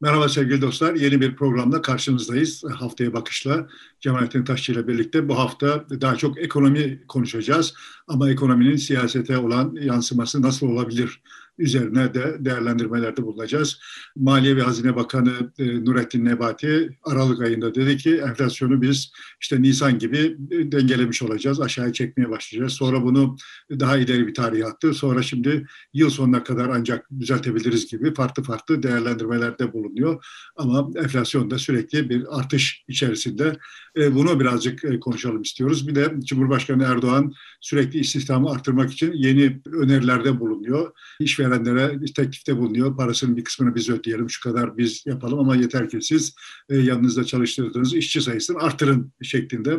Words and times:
Merhaba 0.00 0.28
sevgili 0.28 0.62
dostlar. 0.62 0.94
Yeni 0.94 1.20
bir 1.20 1.36
programda 1.36 1.82
karşınızdayız. 1.82 2.64
Haftaya 2.64 3.12
Bakış'la 3.12 3.68
Cemalettin 4.00 4.44
Taşçı 4.44 4.72
ile 4.72 4.88
birlikte 4.88 5.28
bu 5.28 5.38
hafta 5.38 5.84
daha 6.00 6.16
çok 6.16 6.38
ekonomi 6.38 7.06
konuşacağız. 7.08 7.74
Ama 8.08 8.30
ekonominin 8.30 8.76
siyasete 8.76 9.38
olan 9.38 9.74
yansıması 9.80 10.42
nasıl 10.42 10.68
olabilir 10.68 11.22
üzerine 11.58 12.14
de 12.14 12.36
değerlendirmelerde 12.38 13.22
bulunacağız. 13.22 13.78
Maliye 14.16 14.56
ve 14.56 14.62
Hazine 14.62 14.96
Bakanı 14.96 15.52
e, 15.58 15.84
Nurettin 15.84 16.24
Nebati 16.24 16.98
Aralık 17.02 17.40
ayında 17.40 17.74
dedi 17.74 17.96
ki 17.96 18.16
enflasyonu 18.16 18.82
biz 18.82 19.12
işte 19.40 19.62
Nisan 19.62 19.98
gibi 19.98 20.36
e, 20.50 20.72
dengelemiş 20.72 21.22
olacağız, 21.22 21.60
aşağıya 21.60 21.92
çekmeye 21.92 22.30
başlayacağız. 22.30 22.72
Sonra 22.72 23.02
bunu 23.02 23.36
daha 23.70 23.96
ileri 23.96 24.26
bir 24.26 24.34
tarih 24.34 24.66
attı. 24.66 24.94
Sonra 24.94 25.22
şimdi 25.22 25.66
yıl 25.94 26.10
sonuna 26.10 26.44
kadar 26.44 26.68
ancak 26.68 27.10
düzeltebiliriz 27.20 27.90
gibi 27.90 28.14
farklı 28.14 28.42
farklı 28.42 28.82
değerlendirmelerde 28.82 29.72
bulunuyor. 29.72 30.24
Ama 30.56 30.90
enflasyon 30.96 31.50
da 31.50 31.58
sürekli 31.58 32.10
bir 32.10 32.38
artış 32.38 32.84
içerisinde. 32.88 33.56
E, 33.96 34.14
bunu 34.14 34.40
birazcık 34.40 35.02
konuşalım 35.02 35.42
istiyoruz. 35.42 35.88
Bir 35.88 35.94
de 35.94 36.14
Cumhurbaşkanı 36.24 36.84
Erdoğan 36.84 37.32
sürekli 37.60 37.98
istihdamı 37.98 38.50
arttırmak 38.50 38.92
için 38.92 39.12
yeni 39.12 39.60
önerilerde 39.72 40.40
bulunuyor. 40.40 40.92
İş 41.20 41.38
işverenlere 41.46 42.04
teklifte 42.16 42.56
bulunuyor. 42.56 42.96
Parasının 42.96 43.36
bir 43.36 43.44
kısmını 43.44 43.74
biz 43.74 43.90
ödeyelim, 43.90 44.30
şu 44.30 44.42
kadar 44.42 44.76
biz 44.76 45.06
yapalım 45.06 45.38
ama 45.38 45.56
yeter 45.56 45.88
ki 45.88 46.02
siz 46.02 46.34
e, 46.68 46.76
yanınızda 46.76 47.24
çalıştırdığınız 47.24 47.94
işçi 47.94 48.20
sayısını 48.20 48.58
artırın 48.58 49.12
şeklinde 49.22 49.78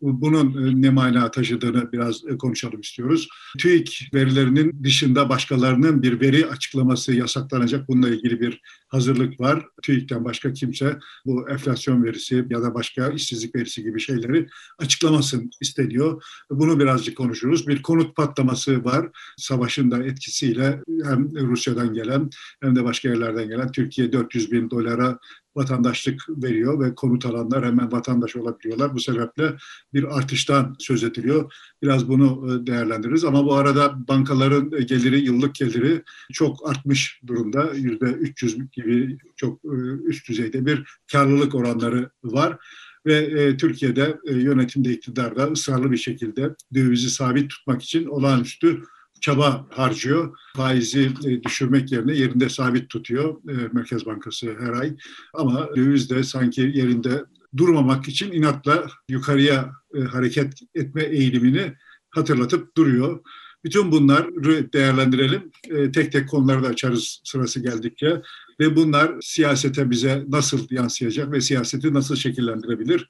bunun 0.00 0.66
e, 0.66 0.82
ne 0.82 0.90
mana 0.90 1.30
taşıdığını 1.30 1.92
biraz 1.92 2.26
e, 2.26 2.36
konuşalım 2.36 2.80
istiyoruz. 2.80 3.28
TÜİK 3.58 4.10
verilerinin 4.14 4.84
dışında 4.84 5.28
başkalarının 5.28 6.02
bir 6.02 6.20
veri 6.20 6.46
açıklaması 6.46 7.12
yasaklanacak. 7.12 7.88
Bununla 7.88 8.08
ilgili 8.08 8.40
bir 8.40 8.60
hazırlık 8.88 9.40
var. 9.40 9.66
TÜİK'ten 9.82 10.24
başka 10.24 10.52
kimse 10.52 10.98
bu 11.26 11.48
enflasyon 11.48 12.04
verisi 12.04 12.44
ya 12.50 12.62
da 12.62 12.74
başka 12.74 13.08
işsizlik 13.08 13.54
verisi 13.54 13.82
gibi 13.82 14.00
şeyleri 14.00 14.48
açıklamasın 14.78 15.50
isteniyor. 15.60 16.22
Bunu 16.50 16.80
birazcık 16.80 17.16
konuşuruz. 17.16 17.68
Bir 17.68 17.82
konut 17.82 18.16
patlaması 18.16 18.84
var. 18.84 19.08
Savaşın 19.36 19.90
da 19.90 20.04
etkisiyle 20.04 20.82
hem 21.04 21.36
Rusya'dan 21.36 21.94
gelen 21.94 22.30
hem 22.62 22.76
de 22.76 22.84
başka 22.84 23.08
yerlerden 23.08 23.48
gelen 23.48 23.72
Türkiye 23.72 24.12
400 24.12 24.52
bin 24.52 24.70
dolara 24.70 25.18
vatandaşlık 25.56 26.28
veriyor 26.28 26.80
ve 26.80 26.94
konut 26.94 27.26
alanlar 27.26 27.66
hemen 27.66 27.92
vatandaş 27.92 28.36
olabiliyorlar. 28.36 28.94
Bu 28.94 29.00
sebeple 29.00 29.56
bir 29.94 30.18
artıştan 30.18 30.76
söz 30.78 31.04
ediliyor. 31.04 31.52
Biraz 31.82 32.08
bunu 32.08 32.52
e, 32.52 32.66
değerlendiririz 32.66 33.24
ama 33.24 33.44
bu 33.44 33.54
arada 33.54 34.08
bankaların 34.08 34.70
geliri, 34.70 35.20
yıllık 35.20 35.54
geliri 35.54 36.02
çok 36.32 36.70
artmış 36.70 37.20
durumda. 37.26 37.72
Yüzde 37.74 38.06
300 38.06 38.70
gibi 38.70 39.18
çok 39.36 39.64
e, 39.64 39.76
üst 40.06 40.28
düzeyde 40.28 40.66
bir 40.66 40.98
karlılık 41.12 41.54
oranları 41.54 42.10
var 42.24 42.58
ve 43.06 43.16
e, 43.16 43.56
Türkiye'de 43.56 44.18
e, 44.26 44.34
yönetimde 44.34 44.92
iktidarda 44.92 45.44
ısrarlı 45.44 45.90
bir 45.90 45.96
şekilde 45.96 46.54
dövizi 46.74 47.10
sabit 47.10 47.50
tutmak 47.50 47.82
için 47.82 48.06
olağanüstü 48.06 48.82
çaba 49.20 49.66
harcıyor. 49.70 50.38
Faizi 50.56 51.10
e, 51.24 51.42
düşürmek 51.42 51.92
yerine 51.92 52.14
yerinde 52.14 52.48
sabit 52.48 52.90
tutuyor 52.90 53.36
e, 53.50 53.68
Merkez 53.72 54.06
Bankası 54.06 54.56
her 54.60 54.72
ay. 54.72 54.96
Ama 55.34 55.68
döviz 55.76 56.10
de 56.10 56.22
sanki 56.22 56.60
yerinde 56.60 57.24
durmamak 57.56 58.08
için 58.08 58.32
inatla 58.32 58.86
yukarıya 59.08 59.70
e, 59.94 60.00
hareket 60.00 60.54
etme 60.74 61.02
eğilimini 61.02 61.72
hatırlatıp 62.10 62.76
duruyor. 62.76 63.20
Bütün 63.64 63.92
bunları 63.92 64.72
değerlendirelim. 64.72 65.50
Tek 65.92 66.12
tek 66.12 66.28
konuları 66.28 66.62
da 66.62 66.66
açarız 66.68 67.20
sırası 67.24 67.60
geldikçe. 67.60 68.22
Ve 68.60 68.76
bunlar 68.76 69.12
siyasete 69.20 69.90
bize 69.90 70.24
nasıl 70.28 70.66
yansıyacak 70.70 71.32
ve 71.32 71.40
siyaseti 71.40 71.94
nasıl 71.94 72.16
şekillendirebilir 72.16 73.08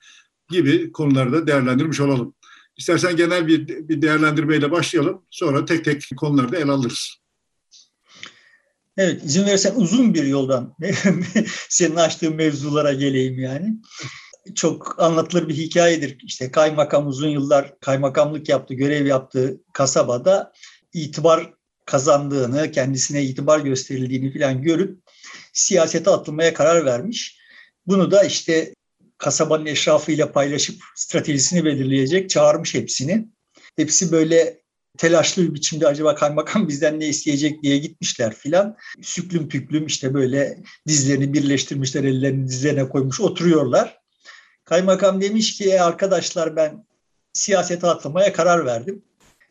gibi 0.50 0.92
konuları 0.92 1.32
da 1.32 1.46
değerlendirmiş 1.46 2.00
olalım. 2.00 2.34
İstersen 2.78 3.16
genel 3.16 3.46
bir, 3.46 3.68
bir 3.68 4.02
değerlendirmeyle 4.02 4.70
başlayalım. 4.70 5.22
Sonra 5.30 5.64
tek 5.64 5.84
tek 5.84 6.02
konuları 6.16 6.52
da 6.52 6.56
ele 6.56 6.72
alırız. 6.72 7.14
Evet, 8.96 9.24
izin 9.24 9.46
verirsen 9.46 9.74
uzun 9.76 10.14
bir 10.14 10.24
yoldan 10.24 10.76
senin 11.68 11.96
açtığın 11.96 12.34
mevzulara 12.34 12.92
geleyim 12.92 13.38
yani. 13.38 13.74
Çok 14.54 15.02
anlatılır 15.02 15.48
bir 15.48 15.54
hikayedir. 15.54 16.18
İşte 16.24 16.50
kaymakam 16.50 17.06
uzun 17.06 17.28
yıllar 17.28 17.80
kaymakamlık 17.80 18.48
yaptı, 18.48 18.74
görev 18.74 19.06
yaptığı 19.06 19.60
kasabada 19.72 20.52
itibar 20.92 21.52
kazandığını, 21.84 22.70
kendisine 22.70 23.22
itibar 23.22 23.60
gösterildiğini 23.60 24.38
falan 24.38 24.62
görüp 24.62 24.98
siyasete 25.52 26.10
atılmaya 26.10 26.54
karar 26.54 26.84
vermiş. 26.84 27.38
Bunu 27.86 28.10
da 28.10 28.24
işte 28.24 28.74
kasabanın 29.18 29.66
eşrafıyla 29.66 30.32
paylaşıp 30.32 30.76
stratejisini 30.94 31.64
belirleyecek 31.64 32.30
çağırmış 32.30 32.74
hepsini. 32.74 33.28
Hepsi 33.76 34.12
böyle 34.12 34.60
telaşlı 34.98 35.42
bir 35.42 35.54
biçimde 35.54 35.86
acaba 35.86 36.14
kaymakam 36.14 36.68
bizden 36.68 37.00
ne 37.00 37.08
isteyecek 37.08 37.62
diye 37.62 37.78
gitmişler 37.78 38.34
filan. 38.34 38.76
Süklüm 39.02 39.48
püklüm 39.48 39.86
işte 39.86 40.14
böyle 40.14 40.58
dizlerini 40.88 41.32
birleştirmişler, 41.32 42.04
ellerini 42.04 42.48
dizlerine 42.48 42.88
koymuş 42.88 43.20
oturuyorlar. 43.20 43.98
Kaymakam 44.64 45.20
demiş 45.20 45.56
ki 45.56 45.70
e 45.70 45.80
arkadaşlar 45.80 46.56
ben 46.56 46.86
siyasete 47.32 47.86
atlamaya 47.86 48.32
karar 48.32 48.66
verdim. 48.66 49.02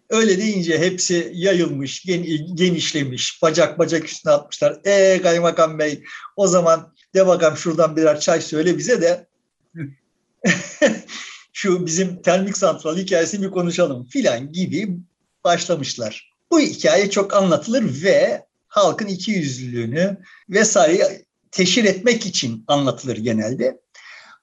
Öyle 0.09 0.37
deyince 0.37 0.79
hepsi 0.79 1.31
yayılmış, 1.33 2.05
genişlemiş, 2.53 3.41
bacak 3.41 3.79
bacak 3.79 4.05
üstüne 4.05 4.33
atmışlar. 4.33 4.79
E 4.85 5.21
kaymakam 5.21 5.79
bey 5.79 6.03
o 6.35 6.47
zaman 6.47 6.93
de 7.15 7.27
bakalım 7.27 7.57
şuradan 7.57 7.95
birer 7.95 8.19
çay 8.19 8.41
söyle 8.41 8.77
bize 8.77 9.01
de 9.01 9.26
şu 11.53 11.85
bizim 11.85 12.21
termik 12.21 12.57
santral 12.57 12.97
hikayesini 12.97 13.45
bir 13.45 13.51
konuşalım 13.51 14.05
filan 14.05 14.51
gibi 14.51 14.97
başlamışlar. 15.43 16.31
Bu 16.51 16.59
hikaye 16.59 17.09
çok 17.09 17.33
anlatılır 17.33 18.03
ve 18.03 18.45
halkın 18.67 19.07
iki 19.07 19.31
yüzlülüğünü 19.31 20.17
vesaire 20.49 21.21
teşhir 21.51 21.83
etmek 21.83 22.25
için 22.25 22.63
anlatılır 22.67 23.17
genelde. 23.17 23.79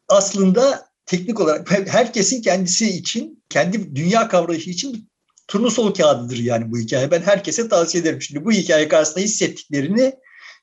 Aslında 0.08 0.88
teknik 1.06 1.40
olarak 1.40 1.70
herkesin 1.86 2.42
kendisi 2.42 2.90
için, 2.90 3.42
kendi 3.48 3.96
dünya 3.96 4.28
kavrayışı 4.28 4.70
için 4.70 5.08
turnusol 5.48 5.94
kağıdıdır 5.94 6.38
yani 6.38 6.72
bu 6.72 6.78
hikaye. 6.78 7.10
Ben 7.10 7.22
herkese 7.22 7.68
tavsiye 7.68 8.02
ederim. 8.02 8.22
Şimdi 8.22 8.44
bu 8.44 8.52
hikaye 8.52 8.88
karşısında 8.88 9.24
hissettiklerini, 9.24 10.14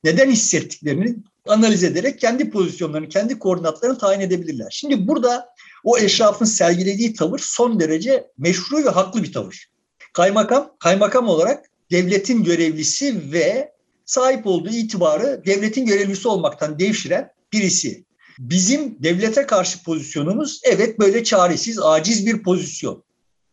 neden 0.03 0.31
hissettiklerini 0.31 1.15
analiz 1.47 1.84
ederek 1.84 2.19
kendi 2.19 2.50
pozisyonlarını, 2.50 3.09
kendi 3.09 3.40
koordinatlarını 3.40 3.97
tayin 3.97 4.19
edebilirler. 4.19 4.68
Şimdi 4.72 5.07
burada 5.07 5.50
o 5.84 5.97
eşrafın 5.97 6.46
sergilediği 6.46 7.13
tavır 7.13 7.40
son 7.40 7.79
derece 7.79 8.28
meşru 8.38 8.85
ve 8.85 8.90
haklı 8.90 9.24
bir 9.24 9.34
tavır. 9.34 9.69
Kaymakam, 10.13 10.72
kaymakam 10.79 11.28
olarak 11.28 11.66
devletin 11.91 12.44
görevlisi 12.44 13.31
ve 13.31 13.72
sahip 14.06 14.47
olduğu 14.47 14.69
itibarı 14.69 15.41
devletin 15.46 15.85
görevlisi 15.85 16.28
olmaktan 16.28 16.79
devşiren 16.79 17.31
birisi. 17.53 18.06
Bizim 18.40 19.03
devlete 19.03 19.46
karşı 19.46 19.84
pozisyonumuz 19.84 20.62
evet 20.63 21.00
böyle 21.00 21.23
çaresiz, 21.23 21.79
aciz 21.79 22.25
bir 22.25 22.44
pozisyon. 22.44 23.03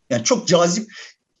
Yani 0.09 0.23
çok 0.23 0.47
cazip 0.47 0.91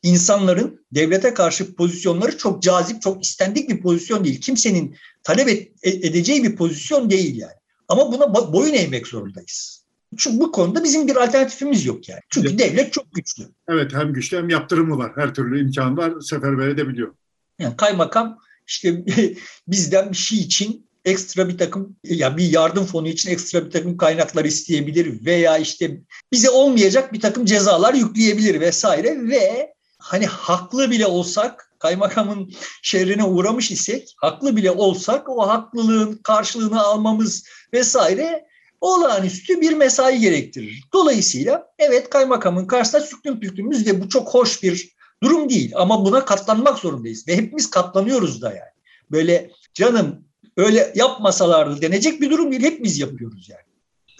insanların 0.03 0.85
devlete 0.91 1.33
karşı 1.33 1.75
pozisyonları 1.75 2.37
çok 2.37 2.63
cazip, 2.63 3.01
çok 3.01 3.23
istendik 3.23 3.69
bir 3.69 3.81
pozisyon 3.81 4.23
değil. 4.23 4.41
Kimsenin 4.41 4.95
talep 5.23 5.49
e, 5.49 5.89
edeceği 5.89 6.43
bir 6.43 6.55
pozisyon 6.55 7.09
değil 7.09 7.37
yani. 7.37 7.53
Ama 7.87 8.11
buna 8.11 8.53
boyun 8.53 8.73
eğmek 8.73 9.07
zorundayız. 9.07 9.85
Çünkü 10.17 10.39
bu 10.39 10.51
konuda 10.51 10.83
bizim 10.83 11.07
bir 11.07 11.15
alternatifimiz 11.15 11.85
yok 11.85 12.09
yani. 12.09 12.21
Çünkü 12.29 12.49
evet. 12.49 12.59
devlet 12.59 12.93
çok 12.93 13.13
güçlü. 13.13 13.43
Evet 13.69 13.93
hem 13.93 14.13
güçlü 14.13 14.37
hem 14.37 14.49
yaptırımı 14.49 14.97
var. 14.97 15.11
Her 15.15 15.33
türlü 15.33 15.61
imkan 15.61 15.97
var. 15.97 16.13
Seferber 16.21 16.67
edebiliyor. 16.67 17.13
Yani 17.59 17.77
kaymakam 17.77 18.37
işte 18.67 19.05
bizden 19.67 20.11
bir 20.11 20.17
şey 20.17 20.39
için 20.39 20.89
ekstra 21.05 21.49
bir 21.49 21.57
takım 21.57 21.95
ya 22.03 22.15
yani 22.15 22.37
bir 22.37 22.51
yardım 22.51 22.85
fonu 22.85 23.07
için 23.07 23.31
ekstra 23.31 23.65
bir 23.65 23.71
takım 23.71 23.97
kaynaklar 23.97 24.45
isteyebilir 24.45 25.25
veya 25.25 25.57
işte 25.57 26.01
bize 26.31 26.49
olmayacak 26.49 27.13
bir 27.13 27.19
takım 27.19 27.45
cezalar 27.45 27.93
yükleyebilir 27.93 28.59
vesaire 28.59 29.27
ve 29.27 29.73
hani 29.99 30.25
haklı 30.25 30.91
bile 30.91 31.07
olsak 31.07 31.71
kaymakamın 31.79 32.53
şerrine 32.81 33.23
uğramış 33.23 33.71
isek 33.71 34.15
haklı 34.17 34.55
bile 34.55 34.71
olsak 34.71 35.29
o 35.29 35.47
haklılığın 35.47 36.19
karşılığını 36.23 36.83
almamız 36.83 37.43
vesaire 37.73 38.45
olağanüstü 38.81 39.61
bir 39.61 39.73
mesai 39.73 40.19
gerektirir. 40.19 40.83
Dolayısıyla 40.93 41.71
evet 41.79 42.09
kaymakamın 42.09 42.65
karşısında 42.65 43.01
süklüm 43.01 43.39
püklümüz 43.39 43.87
ve 43.87 44.01
bu 44.01 44.09
çok 44.09 44.33
hoş 44.33 44.63
bir 44.63 44.95
durum 45.23 45.49
değil 45.49 45.71
ama 45.75 46.05
buna 46.05 46.25
katlanmak 46.25 46.79
zorundayız 46.79 47.27
ve 47.27 47.37
hepimiz 47.37 47.69
katlanıyoruz 47.69 48.41
da 48.41 48.49
yani. 48.49 48.71
Böyle 49.11 49.51
canım 49.73 50.25
öyle 50.57 50.93
yapmasalardı 50.95 51.81
denecek 51.81 52.21
bir 52.21 52.29
durum 52.29 52.51
değil 52.51 52.63
hepimiz 52.63 52.99
yapıyoruz 52.99 53.49
yani. 53.49 53.61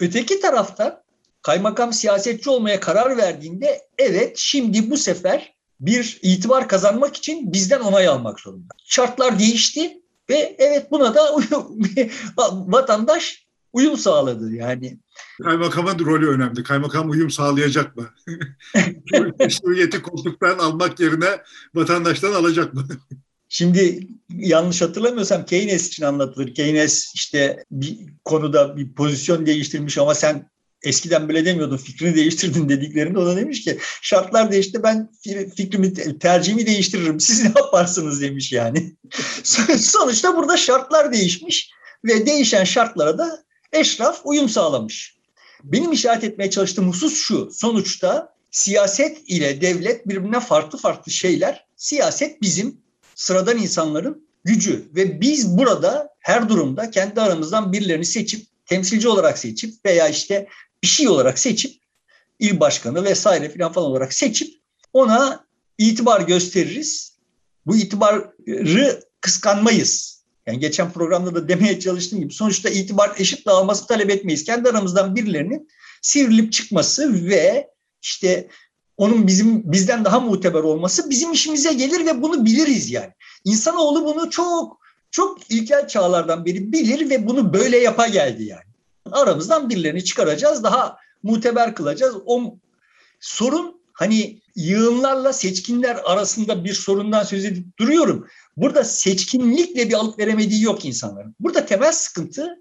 Öteki 0.00 0.40
tarafta 0.40 1.02
kaymakam 1.42 1.92
siyasetçi 1.92 2.50
olmaya 2.50 2.80
karar 2.80 3.16
verdiğinde 3.16 3.88
evet 3.98 4.32
şimdi 4.36 4.90
bu 4.90 4.96
sefer 4.96 5.59
bir 5.80 6.18
itibar 6.22 6.68
kazanmak 6.68 7.16
için 7.16 7.52
bizden 7.52 7.80
onay 7.80 8.08
almak 8.08 8.40
zorunda. 8.40 8.74
Şartlar 8.84 9.38
değişti 9.38 10.00
Ve 10.30 10.56
evet 10.58 10.90
buna 10.90 11.14
da 11.14 11.36
vatandaş 12.48 13.46
uyum 13.72 13.96
sağladı 13.96 14.52
yani. 14.52 14.98
Kaymakamın 15.42 15.98
rolü 15.98 16.28
önemli. 16.28 16.62
Kaymakam 16.62 17.10
uyum 17.10 17.30
sağlayacak 17.30 17.96
mı? 17.96 18.10
Meşruiyeti 19.38 20.02
koltuktan 20.02 20.58
almak 20.58 21.00
yerine 21.00 21.42
vatandaştan 21.74 22.32
alacak 22.32 22.74
mı? 22.74 22.86
Şimdi 23.48 24.08
yanlış 24.28 24.82
hatırlamıyorsam 24.82 25.44
Keynes 25.44 25.88
için 25.88 26.04
anlatılır. 26.04 26.54
Keynes 26.54 27.12
işte 27.14 27.64
bir 27.70 27.98
konuda 28.24 28.76
bir 28.76 28.92
pozisyon 28.92 29.46
değiştirmiş 29.46 29.98
ama 29.98 30.14
sen 30.14 30.50
eskiden 30.82 31.28
böyle 31.28 31.44
demiyordun 31.44 31.76
fikrini 31.76 32.14
değiştirdin 32.14 32.68
dediklerinde 32.68 33.18
o 33.18 33.26
da 33.26 33.36
demiş 33.36 33.64
ki 33.64 33.78
şartlar 34.02 34.52
değişti 34.52 34.82
ben 34.82 35.10
fikrimi 35.56 36.18
tercihimi 36.18 36.66
değiştiririm 36.66 37.20
siz 37.20 37.42
ne 37.42 37.52
yaparsınız 37.56 38.20
demiş 38.20 38.52
yani. 38.52 38.96
Sonuçta 39.78 40.36
burada 40.36 40.56
şartlar 40.56 41.12
değişmiş 41.12 41.70
ve 42.04 42.26
değişen 42.26 42.64
şartlara 42.64 43.18
da 43.18 43.44
eşraf 43.72 44.20
uyum 44.24 44.48
sağlamış. 44.48 45.20
Benim 45.64 45.92
işaret 45.92 46.24
etmeye 46.24 46.50
çalıştığım 46.50 46.88
husus 46.88 47.18
şu 47.18 47.50
sonuçta 47.52 48.34
siyaset 48.50 49.18
ile 49.26 49.60
devlet 49.60 50.08
birbirine 50.08 50.40
farklı 50.40 50.78
farklı 50.78 51.12
şeyler. 51.12 51.66
Siyaset 51.76 52.42
bizim 52.42 52.80
sıradan 53.14 53.58
insanların 53.58 54.28
gücü 54.44 54.90
ve 54.94 55.20
biz 55.20 55.58
burada 55.58 56.08
her 56.20 56.48
durumda 56.48 56.90
kendi 56.90 57.20
aramızdan 57.20 57.72
birilerini 57.72 58.04
seçip 58.04 58.46
temsilci 58.66 59.08
olarak 59.08 59.38
seçip 59.38 59.84
veya 59.84 60.08
işte 60.08 60.48
bir 60.82 60.88
şey 60.88 61.08
olarak 61.08 61.38
seçip 61.38 61.80
il 62.38 62.60
başkanı 62.60 63.04
vesaire 63.04 63.48
filan 63.48 63.72
falan 63.72 63.90
olarak 63.90 64.12
seçip 64.12 64.54
ona 64.92 65.44
itibar 65.78 66.20
gösteririz. 66.20 67.18
Bu 67.66 67.76
itibarı 67.76 68.32
kıskanmayız. 69.20 70.20
Yani 70.46 70.58
geçen 70.58 70.92
programda 70.92 71.34
da 71.34 71.48
demeye 71.48 71.80
çalıştığım 71.80 72.20
gibi 72.20 72.32
sonuçta 72.32 72.70
itibar 72.70 73.12
eşit 73.18 73.46
dağılması 73.46 73.86
talep 73.86 74.10
etmeyiz. 74.10 74.44
Kendi 74.44 74.68
aramızdan 74.68 75.16
birilerinin 75.16 75.68
sivrilip 76.02 76.52
çıkması 76.52 77.28
ve 77.28 77.70
işte 78.02 78.48
onun 78.96 79.26
bizim 79.26 79.72
bizden 79.72 80.04
daha 80.04 80.20
muteber 80.20 80.60
olması 80.60 81.10
bizim 81.10 81.32
işimize 81.32 81.72
gelir 81.72 82.06
ve 82.06 82.22
bunu 82.22 82.44
biliriz 82.44 82.90
yani. 82.90 83.12
İnsanoğlu 83.44 84.04
bunu 84.04 84.30
çok 84.30 84.80
çok 85.10 85.50
ilkel 85.50 85.88
çağlardan 85.88 86.44
beri 86.44 86.72
bilir 86.72 87.10
ve 87.10 87.26
bunu 87.26 87.54
böyle 87.54 87.78
yapa 87.78 88.08
geldi 88.08 88.44
yani. 88.44 88.69
Aramızdan 89.12 89.70
birilerini 89.70 90.04
çıkaracağız, 90.04 90.64
daha 90.64 90.96
muteber 91.22 91.74
kılacağız. 91.74 92.16
O 92.26 92.56
sorun 93.20 93.80
hani 93.92 94.40
yığınlarla 94.56 95.32
seçkinler 95.32 96.00
arasında 96.04 96.64
bir 96.64 96.74
sorundan 96.74 97.22
söz 97.22 97.44
edip 97.44 97.78
duruyorum. 97.78 98.26
Burada 98.56 98.84
seçkinlikle 98.84 99.88
bir 99.88 99.94
alıp 99.94 100.18
veremediği 100.18 100.62
yok 100.62 100.84
insanların. 100.84 101.34
Burada 101.40 101.66
temel 101.66 101.92
sıkıntı 101.92 102.58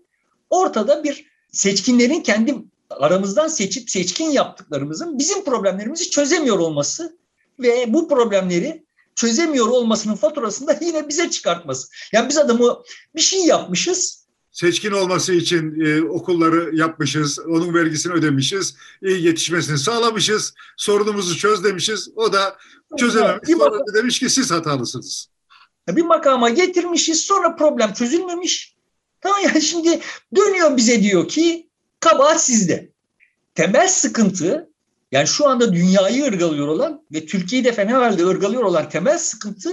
ortada 0.50 1.04
bir 1.04 1.26
seçkinlerin 1.52 2.22
kendi 2.22 2.56
aramızdan 2.90 3.48
seçip 3.48 3.90
seçkin 3.90 4.30
yaptıklarımızın 4.30 5.20
bizim 5.20 5.44
problemlerimizi 5.44 6.10
çözemiyor 6.10 6.60
olması 6.60 7.18
ve 7.60 7.94
bu 7.94 8.08
problemleri 8.08 8.86
çözemiyor 9.16 9.68
olmasının 9.68 10.16
faturasını 10.16 10.68
da 10.68 10.80
yine 10.82 11.08
bize 11.08 11.30
çıkartması. 11.30 11.88
Yani 12.12 12.30
biz 12.30 12.38
adamı 12.38 12.84
bir 13.16 13.22
şey 13.22 13.46
yapmışız. 13.46 14.19
Seçkin 14.60 14.92
olması 14.92 15.34
için 15.34 15.80
e, 15.80 16.02
okulları 16.02 16.76
yapmışız, 16.76 17.40
onun 17.40 17.74
vergisini 17.74 18.14
ödemişiz, 18.14 18.76
iyi 19.02 19.26
yetişmesini 19.26 19.78
sağlamışız, 19.78 20.54
sorunumuzu 20.78 21.38
çöz 21.38 21.64
demişiz. 21.64 22.10
O 22.16 22.34
da 22.34 22.58
çözememiş, 22.98 23.50
sonra 23.50 23.80
da 23.80 23.94
demiş 23.94 24.20
ki 24.20 24.30
siz 24.30 24.52
hatalısınız. 24.52 25.30
Bir 25.90 26.02
makama 26.02 26.50
getirmişiz, 26.50 27.22
sonra 27.22 27.56
problem 27.56 27.94
çözülmemiş. 27.94 28.76
Tamam 29.22 29.40
yani 29.44 29.62
şimdi 29.72 30.00
dönüyor 30.36 30.78
bize 30.78 31.04
diyor 31.04 31.28
ki 31.28 31.70
kabahat 32.00 32.44
sizde. 32.44 32.92
Temel 33.56 33.88
sıkıntı 33.88 34.70
yani 35.12 35.28
şu 35.28 35.48
anda 35.48 35.74
dünyayı 35.74 36.26
ırgalıyor 36.26 36.68
olan 36.68 37.04
ve 37.14 37.26
Türkiye'yi 37.26 37.66
de 37.66 37.72
fena 37.72 37.98
halde 37.98 38.26
ırgalıyor 38.26 38.64
olan 38.64 38.90
temel 38.90 39.18
sıkıntı 39.18 39.70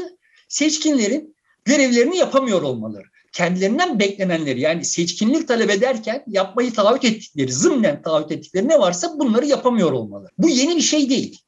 seçkinlerin 0.49 1.37
görevlerini 1.65 2.17
yapamıyor 2.17 2.63
olmaları. 2.63 3.16
Kendilerinden 3.37 3.99
beklenenleri 3.99 4.61
yani 4.61 4.85
seçkinlik 4.85 5.49
talep 5.49 5.71
ederken 5.71 6.25
yapmayı 6.27 6.73
taahhüt 6.73 7.05
ettikleri, 7.05 7.53
zımnen 7.53 8.03
taahhüt 8.03 8.33
ettikleri 8.33 8.69
ne 8.69 8.79
varsa 8.79 9.19
bunları 9.19 9.47
yapamıyor 9.47 9.93
olmaları. 9.93 10.33
Bu 10.39 10.49
yeni 10.49 10.77
bir 10.77 10.83
şey 10.83 11.11
değil. 11.11 11.41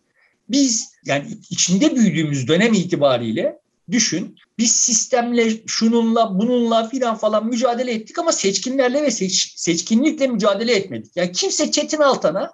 Biz 0.48 0.92
yani 1.04 1.26
içinde 1.50 1.96
büyüdüğümüz 1.96 2.48
dönem 2.48 2.72
itibariyle 2.72 3.58
düşün 3.90 4.36
biz 4.58 4.72
sistemle 4.72 5.66
şununla 5.66 6.38
bununla 6.38 6.88
filan 6.88 7.16
falan 7.16 7.46
mücadele 7.46 7.92
ettik 7.92 8.18
ama 8.18 8.32
seçkinlerle 8.32 9.02
ve 9.02 9.10
seç, 9.10 9.52
seçkinlikle 9.56 10.26
mücadele 10.26 10.74
etmedik. 10.74 11.16
Yani 11.16 11.32
kimse 11.32 11.70
Çetin 11.70 12.00
Altan'a 12.00 12.52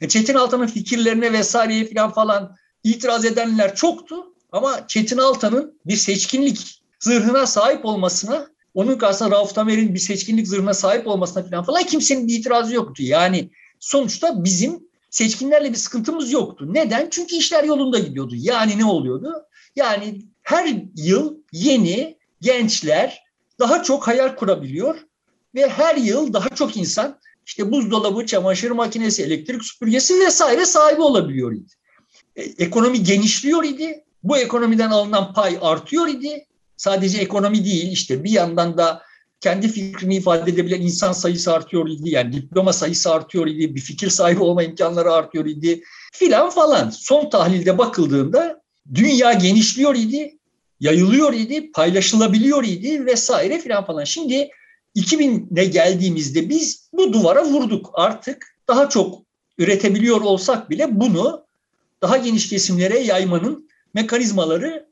e, 0.00 0.08
Çetin 0.08 0.34
Altan'ın 0.34 0.66
fikirlerine 0.66 1.32
vesaireye 1.32 1.84
filan 1.84 2.12
falan 2.12 2.56
itiraz 2.84 3.24
edenler 3.24 3.74
çoktu 3.74 4.34
ama 4.52 4.86
Çetin 4.88 5.18
Altan'ın 5.18 5.80
bir 5.86 5.96
seçkinlik 5.96 6.82
zırhına 7.00 7.46
sahip 7.46 7.84
olmasına 7.84 8.55
onun 8.76 8.98
karşısında 8.98 9.30
Rauf 9.30 9.54
Tamer'in 9.54 9.94
bir 9.94 9.98
seçkinlik 9.98 10.48
zırhına 10.48 10.74
sahip 10.74 11.06
olmasına 11.06 11.42
falan 11.42 11.64
falan 11.64 11.82
kimsenin 11.82 12.28
bir 12.28 12.34
itirazı 12.34 12.74
yoktu. 12.74 13.02
Yani 13.02 13.50
sonuçta 13.80 14.44
bizim 14.44 14.88
seçkinlerle 15.10 15.70
bir 15.70 15.76
sıkıntımız 15.76 16.32
yoktu. 16.32 16.74
Neden? 16.74 17.08
Çünkü 17.10 17.36
işler 17.36 17.64
yolunda 17.64 17.98
gidiyordu. 17.98 18.34
Yani 18.36 18.78
ne 18.78 18.84
oluyordu? 18.84 19.32
Yani 19.76 20.22
her 20.42 20.74
yıl 20.96 21.36
yeni 21.52 22.18
gençler 22.40 23.22
daha 23.58 23.82
çok 23.82 24.08
hayal 24.08 24.36
kurabiliyor 24.36 24.96
ve 25.54 25.68
her 25.68 25.96
yıl 25.96 26.32
daha 26.32 26.48
çok 26.48 26.76
insan 26.76 27.18
işte 27.46 27.72
buzdolabı, 27.72 28.26
çamaşır 28.26 28.70
makinesi, 28.70 29.22
elektrik 29.22 29.64
süpürgesi 29.64 30.20
vesaire 30.20 30.66
sahibi 30.66 31.00
olabiliyor 31.00 31.52
idi. 31.52 31.72
E, 32.36 32.42
ekonomi 32.42 33.02
genişliyor 33.02 33.64
idi. 33.64 34.04
Bu 34.22 34.38
ekonomiden 34.38 34.90
alınan 34.90 35.32
pay 35.34 35.58
artıyor 35.60 36.08
idi. 36.08 36.45
Sadece 36.76 37.18
ekonomi 37.18 37.64
değil 37.64 37.92
işte 37.92 38.24
bir 38.24 38.30
yandan 38.30 38.78
da 38.78 39.02
kendi 39.40 39.68
fikrini 39.68 40.16
ifade 40.16 40.50
edebilen 40.50 40.80
insan 40.80 41.12
sayısı 41.12 41.52
artıyor 41.52 41.88
idi. 41.88 42.10
Yani 42.10 42.32
diploma 42.32 42.72
sayısı 42.72 43.12
artıyor 43.12 43.46
idi. 43.46 43.74
Bir 43.74 43.80
fikir 43.80 44.10
sahibi 44.10 44.42
olma 44.42 44.62
imkanları 44.62 45.12
artıyor 45.12 45.46
idi. 45.46 45.82
Filan 46.12 46.50
falan. 46.50 46.90
Son 46.90 47.30
tahlilde 47.30 47.78
bakıldığında 47.78 48.60
dünya 48.94 49.32
genişliyor 49.32 49.94
idi, 49.94 50.38
yayılıyor 50.80 51.32
idi, 51.32 51.72
paylaşılabiliyor 51.72 52.64
idi 52.64 53.06
vesaire 53.06 53.60
filan 53.60 53.84
falan. 53.84 54.04
Şimdi 54.04 54.50
2000'e 54.96 55.64
geldiğimizde 55.64 56.48
biz 56.48 56.88
bu 56.92 57.12
duvara 57.12 57.44
vurduk. 57.44 57.90
Artık 57.94 58.56
daha 58.68 58.88
çok 58.88 59.22
üretebiliyor 59.58 60.20
olsak 60.20 60.70
bile 60.70 61.00
bunu 61.00 61.46
daha 62.02 62.16
geniş 62.16 62.48
kesimlere 62.48 62.98
yaymanın 62.98 63.68
mekanizmaları 63.94 64.86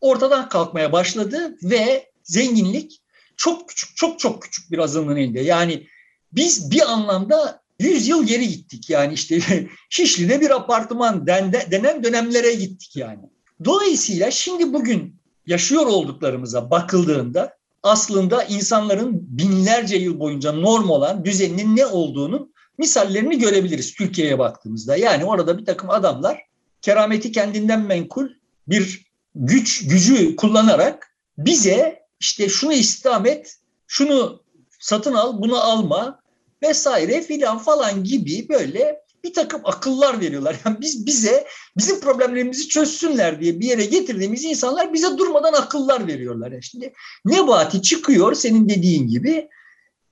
ortadan 0.00 0.48
kalkmaya 0.48 0.92
başladı 0.92 1.56
ve 1.62 2.10
zenginlik 2.22 3.00
çok 3.36 3.68
küçük, 3.68 3.96
çok 3.96 4.18
çok 4.18 4.42
küçük 4.42 4.70
bir 4.70 4.78
azınlığın 4.78 5.16
elinde. 5.16 5.40
Yani 5.40 5.86
biz 6.32 6.70
bir 6.70 6.92
anlamda 6.92 7.62
100 7.78 8.08
yıl 8.08 8.26
geri 8.26 8.48
gittik 8.48 8.90
yani 8.90 9.14
işte 9.14 9.40
Şişli'de 9.90 10.40
bir 10.40 10.50
apartman 10.50 11.26
denen 11.26 12.04
dönemlere 12.04 12.54
gittik 12.54 12.96
yani. 12.96 13.22
Dolayısıyla 13.64 14.30
şimdi 14.30 14.72
bugün 14.72 15.16
yaşıyor 15.46 15.86
olduklarımıza 15.86 16.70
bakıldığında 16.70 17.58
aslında 17.82 18.44
insanların 18.44 19.10
binlerce 19.38 19.96
yıl 19.96 20.18
boyunca 20.18 20.52
norm 20.52 20.90
olan 20.90 21.24
düzeninin 21.24 21.76
ne 21.76 21.86
olduğunu 21.86 22.50
misallerini 22.78 23.38
görebiliriz 23.38 23.94
Türkiye'ye 23.94 24.38
baktığımızda. 24.38 24.96
Yani 24.96 25.24
orada 25.24 25.58
bir 25.58 25.64
takım 25.64 25.90
adamlar 25.90 26.42
kerameti 26.82 27.32
kendinden 27.32 27.80
menkul 27.80 28.28
bir 28.68 29.07
güç 29.34 29.88
gücü 29.88 30.36
kullanarak 30.36 31.14
bize 31.38 32.02
işte 32.20 32.48
şunu 32.48 32.72
istihdam 32.72 33.26
et, 33.26 33.56
şunu 33.86 34.42
satın 34.80 35.14
al, 35.14 35.42
bunu 35.42 35.56
alma 35.56 36.20
vesaire 36.62 37.22
filan 37.22 37.58
falan 37.58 38.04
gibi 38.04 38.48
böyle 38.48 39.00
bir 39.24 39.34
takım 39.34 39.60
akıllar 39.64 40.20
veriyorlar. 40.20 40.56
Yani 40.64 40.76
biz 40.80 41.06
bize 41.06 41.46
bizim 41.76 42.00
problemlerimizi 42.00 42.68
çözsünler 42.68 43.40
diye 43.40 43.60
bir 43.60 43.66
yere 43.66 43.84
getirdiğimiz 43.84 44.44
insanlar 44.44 44.92
bize 44.92 45.18
durmadan 45.18 45.52
akıllar 45.52 46.06
veriyorlar. 46.06 46.52
Yani 46.52 46.62
şimdi 46.62 46.92
Nebati 47.24 47.82
çıkıyor 47.82 48.34
senin 48.34 48.68
dediğin 48.68 49.08
gibi 49.08 49.48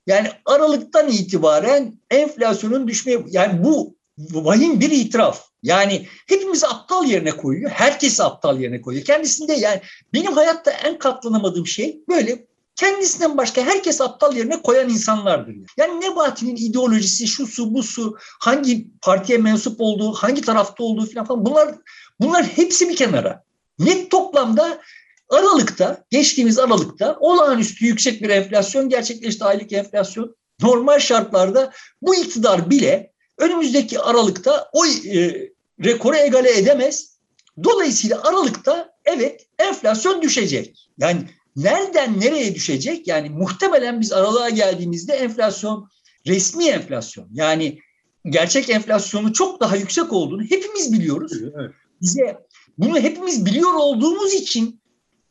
yani 0.06 0.28
Aralık'tan 0.44 1.08
itibaren 1.08 2.00
enflasyonun 2.10 2.88
düşmeye 2.88 3.24
yani 3.30 3.64
bu 3.64 3.95
vahim 4.18 4.80
bir 4.80 4.90
itiraf. 4.90 5.46
Yani 5.62 6.06
hepimizi 6.28 6.66
aptal 6.66 7.04
yerine 7.04 7.30
koyuyor. 7.30 7.70
Herkesi 7.70 8.22
aptal 8.22 8.60
yerine 8.60 8.80
koyuyor. 8.80 9.04
Kendisinde 9.04 9.52
yani 9.52 9.80
benim 10.12 10.32
hayatta 10.32 10.70
en 10.70 10.98
katlanamadığım 10.98 11.66
şey 11.66 12.00
böyle 12.08 12.46
kendisinden 12.76 13.36
başka 13.36 13.62
herkes 13.62 14.00
aptal 14.00 14.36
yerine 14.36 14.62
koyan 14.62 14.88
insanlardır. 14.88 15.54
Yani 15.76 16.00
Nebati'nin 16.00 16.56
ideolojisi, 16.56 17.26
şu 17.26 17.46
su, 17.46 17.74
bu 17.74 17.82
su, 17.82 18.16
hangi 18.40 18.88
partiye 19.02 19.38
mensup 19.38 19.80
olduğu, 19.80 20.12
hangi 20.12 20.42
tarafta 20.42 20.84
olduğu 20.84 21.06
falan, 21.06 21.26
falan 21.26 21.46
bunlar 21.46 21.74
bunlar 22.20 22.44
hepsi 22.44 22.88
bir 22.88 22.96
kenara. 22.96 23.42
Net 23.78 24.10
toplamda 24.10 24.80
Aralıkta, 25.30 26.04
geçtiğimiz 26.10 26.58
Aralıkta 26.58 27.16
olağanüstü 27.20 27.86
yüksek 27.86 28.22
bir 28.22 28.28
enflasyon 28.28 28.88
gerçekleşti, 28.88 29.44
aylık 29.44 29.72
enflasyon. 29.72 30.36
Normal 30.62 30.98
şartlarda 30.98 31.72
bu 32.02 32.14
iktidar 32.14 32.70
bile 32.70 33.12
önümüzdeki 33.38 34.00
Aralıkta 34.00 34.70
o 34.72 34.86
e, 34.86 35.50
rekoru 35.84 36.16
egale 36.16 36.58
edemez. 36.58 37.16
Dolayısıyla 37.64 38.22
Aralıkta 38.22 38.92
evet 39.04 39.46
enflasyon 39.58 40.22
düşecek. 40.22 40.88
Yani 40.98 41.20
nereden 41.56 42.20
nereye 42.20 42.54
düşecek? 42.54 43.08
Yani 43.08 43.30
muhtemelen 43.30 44.00
biz 44.00 44.12
aralığa 44.12 44.50
geldiğimizde 44.50 45.12
enflasyon 45.12 45.88
resmi 46.26 46.64
enflasyon 46.64 47.28
yani 47.32 47.78
gerçek 48.24 48.70
enflasyonu 48.70 49.32
çok 49.32 49.60
daha 49.60 49.76
yüksek 49.76 50.12
olduğunu 50.12 50.42
hepimiz 50.42 50.92
biliyoruz. 50.92 51.32
Evet. 51.42 51.70
Bize 52.02 52.38
bunu 52.78 53.00
hepimiz 53.00 53.46
biliyor 53.46 53.74
olduğumuz 53.74 54.34
için 54.34 54.80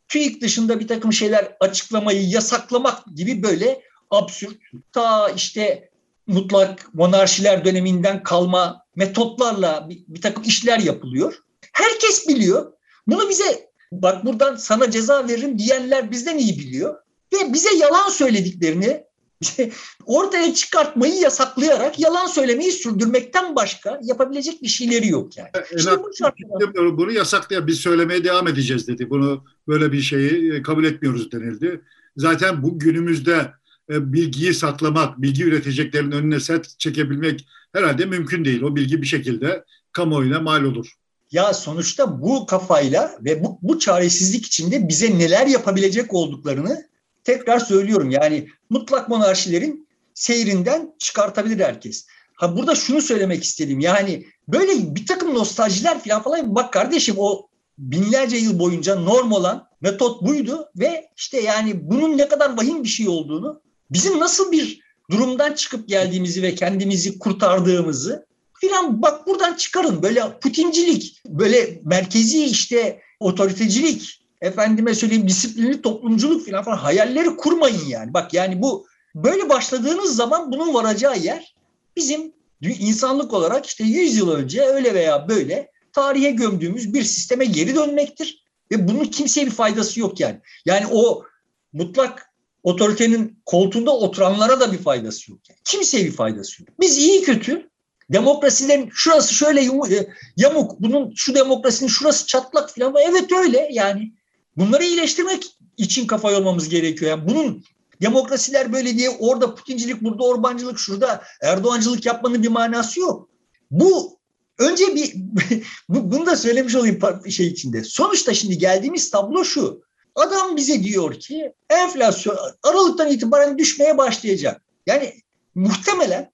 TÜİK 0.08 0.42
dışında 0.42 0.80
bir 0.80 0.88
takım 0.88 1.12
şeyler 1.12 1.56
açıklamayı 1.60 2.28
yasaklamak 2.28 3.02
gibi 3.14 3.42
böyle 3.42 3.82
absürt 4.10 4.56
ta 4.92 5.30
işte 5.30 5.90
mutlak 6.26 6.94
monarşiler 6.94 7.64
döneminden 7.64 8.22
kalma 8.22 8.82
metotlarla 8.96 9.86
bir, 9.88 10.04
bir 10.08 10.20
takım 10.20 10.42
işler 10.42 10.78
yapılıyor. 10.78 11.34
Herkes 11.72 12.28
biliyor. 12.28 12.72
Bunu 13.06 13.28
bize 13.28 13.70
bak 13.92 14.24
buradan 14.24 14.56
sana 14.56 14.90
ceza 14.90 15.28
veririm 15.28 15.58
diyenler 15.58 16.10
bizden 16.10 16.38
iyi 16.38 16.58
biliyor. 16.58 16.94
Ve 17.32 17.52
bize 17.52 17.76
yalan 17.76 18.08
söylediklerini 18.08 19.04
ortaya 20.06 20.54
çıkartmayı 20.54 21.14
yasaklayarak 21.14 22.00
yalan 22.00 22.26
söylemeyi 22.26 22.72
sürdürmekten 22.72 23.56
başka 23.56 24.00
yapabilecek 24.02 24.62
bir 24.62 24.68
şeyleri 24.68 25.08
yok 25.08 25.36
yani. 25.36 25.50
E, 25.54 25.78
Şimdi 25.78 26.02
bu 26.02 26.10
şartlarda... 26.18 26.96
Bunu 26.98 27.12
yasaklayan 27.12 27.66
biz 27.66 27.80
söylemeye 27.80 28.24
devam 28.24 28.48
edeceğiz 28.48 28.88
dedi. 28.88 29.10
Bunu 29.10 29.44
böyle 29.68 29.92
bir 29.92 30.00
şeyi 30.00 30.52
e, 30.52 30.62
kabul 30.62 30.84
etmiyoruz 30.84 31.32
denildi. 31.32 31.80
Zaten 32.16 32.62
bu 32.62 32.78
günümüzde 32.78 33.52
bilgiyi 33.88 34.54
saklamak, 34.54 35.22
bilgi 35.22 35.44
üreteceklerin 35.44 36.12
önüne 36.12 36.40
set 36.40 36.78
çekebilmek 36.78 37.46
herhalde 37.72 38.04
mümkün 38.04 38.44
değil. 38.44 38.62
O 38.62 38.76
bilgi 38.76 39.02
bir 39.02 39.06
şekilde 39.06 39.64
kamuoyuna 39.92 40.40
mal 40.40 40.64
olur. 40.64 40.92
Ya 41.32 41.54
sonuçta 41.54 42.22
bu 42.22 42.46
kafayla 42.46 43.18
ve 43.20 43.44
bu, 43.44 43.58
bu 43.62 43.78
çaresizlik 43.78 44.46
içinde 44.46 44.88
bize 44.88 45.18
neler 45.18 45.46
yapabilecek 45.46 46.14
olduklarını 46.14 46.86
tekrar 47.24 47.58
söylüyorum. 47.58 48.10
Yani 48.10 48.48
mutlak 48.70 49.08
monarşilerin 49.08 49.88
seyrinden 50.14 50.94
çıkartabilir 50.98 51.64
herkes. 51.64 52.06
Ha 52.34 52.56
burada 52.56 52.74
şunu 52.74 53.02
söylemek 53.02 53.44
istedim. 53.44 53.80
Yani 53.80 54.26
böyle 54.48 54.94
bir 54.94 55.06
takım 55.06 55.34
nostaljiler 55.34 56.04
falan 56.04 56.22
falan 56.22 56.54
bak 56.54 56.72
kardeşim 56.72 57.14
o 57.18 57.48
binlerce 57.78 58.36
yıl 58.36 58.58
boyunca 58.58 58.94
norm 58.94 59.32
olan 59.32 59.68
metot 59.80 60.22
buydu 60.22 60.68
ve 60.76 61.08
işte 61.16 61.40
yani 61.40 61.90
bunun 61.90 62.18
ne 62.18 62.28
kadar 62.28 62.56
vahim 62.56 62.84
bir 62.84 62.88
şey 62.88 63.08
olduğunu 63.08 63.62
bizim 63.90 64.20
nasıl 64.20 64.52
bir 64.52 64.80
durumdan 65.10 65.52
çıkıp 65.52 65.88
geldiğimizi 65.88 66.42
ve 66.42 66.54
kendimizi 66.54 67.18
kurtardığımızı 67.18 68.26
filan 68.60 69.02
bak 69.02 69.26
buradan 69.26 69.54
çıkarın. 69.54 70.02
Böyle 70.02 70.38
Putincilik, 70.40 71.22
böyle 71.26 71.80
merkezi 71.84 72.44
işte 72.44 73.00
otoritecilik, 73.20 74.22
efendime 74.40 74.94
söyleyeyim 74.94 75.28
disiplinli 75.28 75.82
toplumculuk 75.82 76.44
filan 76.44 76.64
falan 76.64 76.76
hayalleri 76.76 77.36
kurmayın 77.36 77.86
yani. 77.88 78.14
Bak 78.14 78.34
yani 78.34 78.62
bu 78.62 78.86
böyle 79.14 79.48
başladığınız 79.48 80.16
zaman 80.16 80.52
bunun 80.52 80.74
varacağı 80.74 81.18
yer 81.18 81.54
bizim 81.96 82.32
insanlık 82.60 83.32
olarak 83.32 83.66
işte 83.66 83.84
100 83.84 84.16
yıl 84.16 84.30
önce 84.30 84.62
öyle 84.62 84.94
veya 84.94 85.28
böyle 85.28 85.70
tarihe 85.92 86.30
gömdüğümüz 86.30 86.94
bir 86.94 87.02
sisteme 87.02 87.44
geri 87.44 87.74
dönmektir. 87.74 88.46
Ve 88.72 88.88
bunun 88.88 89.04
kimseye 89.04 89.46
bir 89.46 89.50
faydası 89.50 90.00
yok 90.00 90.20
yani. 90.20 90.40
Yani 90.64 90.86
o 90.92 91.24
mutlak 91.72 92.26
otoritenin 92.66 93.42
koltuğunda 93.44 93.96
oturanlara 93.96 94.60
da 94.60 94.72
bir 94.72 94.78
faydası 94.78 95.30
yok. 95.30 95.40
Yani. 95.48 95.58
Kimseye 95.64 96.04
bir 96.04 96.12
faydası 96.12 96.62
yok. 96.62 96.68
Biz 96.80 96.98
iyi 96.98 97.22
kötü 97.22 97.70
demokrasilerin 98.12 98.90
şurası 98.94 99.34
şöyle 99.34 99.60
e, 99.94 100.08
yamuk, 100.36 100.80
bunun 100.80 101.12
şu 101.16 101.34
demokrasinin 101.34 101.88
şurası 101.88 102.26
çatlak 102.26 102.74
falan. 102.74 102.94
Evet 103.08 103.32
öyle 103.32 103.68
yani. 103.72 104.12
Bunları 104.56 104.84
iyileştirmek 104.84 105.44
için 105.76 106.06
kafa 106.06 106.30
yormamız 106.30 106.68
gerekiyor. 106.68 107.10
Yani 107.10 107.28
bunun 107.28 107.64
demokrasiler 108.02 108.72
böyle 108.72 108.96
diye 108.96 109.10
orada 109.10 109.54
Putincilik, 109.54 110.02
burada 110.02 110.22
Orbancılık, 110.22 110.78
şurada 110.78 111.22
Erdoğancılık 111.42 112.06
yapmanın 112.06 112.42
bir 112.42 112.48
manası 112.48 113.00
yok. 113.00 113.28
Bu 113.70 114.18
önce 114.58 114.94
bir 114.94 115.14
bunu 115.88 116.26
da 116.26 116.36
söylemiş 116.36 116.74
olayım 116.74 116.98
şey 117.30 117.46
içinde. 117.46 117.84
Sonuçta 117.84 118.34
şimdi 118.34 118.58
geldiğimiz 118.58 119.10
tablo 119.10 119.44
şu. 119.44 119.85
Adam 120.16 120.56
bize 120.56 120.84
diyor 120.84 121.20
ki 121.20 121.52
enflasyon 121.70 122.38
Aralık'tan 122.62 123.10
itibaren 123.10 123.58
düşmeye 123.58 123.98
başlayacak. 123.98 124.62
Yani 124.86 125.14
muhtemelen 125.54 126.30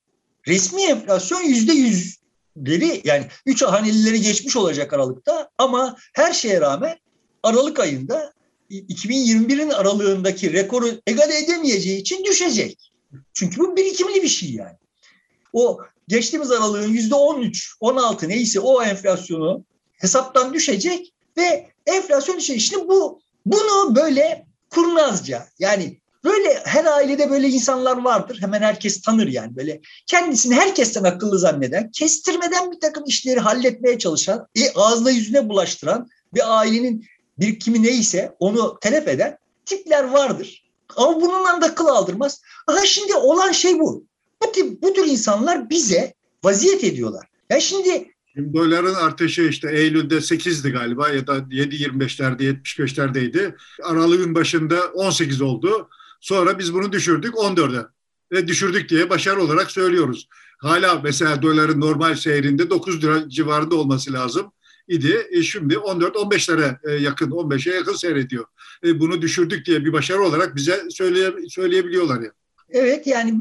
resmi 0.48 0.82
enflasyon 0.82 1.42
yüzde 1.42 1.72
yüzleri 1.72 3.00
yani 3.04 3.26
üç 3.46 3.62
hanelileri 3.62 4.20
geçmiş 4.20 4.56
olacak 4.56 4.92
Aralık'ta 4.92 5.50
ama 5.58 5.96
her 6.12 6.32
şeye 6.32 6.60
rağmen 6.60 6.96
Aralık 7.42 7.80
ayında 7.80 8.32
2021'in 8.70 9.70
aralığındaki 9.70 10.52
rekoru 10.52 10.88
egale 11.06 11.38
edemeyeceği 11.38 12.00
için 12.00 12.24
düşecek. 12.24 12.92
Çünkü 13.34 13.60
bu 13.60 13.76
birikimli 13.76 14.22
bir 14.22 14.28
şey 14.28 14.50
yani. 14.50 14.76
O 15.52 15.78
geçtiğimiz 16.08 16.50
aralığın 16.50 16.88
yüzde 16.88 17.14
13, 17.14 17.74
16 17.80 18.28
neyse 18.28 18.60
o 18.60 18.82
enflasyonu 18.82 19.64
hesaptan 19.92 20.54
düşecek 20.54 21.14
ve 21.36 21.70
enflasyon 21.86 22.36
düşecek. 22.36 22.60
Şimdi 22.60 22.88
bu 22.88 23.21
bunu 23.46 23.96
böyle 23.96 24.46
kurnazca 24.70 25.48
yani 25.58 26.00
böyle 26.24 26.60
her 26.64 26.84
ailede 26.84 27.30
böyle 27.30 27.48
insanlar 27.48 28.04
vardır. 28.04 28.38
Hemen 28.40 28.60
herkes 28.60 29.02
tanır 29.02 29.26
yani 29.26 29.56
böyle 29.56 29.80
kendisini 30.06 30.54
herkesten 30.54 31.04
akıllı 31.04 31.38
zanneden, 31.38 31.90
kestirmeden 31.90 32.72
bir 32.72 32.80
takım 32.80 33.04
işleri 33.06 33.40
halletmeye 33.40 33.98
çalışan, 33.98 34.46
e, 34.54 34.72
ağzına 34.74 35.10
yüzüne 35.10 35.48
bulaştıran 35.48 36.08
bir 36.34 36.58
ailenin 36.58 37.06
bir 37.38 37.58
kimi 37.58 37.82
neyse 37.82 38.36
onu 38.38 38.78
telef 38.80 39.08
eden 39.08 39.38
tipler 39.66 40.04
vardır. 40.04 40.62
Ama 40.96 41.20
bununla 41.20 41.62
da 41.62 41.74
kıl 41.74 41.86
aldırmaz. 41.86 42.40
Aha 42.66 42.86
şimdi 42.86 43.14
olan 43.14 43.52
şey 43.52 43.80
bu. 43.80 44.04
Bu 44.42 44.52
tip 44.52 44.82
bu 44.82 44.92
tür 44.92 45.06
insanlar 45.06 45.70
bize 45.70 46.14
vaziyet 46.44 46.84
ediyorlar. 46.84 47.26
Ya 47.50 47.60
şimdi 47.60 48.11
Şimdi 48.34 48.54
doların 48.54 48.94
artışı 48.94 49.42
işte 49.42 49.70
Eylül'de 49.72 50.14
8'di 50.14 50.70
galiba 50.70 51.08
ya 51.08 51.26
da 51.26 51.38
7.25'lerde 51.38 52.42
75'lerdeydi. 52.42 53.54
Aralığın 53.82 54.34
başında 54.34 54.86
18 54.94 55.42
oldu. 55.42 55.88
Sonra 56.20 56.58
biz 56.58 56.74
bunu 56.74 56.92
düşürdük 56.92 57.34
14'e. 57.34 57.86
Ve 58.32 58.48
düşürdük 58.48 58.88
diye 58.88 59.10
başarı 59.10 59.42
olarak 59.42 59.70
söylüyoruz. 59.70 60.28
Hala 60.58 61.00
mesela 61.04 61.42
doların 61.42 61.80
normal 61.80 62.14
seyrinde 62.14 62.70
9 62.70 63.04
lira 63.04 63.28
civarında 63.28 63.74
olması 63.74 64.12
lazım 64.12 64.52
idi. 64.88 65.26
E 65.30 65.42
şimdi 65.42 65.74
14-15'lere 65.74 66.76
e, 66.84 66.92
yakın, 67.02 67.30
15'e 67.30 67.74
yakın 67.74 67.94
seyrediyor. 67.94 68.44
E, 68.84 69.00
bunu 69.00 69.22
düşürdük 69.22 69.66
diye 69.66 69.84
bir 69.84 69.92
başarı 69.92 70.22
olarak 70.22 70.56
bize 70.56 70.82
söyleye, 70.90 71.32
söyleyebiliyorlar 71.48 72.20
ya. 72.20 72.32
Evet 72.70 73.06
yani 73.06 73.38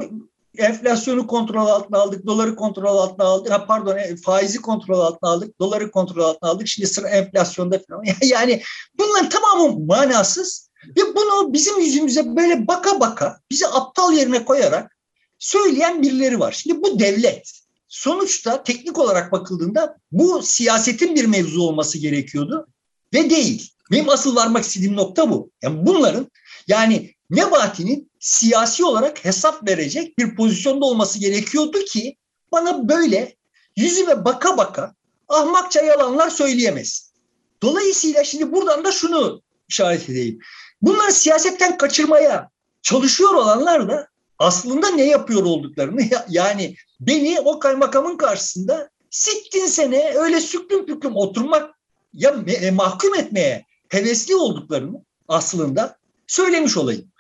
enflasyonu 0.58 1.28
kontrol 1.28 1.68
altına 1.68 2.00
aldık, 2.00 2.26
doları 2.26 2.56
kontrol 2.56 2.98
altına 2.98 3.26
aldık, 3.26 3.52
ha 3.52 3.66
pardon 3.66 3.98
e, 3.98 4.16
faizi 4.16 4.62
kontrol 4.62 5.00
altına 5.00 5.30
aldık, 5.30 5.60
doları 5.60 5.92
kontrol 5.92 6.24
altına 6.24 6.50
aldık. 6.50 6.68
Şimdi 6.68 6.88
sıra 6.88 7.10
enflasyonda 7.10 7.82
falan. 7.90 8.04
Yani 8.22 8.62
bunların 9.00 9.30
tamamı 9.30 9.86
manasız 9.86 10.70
ve 10.98 11.02
bunu 11.16 11.54
bizim 11.54 11.80
yüzümüze 11.80 12.36
böyle 12.36 12.68
baka 12.68 13.00
baka 13.00 13.40
bizi 13.52 13.68
aptal 13.68 14.14
yerine 14.14 14.46
koyarak 14.46 14.98
söyleyen 15.40 16.02
birileri 16.02 16.40
var. 16.40 16.52
Şimdi 16.52 16.82
bu 16.82 17.00
devlet. 17.00 17.52
Sonuçta 17.88 18.64
teknik 18.64 19.00
olarak 19.00 19.32
bakıldığında 19.32 19.98
bu 20.12 20.42
siyasetin 20.44 21.16
bir 21.16 21.26
mevzu 21.26 21.62
olması 21.62 21.98
gerekiyordu 21.98 22.68
ve 23.14 23.30
değil. 23.30 23.72
Benim 23.92 24.10
asıl 24.10 24.36
varmak 24.36 24.64
istediğim 24.64 24.96
nokta 24.96 25.30
bu. 25.30 25.52
Yani 25.62 25.86
bunların 25.86 26.32
yani 26.68 27.16
Nebati'nin 27.30 28.11
siyasi 28.22 28.86
olarak 28.86 29.26
hesap 29.26 29.68
verecek 29.68 30.18
bir 30.18 30.36
pozisyonda 30.36 30.86
olması 30.86 31.20
gerekiyordu 31.20 31.80
ki 31.80 32.18
bana 32.52 32.90
böyle 32.90 33.36
yüzüme 33.76 34.26
baka 34.26 34.58
baka 34.58 34.96
ahmakça 35.30 35.82
yalanlar 35.82 36.30
söyleyemez. 36.30 37.12
Dolayısıyla 37.62 38.24
şimdi 38.24 38.52
buradan 38.52 38.86
da 38.86 38.92
şunu 38.92 39.42
işaret 39.70 40.10
edeyim. 40.10 40.40
Bunları 40.82 41.12
siyasetten 41.12 41.78
kaçırmaya 41.78 42.50
çalışıyor 42.82 43.34
olanlar 43.34 43.90
da 43.90 44.08
aslında 44.40 44.90
ne 44.90 45.06
yapıyor 45.06 45.44
olduklarını 45.44 46.02
yani 46.30 46.76
beni 47.00 47.40
o 47.40 47.60
kaymakamın 47.60 48.18
karşısında 48.18 48.90
sittin 49.10 49.66
sene 49.66 50.14
öyle 50.16 50.40
süklüm 50.40 50.86
püklüm 50.86 51.16
oturmak 51.16 51.76
ya 52.14 52.36
e, 52.48 52.72
mahkum 52.72 53.16
etmeye 53.16 53.66
hevesli 53.90 54.36
olduklarını 54.36 55.06
aslında 55.28 55.98
söylemiş 56.28 56.78
olayım. 56.78 57.11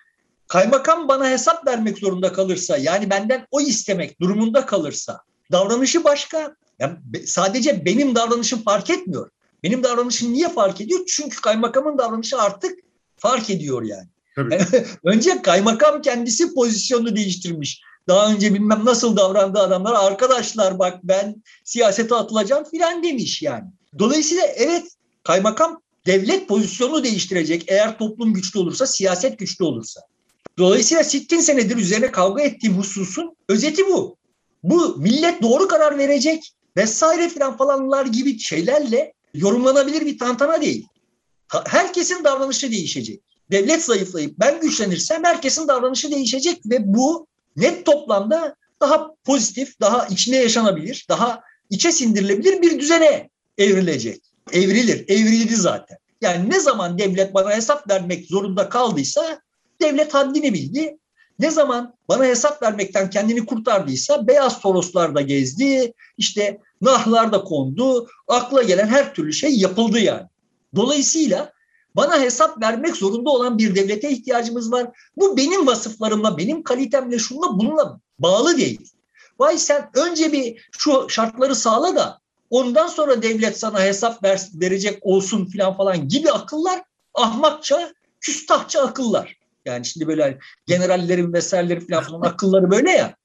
Kaymakam 0.51 1.07
bana 1.07 1.29
hesap 1.29 1.67
vermek 1.67 1.97
zorunda 1.97 2.33
kalırsa 2.33 2.77
yani 2.77 3.09
benden 3.09 3.47
o 3.51 3.61
istemek 3.61 4.21
durumunda 4.21 4.65
kalırsa 4.65 5.21
davranışı 5.51 6.03
başka. 6.03 6.55
Yani 6.79 6.97
sadece 7.25 7.85
benim 7.85 8.15
davranışım 8.15 8.63
fark 8.63 8.89
etmiyor. 8.89 9.29
Benim 9.63 9.83
davranışım 9.83 10.33
niye 10.33 10.49
fark 10.49 10.81
ediyor? 10.81 10.99
Çünkü 11.07 11.41
kaymakamın 11.41 11.97
davranışı 11.97 12.41
artık 12.41 12.79
fark 13.17 13.49
ediyor 13.49 13.83
yani. 13.83 14.07
Tabii. 14.35 14.53
yani 14.53 14.65
önce 15.03 15.41
kaymakam 15.41 16.01
kendisi 16.01 16.53
pozisyonunu 16.53 17.15
değiştirmiş. 17.15 17.81
Daha 18.07 18.31
önce 18.31 18.53
bilmem 18.53 18.85
nasıl 18.85 19.17
davrandı 19.17 19.59
adamlar. 19.59 19.93
Arkadaşlar 19.93 20.79
bak 20.79 20.99
ben 21.03 21.43
siyasete 21.63 22.15
atılacağım 22.15 22.63
filan 22.63 23.03
demiş 23.03 23.41
yani. 23.41 23.65
Dolayısıyla 23.99 24.43
evet 24.45 24.83
kaymakam 25.23 25.81
devlet 26.05 26.47
pozisyonunu 26.47 27.03
değiştirecek 27.03 27.63
eğer 27.67 27.97
toplum 27.97 28.33
güçlü 28.33 28.59
olursa, 28.59 28.87
siyaset 28.87 29.39
güçlü 29.39 29.65
olursa. 29.65 30.01
Dolayısıyla 30.57 31.03
sittin 31.03 31.39
senedir 31.39 31.77
üzerine 31.77 32.11
kavga 32.11 32.43
ettiğim 32.43 32.77
hususun 32.77 33.35
özeti 33.49 33.87
bu. 33.87 34.17
Bu 34.63 34.97
millet 34.97 35.41
doğru 35.41 35.67
karar 35.67 35.97
verecek 35.97 36.53
vesaire 36.77 37.29
filan 37.29 37.57
falanlar 37.57 38.05
gibi 38.05 38.39
şeylerle 38.39 39.13
yorumlanabilir 39.33 40.05
bir 40.05 40.17
tantana 40.17 40.61
değil. 40.61 40.87
Herkesin 41.65 42.23
davranışı 42.23 42.71
değişecek. 42.71 43.21
Devlet 43.51 43.85
zayıflayıp 43.85 44.39
ben 44.39 44.61
güçlenirsem 44.61 45.23
herkesin 45.23 45.67
davranışı 45.67 46.11
değişecek 46.11 46.61
ve 46.65 46.93
bu 46.93 47.27
net 47.55 47.85
toplamda 47.85 48.55
daha 48.81 49.15
pozitif, 49.23 49.79
daha 49.79 50.05
içine 50.05 50.37
yaşanabilir, 50.37 51.05
daha 51.09 51.41
içe 51.69 51.91
sindirilebilir 51.91 52.61
bir 52.61 52.79
düzene 52.79 53.29
evrilecek. 53.57 54.21
Evrilir, 54.51 55.05
evrildi 55.07 55.55
zaten. 55.55 55.97
Yani 56.21 56.49
ne 56.49 56.59
zaman 56.59 56.99
devlet 56.99 57.33
bana 57.33 57.55
hesap 57.55 57.89
vermek 57.89 58.25
zorunda 58.25 58.69
kaldıysa 58.69 59.41
devlet 59.81 60.13
haddini 60.13 60.53
bildi. 60.53 60.97
Ne 61.39 61.51
zaman 61.51 61.93
bana 62.09 62.25
hesap 62.25 62.63
vermekten 62.63 63.09
kendini 63.09 63.45
kurtardıysa 63.45 64.27
beyaz 64.27 64.59
toroslarda 64.59 65.21
gezdi, 65.21 65.93
işte 66.17 66.59
nahlarda 66.81 67.43
kondu, 67.43 68.07
akla 68.27 68.63
gelen 68.63 68.87
her 68.87 69.13
türlü 69.13 69.33
şey 69.33 69.55
yapıldı 69.55 69.99
yani. 69.99 70.27
Dolayısıyla 70.75 71.53
bana 71.95 72.21
hesap 72.21 72.61
vermek 72.61 72.95
zorunda 72.95 73.29
olan 73.29 73.57
bir 73.57 73.75
devlete 73.75 74.09
ihtiyacımız 74.09 74.71
var. 74.71 74.87
Bu 75.17 75.37
benim 75.37 75.67
vasıflarımla, 75.67 76.37
benim 76.37 76.63
kalitemle, 76.63 77.19
şunla 77.19 77.59
bununla 77.59 77.99
bağlı 78.19 78.57
değil. 78.57 78.91
Vay 79.39 79.57
sen 79.57 79.89
önce 79.93 80.31
bir 80.31 80.69
şu 80.71 81.09
şartları 81.09 81.55
sağla 81.55 81.95
da 81.95 82.19
ondan 82.49 82.87
sonra 82.87 83.21
devlet 83.21 83.59
sana 83.59 83.83
hesap 83.83 84.23
ver, 84.23 84.41
verecek 84.53 84.99
olsun 85.01 85.45
filan 85.45 85.77
falan 85.77 86.07
gibi 86.07 86.31
akıllar 86.31 86.83
ahmakça, 87.13 87.93
küstahça 88.19 88.81
akıllar. 88.81 89.40
Yani 89.65 89.85
şimdi 89.85 90.07
böyle 90.07 90.39
generallerin 90.65 91.33
vesaireleri 91.33 91.87
falan, 91.87 92.03
falan 92.03 92.21
akılları 92.21 92.71
böyle 92.71 92.91
ya. 92.91 93.15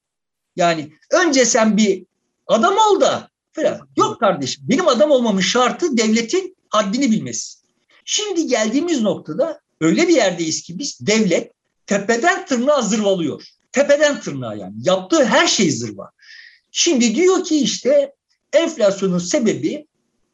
Yani 0.57 0.93
önce 1.13 1.45
sen 1.45 1.77
bir 1.77 2.07
adam 2.47 2.75
ol 2.75 3.01
da 3.01 3.31
falan. 3.53 3.89
Yok 3.97 4.21
kardeşim 4.21 4.65
benim 4.69 4.89
adam 4.89 5.11
olmamın 5.11 5.41
şartı 5.41 5.97
devletin 5.97 6.57
haddini 6.69 7.11
bilmesi. 7.11 7.59
Şimdi 8.05 8.47
geldiğimiz 8.47 9.03
noktada 9.03 9.61
öyle 9.81 10.09
bir 10.09 10.15
yerdeyiz 10.15 10.63
ki 10.63 10.79
biz 10.79 10.99
devlet 11.01 11.53
tepeden 11.87 12.47
tırnağa 12.47 12.83
zırvalıyor. 12.83 13.43
Tepeden 13.73 14.21
tırnağa 14.21 14.55
yani. 14.55 14.75
Yaptığı 14.83 15.25
her 15.25 15.47
şey 15.47 15.71
zırva. 15.71 16.11
Şimdi 16.73 17.15
diyor 17.15 17.45
ki 17.45 17.61
işte 17.61 18.13
enflasyonun 18.53 19.19
sebebi 19.19 19.87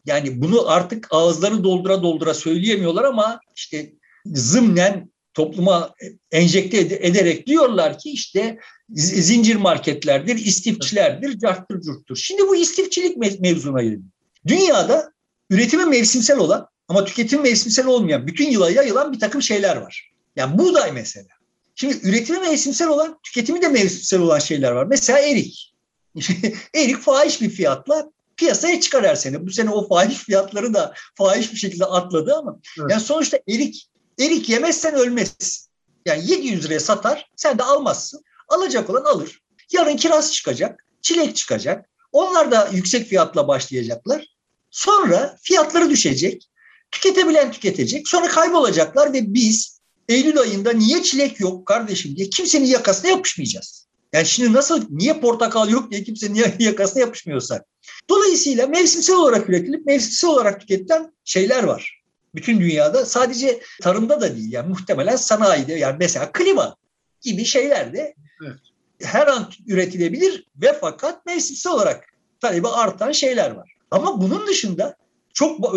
yani 0.07 0.43
bunu 0.43 0.69
artık 0.69 1.09
ağızları 1.11 1.65
doldura 1.65 2.03
doldura 2.03 2.35
söyleyemiyorlar 2.35 3.05
ama 3.05 3.41
işte 3.57 3.93
zımnen 4.27 5.13
topluma 5.35 5.95
enjekte 6.33 6.79
ederek 6.79 7.47
diyorlar 7.47 7.99
ki 7.99 8.11
işte 8.11 8.59
zincir 8.95 9.57
marketlerdir, 9.57 10.37
istifçilerdir, 10.37 11.39
carttır 11.39 11.81
curttur. 11.81 12.17
Şimdi 12.17 12.49
bu 12.49 12.57
istifçilik 12.57 13.41
mevzuna 13.41 13.83
gelelim. 13.83 14.13
Dünyada 14.47 15.13
üretimi 15.51 15.85
mevsimsel 15.85 16.39
olan 16.39 16.69
ama 16.89 17.05
tüketim 17.05 17.43
mevsimsel 17.43 17.87
olmayan, 17.87 18.27
bütün 18.27 18.51
yıla 18.51 18.71
yayılan 18.71 19.13
bir 19.13 19.21
takım 19.21 19.43
şeyler 19.43 19.77
var. 19.77 20.13
Yani 20.37 20.59
buğday 20.59 20.93
mesela. 20.93 21.29
Şimdi 21.75 21.99
üretimi 22.03 22.39
mevsimsel 22.39 22.89
olan, 22.89 23.19
tüketimi 23.23 23.63
de 23.63 23.69
mevsimsel 23.69 24.21
olan 24.21 24.39
şeyler 24.39 24.73
var. 24.73 24.87
Mesela 24.87 25.19
erik. 25.19 25.75
erik 26.75 26.99
fahiş 26.99 27.41
bir 27.41 27.51
fiyatla 27.51 28.11
piyasaya 28.37 28.81
çıkar 28.81 29.07
her 29.07 29.15
sene. 29.15 29.47
Bu 29.47 29.51
sene 29.51 29.71
o 29.71 29.89
fahiş 29.89 30.19
fiyatları 30.19 30.75
da 30.75 30.95
fahiş 31.15 31.53
bir 31.53 31.59
şekilde 31.59 31.85
atladı 31.85 32.35
ama 32.35 32.59
evet. 32.81 32.91
yani 32.91 33.01
sonuçta 33.03 33.39
erik 33.49 33.89
erik 34.19 34.49
yemezsen 34.49 34.95
ölmezsin. 34.95 35.69
Yani 36.07 36.31
700 36.31 36.65
liraya 36.65 36.81
satar, 36.81 37.31
sen 37.37 37.59
de 37.59 37.63
almazsın. 37.63 38.23
Alacak 38.49 38.91
olan 38.91 39.05
alır. 39.05 39.43
Yarın 39.73 39.97
kiraz 39.97 40.33
çıkacak, 40.33 40.87
çilek 41.03 41.37
çıkacak. 41.37 41.91
Onlar 42.13 42.51
da 42.51 42.69
yüksek 42.73 43.09
fiyatla 43.09 43.49
başlayacaklar. 43.49 44.27
Sonra 44.71 45.37
fiyatları 45.43 45.91
düşecek. 45.91 46.49
Tüketebilen 46.91 47.53
tüketecek. 47.53 48.09
Sonra 48.09 48.29
kaybolacaklar 48.29 49.13
ve 49.13 49.35
biz 49.35 49.83
Eylül 50.09 50.39
ayında 50.39 50.73
niye 50.73 51.03
çilek 51.03 51.41
yok 51.41 51.67
kardeşim 51.67 52.17
diye 52.17 52.31
kimsenin 52.31 52.67
yakasına 52.67 53.11
yapışmayacağız. 53.11 53.87
Yani 54.13 54.27
şimdi 54.27 54.53
nasıl 54.53 54.83
niye 54.91 55.21
portakal 55.21 55.69
yok 55.71 55.91
diye 55.91 56.03
kimsenin 56.03 56.45
yakasına 56.59 57.01
yapışmıyorsak. 57.01 57.67
Dolayısıyla 58.11 58.67
mevsimsel 58.67 59.17
olarak 59.17 59.49
üretilip 59.49 59.87
mevsimsel 59.87 60.31
olarak 60.31 60.61
tüketilen 60.61 61.13
şeyler 61.25 61.63
var. 61.63 62.02
Bütün 62.35 62.61
dünyada 62.61 63.07
sadece 63.07 63.63
tarımda 63.83 64.21
da 64.21 64.37
değil 64.37 64.53
yani 64.53 64.69
muhtemelen 64.69 65.17
sanayide 65.17 65.73
yani 65.73 65.97
mesela 65.99 66.33
klima 66.33 66.77
gibi 67.21 67.45
şeyler 67.45 67.93
de 67.93 68.15
evet. 68.47 68.59
her 69.03 69.27
an 69.27 69.51
üretilebilir 69.67 70.47
ve 70.57 70.79
fakat 70.81 71.27
mevsimsel 71.27 71.73
olarak 71.73 72.05
talebi 72.41 72.69
artan 72.69 73.13
şeyler 73.13 73.51
var. 73.51 73.75
Ama 73.91 74.21
bunun 74.23 74.47
dışında 74.47 74.97
çok 75.35 75.73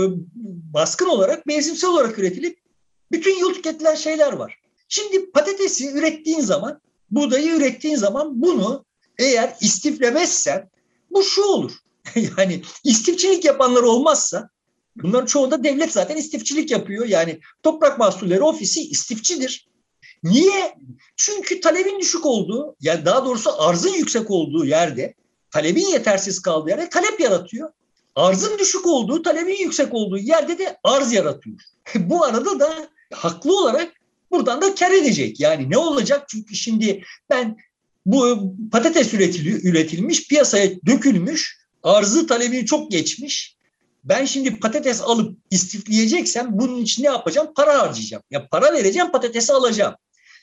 baskın 0.73 1.09
olarak 1.09 1.45
mevsimsel 1.45 1.89
olarak 1.89 2.19
üretilip 2.19 2.59
bütün 3.11 3.39
yıl 3.39 3.53
tüketilen 3.53 3.95
şeyler 3.95 4.33
var. 4.33 4.59
Şimdi 4.89 5.31
patatesi 5.31 5.91
ürettiğin 5.91 6.41
zaman, 6.41 6.81
buğdayı 7.11 7.55
ürettiğin 7.55 7.95
zaman 7.95 8.41
bunu 8.41 8.85
eğer 9.19 9.55
istiflemezsen 9.61 10.69
bu 11.11 11.23
şu 11.23 11.43
olur. 11.43 11.71
yani 12.37 12.61
istifçilik 12.83 13.45
yapanlar 13.45 13.83
olmazsa 13.83 14.49
bunların 14.95 15.25
çoğunda 15.25 15.63
devlet 15.63 15.91
zaten 15.91 16.15
istifçilik 16.15 16.71
yapıyor. 16.71 17.05
Yani 17.05 17.39
Toprak 17.63 17.99
Mahsulleri 17.99 18.41
Ofisi 18.41 18.89
istifçidir. 18.89 19.67
Niye? 20.23 20.75
Çünkü 21.15 21.59
talebin 21.59 21.99
düşük 21.99 22.25
olduğu, 22.25 22.75
yani 22.81 23.05
daha 23.05 23.25
doğrusu 23.25 23.61
arzın 23.61 23.93
yüksek 23.93 24.31
olduğu 24.31 24.65
yerde, 24.65 25.13
talebin 25.51 25.87
yetersiz 25.87 26.41
kaldığı 26.41 26.69
yerde 26.69 26.89
talep 26.89 27.19
yaratıyor 27.19 27.69
arzın 28.15 28.59
düşük 28.59 28.87
olduğu, 28.87 29.21
talebin 29.21 29.55
yüksek 29.55 29.93
olduğu 29.93 30.17
yerde 30.17 30.59
de 30.59 30.77
arz 30.83 31.13
yaratıyor. 31.13 31.59
Bu 31.95 32.23
arada 32.23 32.59
da 32.59 32.89
haklı 33.13 33.59
olarak 33.59 33.93
buradan 34.31 34.61
da 34.61 34.75
kar 34.75 34.91
edecek. 34.91 35.39
Yani 35.39 35.69
ne 35.69 35.77
olacak? 35.77 36.25
Çünkü 36.29 36.55
şimdi 36.55 37.03
ben 37.29 37.57
bu 38.05 38.53
patates 38.71 39.13
üretili, 39.13 39.67
üretilmiş, 39.67 40.27
piyasaya 40.27 40.71
dökülmüş, 40.85 41.57
arzı 41.83 42.27
talebini 42.27 42.65
çok 42.65 42.91
geçmiş. 42.91 43.54
Ben 44.05 44.25
şimdi 44.25 44.59
patates 44.59 45.01
alıp 45.01 45.37
istifleyeceksem 45.51 46.47
bunun 46.51 46.77
için 46.77 47.03
ne 47.03 47.07
yapacağım? 47.07 47.47
Para 47.55 47.79
harcayacağım. 47.79 48.23
Ya 48.31 48.47
para 48.47 48.73
vereceğim, 48.73 49.11
patatesi 49.11 49.53
alacağım. 49.53 49.95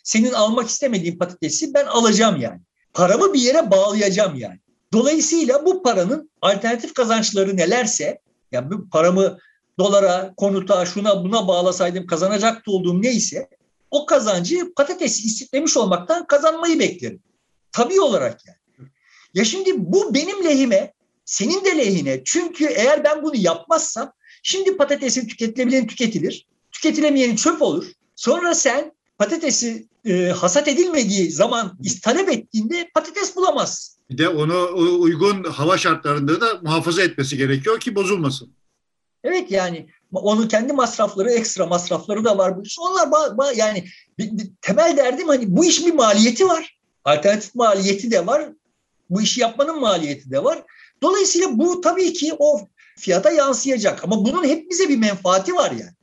Senin 0.05 0.33
almak 0.33 0.69
istemediğin 0.69 1.19
patatesi 1.19 1.75
ben 1.75 1.87
alacağım 1.87 2.41
yani. 2.41 2.61
Paramı 2.95 3.33
bir 3.33 3.41
yere 3.41 3.71
bağlayacağım 3.71 4.37
yani. 4.37 4.59
Dolayısıyla 4.93 5.67
bu 5.67 5.83
paranın 5.83 6.31
alternatif 6.43 6.95
kazançları 6.95 7.57
nelerse, 7.57 8.19
yani 8.53 8.71
bu 8.71 8.89
paramı 8.89 9.39
dolara, 9.79 10.35
konuta, 10.37 10.87
şuna 10.87 11.25
buna 11.25 11.49
bağlasaydım 11.49 12.07
kazanacaktı 12.07 12.71
olduğum 12.71 13.03
neyse 13.03 13.49
o 13.91 14.07
kazancı 14.07 14.75
patates 14.75 15.25
istiflemiş 15.25 15.77
olmaktan 15.77 16.27
kazanmayı 16.27 16.79
beklerim. 16.79 17.23
Tabii 17.73 18.01
olarak 18.01 18.41
yani. 18.47 18.89
Ya 19.35 19.45
şimdi 19.45 19.71
bu 19.77 20.15
benim 20.15 20.45
lehime, 20.45 20.93
senin 21.25 21.65
de 21.65 21.79
lehine. 21.79 22.23
Çünkü 22.25 22.65
eğer 22.65 23.05
ben 23.05 23.23
bunu 23.23 23.37
yapmazsam 23.37 24.13
şimdi 24.43 24.77
patatesin 24.77 25.27
tüketilebileni 25.27 25.87
tüketilir. 25.87 26.47
Tüketilemeyenin 26.73 27.37
çöp 27.37 27.63
olur. 27.63 27.87
Sonra 28.17 28.55
sen 28.55 28.93
patatesi 29.19 29.89
e, 30.05 30.29
hasat 30.29 30.69
edilmediği 30.69 31.31
zaman 31.31 31.79
talep 32.03 32.29
ettiğinde 32.29 32.91
patates 32.95 33.37
bulamazsın. 33.37 34.03
Bir 34.11 34.19
de 34.19 34.29
onu 34.29 34.69
uygun 35.01 35.45
hava 35.45 35.79
şartlarında 35.79 36.41
da 36.41 36.61
muhafaza 36.63 37.03
etmesi 37.03 37.37
gerekiyor 37.37 37.81
ki 37.81 37.95
bozulmasın. 37.95 38.53
Evet 39.25 39.51
yani 39.51 39.87
onun 40.13 40.49
kendi 40.49 40.73
masrafları, 40.73 41.31
ekstra 41.31 41.67
masrafları 41.67 42.25
da 42.25 42.39
var. 42.39 42.55
Onlar 42.81 43.57
yani 43.57 43.85
bir, 44.19 44.39
bir, 44.39 44.51
temel 44.61 44.97
derdim 44.97 45.29
hani 45.29 45.57
bu 45.57 45.65
iş 45.65 45.87
bir 45.87 45.95
maliyeti 45.95 46.49
var. 46.49 46.79
Alternatif 47.05 47.55
maliyeti 47.55 48.11
de 48.11 48.27
var. 48.27 48.49
Bu 49.11 49.23
işi 49.23 49.41
yapmanın 49.41 49.81
maliyeti 49.81 50.31
de 50.31 50.45
var. 50.45 50.63
Dolayısıyla 51.03 51.59
bu 51.59 51.81
tabii 51.81 52.13
ki 52.13 52.35
o 52.39 52.69
fiyata 52.99 53.31
yansıyacak. 53.31 54.05
Ama 54.05 54.25
bunun 54.25 54.45
hep 54.45 54.71
bize 54.71 54.89
bir 54.89 54.97
menfaati 54.97 55.55
var 55.55 55.71
yani. 55.71 55.95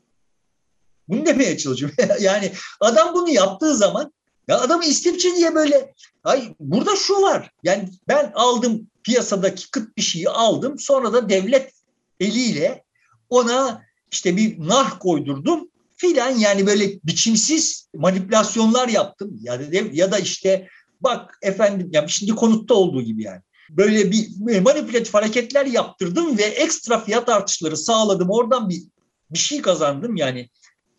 Bunu 1.07 1.25
demeye 1.25 1.57
çalışıyorum. 1.57 1.97
yani 2.19 2.51
adam 2.79 3.13
bunu 3.13 3.29
yaptığı 3.29 3.75
zaman 3.75 4.13
ya 4.47 4.59
adamı 4.59 4.85
istifçi 4.85 5.35
diye 5.35 5.55
böyle 5.55 5.93
ay 6.23 6.55
burada 6.59 6.95
şu 6.95 7.21
var. 7.21 7.51
Yani 7.63 7.89
ben 8.07 8.31
aldım 8.35 8.87
piyasadaki 9.03 9.71
kıt 9.71 9.97
bir 9.97 10.01
şeyi 10.01 10.29
aldım. 10.29 10.79
Sonra 10.79 11.13
da 11.13 11.29
devlet 11.29 11.73
eliyle 12.19 12.83
ona 13.29 13.83
işte 14.11 14.37
bir 14.37 14.67
nar 14.67 14.99
koydurdum. 14.99 15.69
filan 15.97 16.29
yani 16.29 16.67
böyle 16.67 17.01
biçimsiz 17.03 17.87
manipülasyonlar 17.95 18.87
yaptım 18.87 19.39
ya 19.41 19.59
da 19.59 19.63
ya 19.93 20.11
da 20.11 20.19
işte 20.19 20.67
bak 21.01 21.37
efendim 21.41 21.89
ya 21.93 22.07
şimdi 22.07 22.31
konutta 22.31 22.73
olduğu 22.73 23.01
gibi 23.01 23.23
yani 23.23 23.41
böyle 23.69 24.11
bir 24.11 24.27
manipülatif 24.59 25.13
hareketler 25.13 25.65
yaptırdım 25.65 26.37
ve 26.37 26.43
ekstra 26.43 26.99
fiyat 26.99 27.29
artışları 27.29 27.77
sağladım. 27.77 28.29
Oradan 28.29 28.69
bir 28.69 28.83
bir 29.31 29.39
şey 29.39 29.61
kazandım 29.61 30.15
yani. 30.15 30.49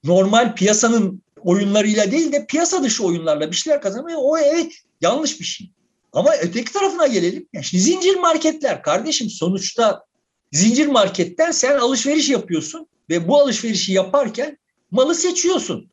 Normal 0.04 0.54
piyasanın 0.54 1.22
oyunlarıyla 1.40 2.12
değil 2.12 2.32
de 2.32 2.46
piyasa 2.46 2.82
dışı 2.82 3.04
oyunlarla 3.04 3.50
bir 3.50 3.56
şeyler 3.56 3.82
kazanmaya 3.82 4.16
o 4.16 4.38
evet 4.38 4.72
yanlış 5.00 5.40
bir 5.40 5.44
şey. 5.44 5.70
Ama 6.12 6.30
öteki 6.42 6.72
tarafına 6.72 7.06
gelelim. 7.06 7.48
Yani 7.52 7.64
şimdi 7.64 7.82
zincir 7.82 8.16
marketler 8.16 8.82
kardeşim 8.82 9.30
sonuçta 9.30 10.04
zincir 10.52 10.86
marketten 10.86 11.50
sen 11.50 11.78
alışveriş 11.78 12.28
yapıyorsun 12.28 12.86
ve 13.10 13.28
bu 13.28 13.38
alışverişi 13.38 13.92
yaparken 13.92 14.58
malı 14.90 15.14
seçiyorsun. 15.14 15.90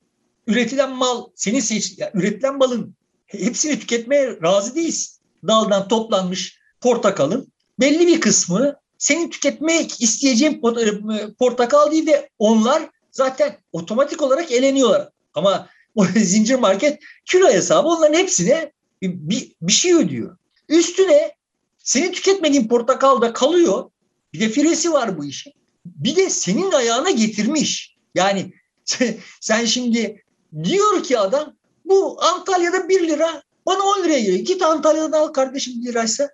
Üretilen 0.48 0.92
mal, 0.92 1.26
senin 1.36 1.60
seç, 1.60 1.94
yani 1.98 2.12
üretilen 2.14 2.58
malın 2.58 2.96
hepsini 3.26 3.80
tüketmeye 3.80 4.38
razı 4.44 4.76
değiliz. 4.76 5.20
Daldan 5.48 5.88
toplanmış 5.88 6.57
portakalın 6.82 7.52
belli 7.80 8.08
bir 8.08 8.22
kısmı 8.22 8.76
senin 8.98 9.30
tüketmek 9.30 10.02
isteyeceğin 10.02 10.62
portakal 11.40 11.92
değil 11.92 12.08
ve 12.08 12.30
onlar 12.40 12.90
zaten 13.12 13.58
otomatik 13.72 14.22
olarak 14.22 14.52
eleniyorlar. 14.52 15.10
Ama 15.34 15.70
o 15.96 16.06
zincir 16.16 16.56
market 16.56 17.00
kilo 17.26 17.50
hesabı 17.50 17.88
onların 17.88 18.18
hepsine 18.18 18.72
bir, 19.02 19.52
bir 19.62 19.72
şey 19.72 19.94
ödüyor. 19.94 20.38
Üstüne 20.70 21.36
senin 21.78 22.12
tüketmediğin 22.12 22.68
portakal 22.68 23.22
da 23.22 23.34
kalıyor. 23.34 23.90
Bir 24.34 24.40
de 24.40 24.50
firesi 24.50 24.94
var 24.94 25.18
bu 25.18 25.26
işin. 25.26 25.54
Bir 25.86 26.16
de 26.16 26.30
senin 26.30 26.72
ayağına 26.72 27.10
getirmiş. 27.10 27.98
Yani 28.16 28.54
sen 29.42 29.66
şimdi 29.66 30.24
diyor 30.64 31.04
ki 31.04 31.20
adam 31.20 31.54
bu 31.86 32.24
Antalya'da 32.24 32.90
1 32.90 33.08
lira 33.08 33.44
bana 33.66 33.84
10 33.84 34.04
liraya 34.04 34.20
geliyor. 34.20 34.46
Git 34.46 34.62
Antalya'da 34.62 35.20
al 35.20 35.28
kardeşim 35.28 35.74
1 35.82 35.86
liraysa. 35.86 36.30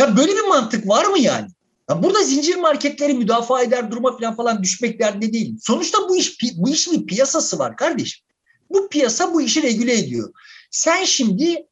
Ya 0.00 0.16
böyle 0.16 0.32
bir 0.32 0.48
mantık 0.48 0.88
var 0.88 1.04
mı 1.04 1.18
yani? 1.18 1.48
Ya 1.90 2.02
burada 2.02 2.22
zincir 2.22 2.56
marketleri 2.56 3.14
müdafaa 3.14 3.62
eder 3.62 3.90
duruma 3.90 4.16
falan 4.16 4.36
falan 4.36 4.62
düşmek 4.62 5.00
derdinde 5.00 5.32
değil. 5.32 5.56
Sonuçta 5.62 5.98
bu 6.08 6.16
iş 6.16 6.38
bu 6.56 6.68
işin 6.68 7.00
bir 7.00 7.06
piyasası 7.06 7.58
var 7.58 7.76
kardeşim. 7.76 8.26
Bu 8.70 8.88
piyasa 8.88 9.34
bu 9.34 9.42
işi 9.42 9.62
regüle 9.62 9.98
ediyor. 9.98 10.32
Sen 10.70 11.04
şimdi 11.04 11.66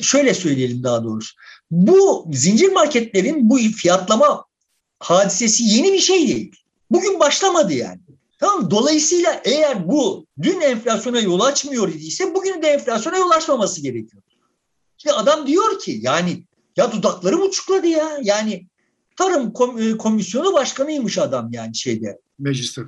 şöyle 0.00 0.34
söyleyelim 0.34 0.82
daha 0.82 1.04
doğrusu. 1.04 1.34
Bu 1.70 2.28
zincir 2.32 2.72
marketlerin 2.72 3.50
bu 3.50 3.58
fiyatlama 3.58 4.44
hadisesi 5.00 5.64
yeni 5.64 5.92
bir 5.92 6.00
şey 6.00 6.28
değil. 6.28 6.56
Bugün 6.90 7.20
başlamadı 7.20 7.72
yani. 7.72 8.00
Tamam 8.40 8.70
Dolayısıyla 8.70 9.40
eğer 9.44 9.88
bu 9.88 10.26
dün 10.42 10.60
enflasyona 10.60 11.20
yol 11.20 11.40
açmıyor 11.40 11.88
idiyse 11.88 12.34
bugün 12.34 12.62
de 12.62 12.68
enflasyona 12.68 13.16
yol 13.16 13.30
açmaması 13.30 13.82
gerekiyor. 13.82 14.22
Şimdi 14.98 15.14
adam 15.14 15.46
diyor 15.46 15.78
ki 15.78 15.98
yani 16.02 16.45
ya 16.76 16.92
dudaklarım 16.92 17.42
uçukladı 17.42 17.86
ya. 17.86 18.18
Yani 18.22 18.66
Tarım 19.16 19.52
e, 19.78 19.96
Komisyonu 19.96 20.52
Başkanıymış 20.52 21.18
adam 21.18 21.48
yani 21.52 21.76
şeyde. 21.76 22.18
Mecliste. 22.38 22.82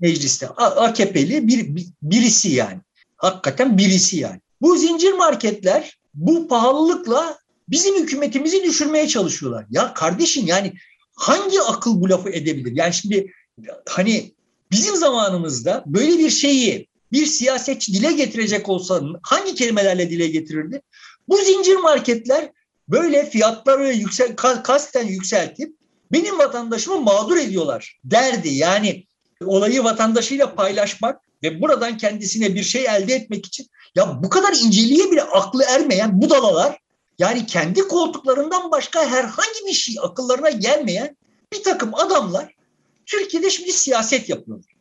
Mecliste. 0.00 0.48
AKP'li 0.48 1.48
bir, 1.48 1.86
birisi 2.02 2.48
yani. 2.48 2.80
Hakikaten 3.16 3.78
birisi 3.78 4.16
yani. 4.16 4.40
Bu 4.60 4.76
zincir 4.76 5.12
marketler 5.12 5.98
bu 6.14 6.48
pahalılıkla 6.48 7.38
bizim 7.68 8.02
hükümetimizi 8.02 8.64
düşürmeye 8.64 9.08
çalışıyorlar. 9.08 9.66
Ya 9.70 9.94
kardeşim 9.94 10.46
yani 10.46 10.72
hangi 11.14 11.60
akıl 11.60 12.00
bu 12.00 12.10
lafı 12.10 12.30
edebilir? 12.30 12.72
Yani 12.76 12.94
şimdi 12.94 13.32
hani 13.88 14.32
bizim 14.70 14.96
zamanımızda 14.96 15.84
böyle 15.86 16.18
bir 16.18 16.30
şeyi 16.30 16.88
bir 17.12 17.26
siyasetçi 17.26 17.92
dile 17.92 18.12
getirecek 18.12 18.68
olsa 18.68 19.02
hangi 19.22 19.54
kelimelerle 19.54 20.10
dile 20.10 20.28
getirirdi? 20.28 20.82
Bu 21.28 21.36
zincir 21.36 21.76
marketler 21.76 22.50
böyle 22.88 23.30
fiyatları 23.30 23.92
yüksel, 23.92 24.36
kasten 24.36 25.06
yükseltip 25.06 25.76
benim 26.12 26.38
vatandaşımı 26.38 27.00
mağdur 27.00 27.36
ediyorlar 27.36 28.00
derdi. 28.04 28.48
Yani 28.48 29.06
olayı 29.44 29.84
vatandaşıyla 29.84 30.54
paylaşmak 30.54 31.20
ve 31.42 31.60
buradan 31.60 31.96
kendisine 31.96 32.54
bir 32.54 32.62
şey 32.62 32.84
elde 32.84 33.14
etmek 33.14 33.46
için 33.46 33.66
ya 33.94 34.22
bu 34.22 34.28
kadar 34.28 34.52
inceliğe 34.52 35.10
bile 35.10 35.22
aklı 35.22 35.64
ermeyen 35.64 36.22
budalalar 36.22 36.78
yani 37.18 37.46
kendi 37.46 37.88
koltuklarından 37.88 38.70
başka 38.70 39.06
herhangi 39.06 39.66
bir 39.66 39.72
şey 39.72 39.96
akıllarına 40.02 40.50
gelmeyen 40.50 41.16
bir 41.52 41.62
takım 41.62 41.94
adamlar 41.94 42.54
Türkiye'de 43.06 43.50
şimdi 43.50 43.72
siyaset 43.72 44.28
yapıyorlar. 44.28 44.72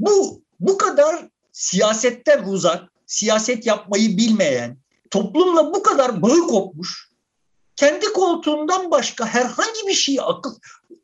Bu 0.00 0.42
bu 0.60 0.78
kadar 0.78 1.28
siyasetten 1.52 2.44
uzak, 2.44 2.82
siyaset 3.06 3.66
yapmayı 3.66 4.16
bilmeyen, 4.16 4.78
toplumla 5.10 5.74
bu 5.74 5.82
kadar 5.82 6.22
bağı 6.22 6.40
kopmuş, 6.40 7.05
kendi 7.76 8.06
koltuğundan 8.06 8.90
başka 8.90 9.26
herhangi 9.26 9.86
bir 9.88 9.94
şeyi 9.94 10.22
akıl 10.22 10.54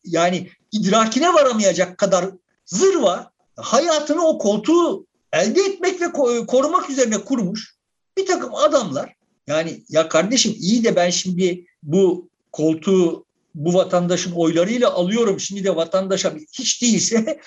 yani 0.04 0.50
idrakine 0.72 1.34
varamayacak 1.34 1.98
kadar 1.98 2.24
zırva 2.66 3.30
hayatını 3.56 4.26
o 4.26 4.38
koltuğu 4.38 5.06
elde 5.32 5.60
etmek 5.60 6.00
ve 6.00 6.12
korumak 6.46 6.90
üzerine 6.90 7.18
kurmuş 7.18 7.74
bir 8.16 8.26
takım 8.26 8.54
adamlar. 8.54 9.14
Yani 9.46 9.82
ya 9.88 10.08
kardeşim 10.08 10.54
iyi 10.58 10.84
de 10.84 10.96
ben 10.96 11.10
şimdi 11.10 11.66
bu 11.82 12.28
koltuğu 12.52 13.24
bu 13.54 13.74
vatandaşın 13.74 14.32
oylarıyla 14.32 14.92
alıyorum. 14.92 15.40
Şimdi 15.40 15.64
de 15.64 15.76
vatandaşa 15.76 16.34
hiç 16.52 16.82
değilse 16.82 17.40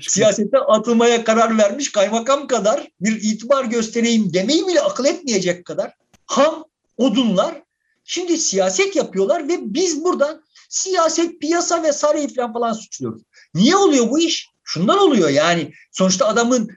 siyasete 0.00 0.58
atılmaya 0.58 1.24
karar 1.24 1.58
vermiş 1.58 1.92
kaymakam 1.92 2.46
kadar 2.46 2.88
bir 3.00 3.22
itibar 3.22 3.64
göstereyim 3.64 4.32
demeyi 4.32 4.66
bile 4.66 4.80
akıl 4.80 5.04
etmeyecek 5.04 5.64
kadar 5.64 5.94
ham 6.26 6.64
odunlar 6.96 7.62
şimdi 8.06 8.38
siyaset 8.38 8.96
yapıyorlar 8.96 9.48
ve 9.48 9.74
biz 9.74 10.04
buradan 10.04 10.42
siyaset, 10.68 11.40
piyasa 11.40 11.82
ve 11.82 11.92
saray 11.92 12.34
falan 12.34 12.52
falan 12.52 12.72
suçluyoruz. 12.72 13.22
Niye 13.54 13.76
oluyor 13.76 14.10
bu 14.10 14.18
iş? 14.18 14.48
Şundan 14.64 14.98
oluyor 14.98 15.28
yani 15.28 15.72
sonuçta 15.92 16.26
adamın 16.26 16.70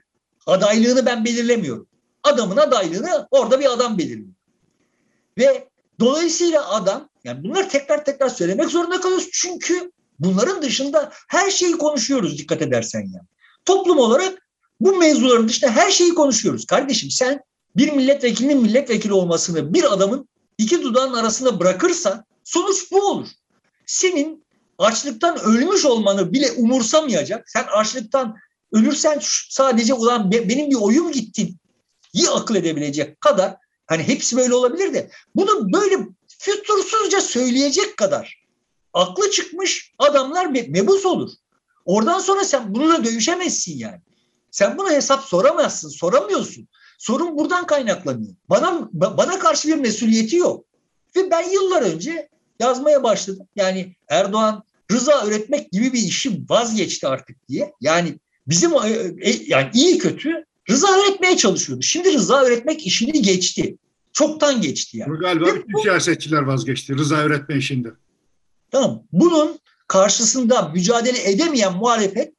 adaylığını 0.46 1.06
ben 1.06 1.24
belirlemiyorum. 1.24 1.86
Adamın 2.22 2.56
adaylığını 2.56 3.28
orada 3.30 3.60
bir 3.60 3.72
adam 3.72 3.98
belirliyor. 3.98 4.34
Ve 5.38 5.68
dolayısıyla 6.00 6.70
adam 6.70 7.08
yani 7.24 7.44
bunları 7.44 7.68
tekrar 7.68 8.04
tekrar 8.04 8.28
söylemek 8.28 8.68
zorunda 8.68 9.00
kalıyoruz. 9.00 9.28
Çünkü 9.32 9.92
bunların 10.18 10.62
dışında 10.62 11.12
her 11.28 11.50
şeyi 11.50 11.72
konuşuyoruz 11.72 12.38
dikkat 12.38 12.62
edersen 12.62 13.00
yani. 13.00 13.26
Toplum 13.64 13.98
olarak 13.98 14.46
bu 14.80 14.96
mevzuların 14.96 15.48
dışında 15.48 15.70
her 15.70 15.90
şeyi 15.90 16.14
konuşuyoruz. 16.14 16.66
Kardeşim 16.66 17.10
sen 17.10 17.40
bir 17.76 17.92
milletvekilinin 17.92 18.62
milletvekili 18.62 19.12
olmasını 19.12 19.74
bir 19.74 19.92
adamın 19.92 20.28
iki 20.60 20.82
dudağın 20.82 21.12
arasında 21.12 21.60
bırakırsan 21.60 22.24
sonuç 22.44 22.92
bu 22.92 23.00
olur. 23.06 23.28
Senin 23.86 24.44
açlıktan 24.78 25.38
ölmüş 25.40 25.84
olmanı 25.84 26.32
bile 26.32 26.52
umursamayacak. 26.52 27.50
Sen 27.50 27.64
açlıktan 27.64 28.36
ölürsen 28.72 29.18
sadece 29.48 29.94
ulan 29.94 30.32
benim 30.32 30.70
bir 30.70 30.74
oyum 30.74 31.12
gitti 31.12 31.52
iyi 32.12 32.28
akıl 32.30 32.54
edebilecek 32.54 33.20
kadar 33.20 33.56
hani 33.86 34.02
hepsi 34.02 34.36
böyle 34.36 34.54
olabilir 34.54 34.94
de 34.94 35.10
bunu 35.36 35.72
böyle 35.72 36.08
fütursuzca 36.38 37.20
söyleyecek 37.20 37.96
kadar 37.96 38.44
aklı 38.92 39.30
çıkmış 39.30 39.92
adamlar 39.98 40.46
mebus 40.46 41.06
olur. 41.06 41.30
Oradan 41.84 42.18
sonra 42.18 42.44
sen 42.44 42.74
bununla 42.74 43.04
dövüşemezsin 43.04 43.78
yani. 43.78 44.00
Sen 44.50 44.78
buna 44.78 44.90
hesap 44.90 45.24
soramazsın, 45.24 45.88
soramıyorsun. 45.88 46.68
Sorun 47.00 47.38
buradan 47.38 47.66
kaynaklanıyor. 47.66 48.34
Bana 48.48 48.88
bana 48.92 49.38
karşı 49.38 49.68
bir 49.68 49.74
mesuliyeti 49.74 50.36
yok. 50.36 50.64
Ve 51.16 51.30
ben 51.30 51.50
yıllar 51.50 51.82
önce 51.82 52.28
yazmaya 52.60 53.02
başladım. 53.02 53.46
Yani 53.56 53.96
Erdoğan 54.08 54.62
rıza 54.92 55.26
üretmek 55.26 55.72
gibi 55.72 55.92
bir 55.92 55.98
işi 55.98 56.42
vazgeçti 56.48 57.08
artık 57.08 57.48
diye. 57.48 57.72
Yani 57.80 58.18
bizim 58.46 58.72
e, 58.72 58.88
e, 59.20 59.44
yani 59.46 59.70
iyi 59.74 59.98
kötü 59.98 60.44
rıza 60.70 60.88
öğretmeye 60.98 61.36
çalışıyordu. 61.36 61.82
Şimdi 61.82 62.14
rıza 62.14 62.42
öğretmek 62.42 62.86
işini 62.86 63.22
geçti. 63.22 63.76
Çoktan 64.12 64.60
geçti 64.60 64.98
yani. 64.98 65.18
Galiba 65.18 65.46
Ve 65.46 65.54
bütün 65.54 65.72
bu, 65.72 65.82
siyasetçiler 65.82 66.42
vazgeçti 66.42 66.96
rıza 66.96 67.16
öğretme 67.16 67.56
işinde. 67.56 67.88
Tamam. 68.70 69.02
Bunun 69.12 69.58
karşısında 69.88 70.68
mücadele 70.68 71.30
edemeyen 71.30 71.76
muhalefet 71.76 72.32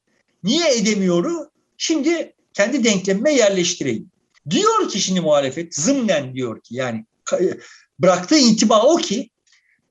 niye 0.44 0.78
edemiyoru? 0.78 1.50
Şimdi 1.78 2.34
kendi 2.54 2.84
denklemime 2.84 3.34
yerleştireyim. 3.34 4.11
Diyor 4.50 4.90
ki 4.90 5.00
şimdi 5.00 5.22
muhalefet 5.22 5.76
zımnen 5.76 6.34
diyor 6.34 6.62
ki 6.62 6.76
yani 6.76 7.06
bıraktığı 8.00 8.38
intiba 8.38 8.84
o 8.84 8.98
ki 8.98 9.30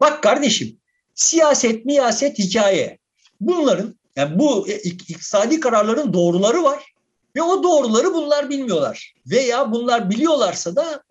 bak 0.00 0.22
kardeşim 0.22 0.76
siyaset 1.14 1.84
miyaset 1.84 2.38
hikaye. 2.38 2.98
Bunların 3.40 3.94
yani 4.16 4.38
bu 4.38 4.68
iktisadi 4.68 5.60
kararların 5.60 6.12
doğruları 6.12 6.62
var 6.62 6.94
ve 7.36 7.42
o 7.42 7.62
doğruları 7.62 8.14
bunlar 8.14 8.50
bilmiyorlar. 8.50 9.14
Veya 9.26 9.72
bunlar 9.72 10.10
biliyorlarsa 10.10 10.76
da 10.76 11.02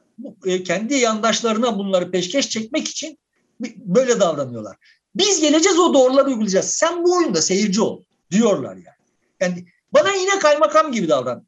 e, 0.45 0.63
kendi 0.63 0.95
yandaşlarına 0.95 1.77
bunları 1.77 2.11
peşkeş 2.11 2.49
çekmek 2.49 2.87
için 2.87 3.19
böyle 3.75 4.19
davranıyorlar. 4.19 4.77
Biz 5.15 5.41
geleceğiz 5.41 5.79
o 5.79 5.93
doğruları 5.93 6.27
uygulayacağız. 6.27 6.69
Sen 6.69 7.03
bu 7.03 7.17
oyunda 7.17 7.41
seyirci 7.41 7.81
ol 7.81 8.01
diyorlar 8.31 8.75
yani. 8.75 8.99
Yani 9.39 9.65
bana 9.93 10.11
yine 10.11 10.39
kaymakam 10.39 10.91
gibi 10.91 11.09
davran. 11.09 11.45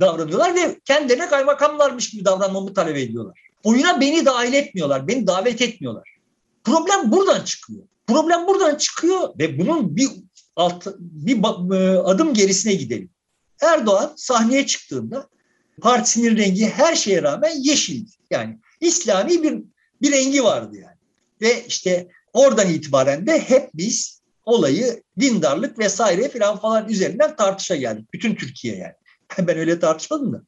Davranıyorlar 0.00 0.54
ve 0.54 0.80
kendilerine 0.84 1.28
kaymakamlarmış 1.28 2.10
gibi 2.10 2.24
davranmamı 2.24 2.74
talep 2.74 2.96
ediyorlar. 2.96 3.40
Oyuna 3.64 4.00
beni 4.00 4.26
dahil 4.26 4.52
etmiyorlar, 4.52 5.08
beni 5.08 5.26
davet 5.26 5.62
etmiyorlar. 5.62 6.16
Problem 6.64 7.12
buradan 7.12 7.44
çıkıyor. 7.44 7.82
Problem 8.06 8.46
buradan 8.46 8.74
çıkıyor 8.74 9.38
ve 9.38 9.58
bunun 9.58 9.96
bir 9.96 10.10
alt, 10.56 10.86
bir 10.98 11.36
e, 11.76 11.98
adım 11.98 12.34
gerisine 12.34 12.74
gidelim. 12.74 13.10
Erdoğan 13.60 14.12
sahneye 14.16 14.66
çıktığında 14.66 15.28
partisinin 15.80 16.36
rengi 16.36 16.66
her 16.66 16.94
şeye 16.94 17.22
rağmen 17.22 17.52
yeşildi. 17.58 18.10
Yani 18.30 18.58
İslami 18.80 19.42
bir 19.42 19.62
bir 20.02 20.12
rengi 20.12 20.44
vardı 20.44 20.76
yani. 20.76 20.96
Ve 21.40 21.64
işte 21.66 22.08
oradan 22.32 22.70
itibaren 22.70 23.26
de 23.26 23.40
hep 23.40 23.70
biz 23.74 24.22
olayı 24.44 25.02
dindarlık 25.20 25.78
vesaire 25.78 26.28
filan 26.28 26.56
falan 26.56 26.88
üzerinden 26.88 27.36
tartışa 27.36 27.76
geldik. 27.76 28.12
Bütün 28.12 28.34
Türkiye 28.34 28.76
yani. 28.76 28.94
Ben 29.38 29.58
öyle 29.58 29.80
tartışmadım 29.80 30.32
da. 30.32 30.42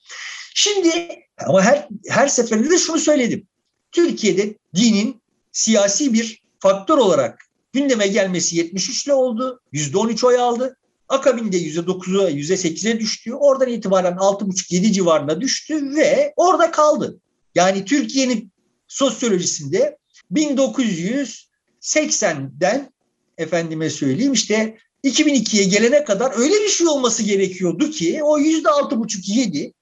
Şimdi 0.55 1.09
ama 1.47 1.63
her, 1.63 1.89
her 2.09 2.29
seferinde 2.29 2.71
de 2.71 2.79
şunu 2.79 2.99
söyledim. 2.99 3.47
Türkiye'de 3.93 4.59
dinin 4.75 5.23
siyasi 5.53 6.13
bir 6.13 6.43
faktör 6.59 6.99
olarak 6.99 7.45
gündeme 7.73 8.07
gelmesi 8.07 8.57
73 8.57 9.07
ile 9.07 9.15
oldu. 9.15 9.61
%13 9.73 10.27
oy 10.27 10.39
aldı. 10.39 10.77
Akabinde 11.09 11.59
%9'a 11.59 12.31
%8'e 12.31 13.01
düştü. 13.01 13.33
Oradan 13.33 13.69
itibaren 13.69 14.13
6,5-7 14.13 14.93
civarına 14.93 15.41
düştü 15.41 15.97
ve 15.97 16.33
orada 16.37 16.71
kaldı. 16.71 17.21
Yani 17.55 17.85
Türkiye'nin 17.85 18.53
sosyolojisinde 18.89 19.99
1980'den 20.33 22.93
efendime 23.39 23.91
söyleyeyim 23.91 24.33
işte 24.33 24.79
2002'ye 25.05 25.65
gelene 25.65 26.05
kadar 26.05 26.39
öyle 26.39 26.55
bir 26.55 26.69
şey 26.69 26.89
olması 26.89 27.23
gerekiyordu 27.23 27.91
ki 27.91 28.21
o 28.23 28.39
yüzde 28.39 28.69
altı 28.71 28.99
buçuk 28.99 29.29
yedi 29.29 29.73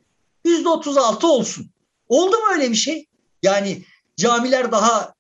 yüzde 0.45 0.69
otuz 0.69 0.97
altı 0.97 1.27
olsun. 1.27 1.71
Oldu 2.09 2.37
mu 2.37 2.45
öyle 2.53 2.71
bir 2.71 2.77
şey? 2.77 3.07
Yani 3.43 3.83
camiler 4.17 4.73
daha 4.73 5.15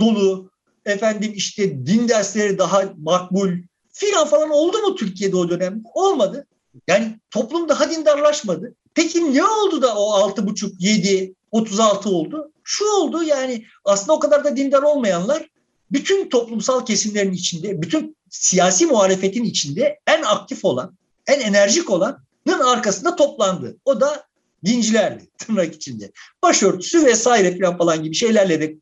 dolu, 0.00 0.50
efendim 0.86 1.32
işte 1.34 1.86
din 1.86 2.08
dersleri 2.08 2.58
daha 2.58 2.82
makbul 2.98 3.50
filan 3.92 4.26
falan 4.26 4.50
oldu 4.50 4.78
mu 4.78 4.94
Türkiye'de 4.94 5.36
o 5.36 5.48
dönemde? 5.48 5.82
Olmadı. 5.94 6.46
Yani 6.88 7.20
toplum 7.30 7.68
daha 7.68 7.90
dindarlaşmadı. 7.90 8.74
Peki 8.94 9.34
ne 9.34 9.44
oldu 9.44 9.82
da 9.82 9.96
o 9.96 10.10
altı 10.12 10.46
buçuk, 10.46 10.80
yedi, 10.80 11.34
otuz 11.50 11.80
altı 11.80 12.10
oldu? 12.10 12.52
Şu 12.64 12.84
oldu 12.84 13.22
yani 13.22 13.64
aslında 13.84 14.12
o 14.12 14.18
kadar 14.18 14.44
da 14.44 14.56
dindar 14.56 14.82
olmayanlar 14.82 15.48
bütün 15.92 16.28
toplumsal 16.28 16.86
kesimlerin 16.86 17.32
içinde, 17.32 17.82
bütün 17.82 18.16
siyasi 18.30 18.86
muhalefetin 18.86 19.44
içinde 19.44 20.00
en 20.06 20.22
aktif 20.22 20.64
olan, 20.64 20.96
en 21.26 21.40
enerjik 21.40 21.90
olanın 21.90 22.60
arkasında 22.66 23.16
toplandı. 23.16 23.76
O 23.84 24.00
da 24.00 24.26
dincilerdi 24.64 25.28
tırnak 25.38 25.74
içinde. 25.74 26.12
Başörtüsü 26.42 27.06
vesaire 27.06 27.58
falan 27.58 27.78
falan 27.78 28.02
gibi 28.02 28.14
şeylerle 28.14 28.60
de 28.60 28.76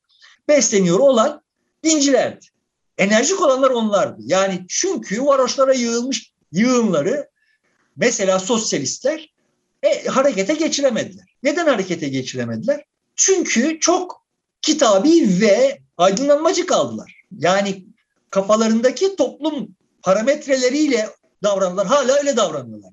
besleniyor 0.49 0.99
olan 0.99 1.43
dincilerdi. 1.85 2.47
Enerjik 2.99 3.41
olanlar 3.41 3.71
onlardı. 3.71 4.23
Yani 4.25 4.65
çünkü 4.69 5.25
varoşlara 5.25 5.75
yığılmış 5.75 6.33
yığınları 6.53 7.29
mesela 7.97 8.39
sosyalistler 8.39 9.35
e, 9.83 10.07
harekete 10.07 10.55
geçiremediler. 10.55 11.27
Neden 11.43 11.67
harekete 11.67 12.09
geçiremediler? 12.09 12.85
Çünkü 13.17 13.81
çok 13.81 14.27
kitabi 14.63 15.41
ve 15.41 15.79
aydınlanmacı 15.97 16.67
kaldılar. 16.67 17.25
Yani 17.39 17.85
kafalarındaki 18.31 19.17
toplum 19.17 19.69
parametreleriyle 20.03 21.11
davranırlar. 21.43 21.87
Hala 21.87 22.13
öyle 22.13 22.37
davranıyorlar. 22.37 22.93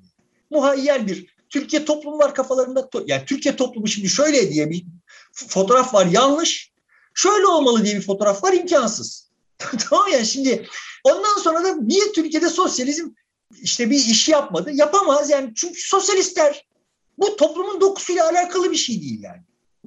Muhayyer 0.50 1.08
bir 1.08 1.36
Türkiye 1.50 1.86
toplum 1.86 2.20
var 2.20 2.36
kafalarında. 2.36 2.90
Yani 3.06 3.26
Türkiye 3.26 3.56
toplumu 3.56 3.88
şimdi 3.88 4.10
şöyle 4.10 4.50
diye 4.52 4.70
bir 4.70 4.86
fotoğraf 5.34 5.94
var 5.94 6.06
yanlış. 6.06 6.72
Şöyle 7.14 7.48
olmalı 7.48 7.86
diye 7.86 7.96
bir 7.96 8.02
fotoğraf 8.02 8.44
var 8.44 8.54
imkansız. 8.54 9.30
tamam 9.90 10.08
ya 10.12 10.26
şimdi 10.26 10.68
ondan 11.04 11.38
sonra 11.44 11.64
da 11.64 11.76
niye 11.76 12.12
Türkiye'de 12.12 12.50
sosyalizm 12.50 13.10
işte 13.62 13.90
bir 13.90 13.98
iş 13.98 14.30
yapmadı? 14.30 14.72
Yapamaz 14.74 15.30
yani 15.30 15.54
çünkü 15.56 15.82
sosyalistler 15.82 16.66
bu 17.18 17.36
toplumun 17.36 17.82
dokusuyla 17.82 18.30
alakalı 18.30 18.72
bir 18.72 18.76
şey 18.76 19.02
değil 19.02 19.24
yani. 19.24 19.42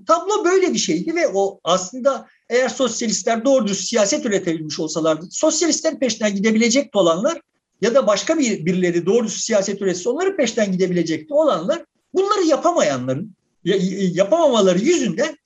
Tablo 0.07 0.45
böyle 0.45 0.75
bir 0.75 0.79
şeydi 0.79 1.15
ve 1.15 1.29
o 1.29 1.61
aslında 1.65 2.29
eğer 2.51 2.69
sosyalistler 2.69 3.45
doğru 3.45 3.67
düz 3.67 3.89
siyaset 3.89 4.27
üretebilmiş 4.27 4.81
olsalardı, 4.81 5.27
sosyalistlerin 5.31 5.99
peşinden 5.99 6.35
gidebilecekti 6.35 6.99
olanlar 6.99 7.41
ya 7.81 7.95
da 7.95 8.07
başka 8.07 8.39
bir 8.39 8.67
birileri 8.67 9.07
doğru 9.07 9.27
düz 9.27 9.45
siyaset 9.45 9.83
üretse 9.83 10.09
onların 10.09 10.37
peşinden 10.37 10.73
gidebilecekti 10.73 11.35
olanlar 11.35 11.85
bunları 12.15 12.45
yapamayanların 12.45 13.33
yapamamaları 14.15 14.79
yüzünden 14.79 15.39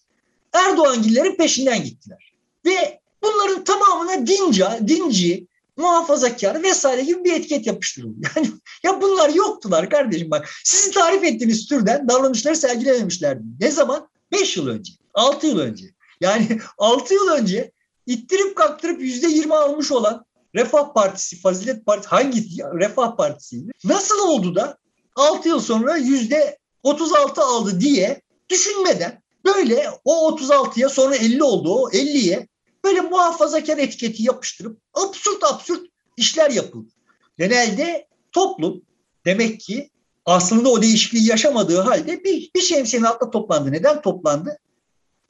Erdoğangillerin 0.52 1.36
peşinden 1.36 1.84
gittiler. 1.84 2.32
Ve 2.66 3.00
bunların 3.22 3.64
tamamına 3.64 4.26
dinca, 4.26 4.78
dinci, 4.88 5.46
muhafazakar 5.76 6.62
vesaire 6.62 7.02
gibi 7.02 7.24
bir 7.24 7.32
etiket 7.32 7.66
yapıştırıldı. 7.66 8.16
Yani 8.36 8.48
ya 8.82 9.02
bunlar 9.02 9.28
yoktular 9.28 9.90
kardeşim 9.90 10.30
bak. 10.30 10.48
Sizin 10.64 10.92
tarif 10.92 11.24
ettiğiniz 11.24 11.66
türden 11.66 12.08
davranışları 12.08 12.56
sergilememişlerdi. 12.56 13.42
Ne 13.60 13.70
zaman? 13.70 14.08
5 14.32 14.56
yıl 14.56 14.66
önce, 14.66 14.92
6 15.14 15.46
yıl 15.46 15.58
önce. 15.58 15.84
Yani 16.22 16.60
6 16.78 17.14
yıl 17.14 17.28
önce 17.28 17.72
ittirip 18.06 18.56
kaktırıp 18.56 19.00
yüzde 19.00 19.26
yirmi 19.26 19.54
almış 19.54 19.92
olan 19.92 20.24
Refah 20.54 20.94
Partisi, 20.94 21.40
Fazilet 21.40 21.86
Partisi 21.86 22.08
hangi 22.08 22.62
Refah 22.78 23.16
Partisi'ydi? 23.16 23.72
Nasıl 23.84 24.28
oldu 24.28 24.54
da 24.54 24.78
6 25.16 25.48
yıl 25.48 25.60
sonra 25.60 25.96
yüzde 25.96 26.58
36 26.82 27.42
aldı 27.42 27.80
diye 27.80 28.22
düşünmeden 28.48 29.22
böyle 29.44 29.90
o 30.04 30.30
36'ya 30.30 30.88
sonra 30.88 31.16
50 31.16 31.42
oldu 31.42 31.74
o 31.74 31.90
50'ye 31.90 32.48
böyle 32.84 33.00
muhafazakar 33.00 33.78
etiketi 33.78 34.22
yapıştırıp 34.22 34.78
absürt 34.94 35.44
absürt 35.44 35.86
işler 36.16 36.50
yapıldı. 36.50 36.90
Genelde 37.38 38.06
toplum 38.32 38.82
demek 39.24 39.60
ki 39.60 39.90
aslında 40.24 40.68
o 40.68 40.82
değişikliği 40.82 41.28
yaşamadığı 41.28 41.80
halde 41.80 42.24
bir, 42.24 42.50
bir 42.54 42.60
şemsiyenin 42.60 43.06
altında 43.06 43.30
toplandı. 43.30 43.72
Neden 43.72 44.02
toplandı? 44.02 44.58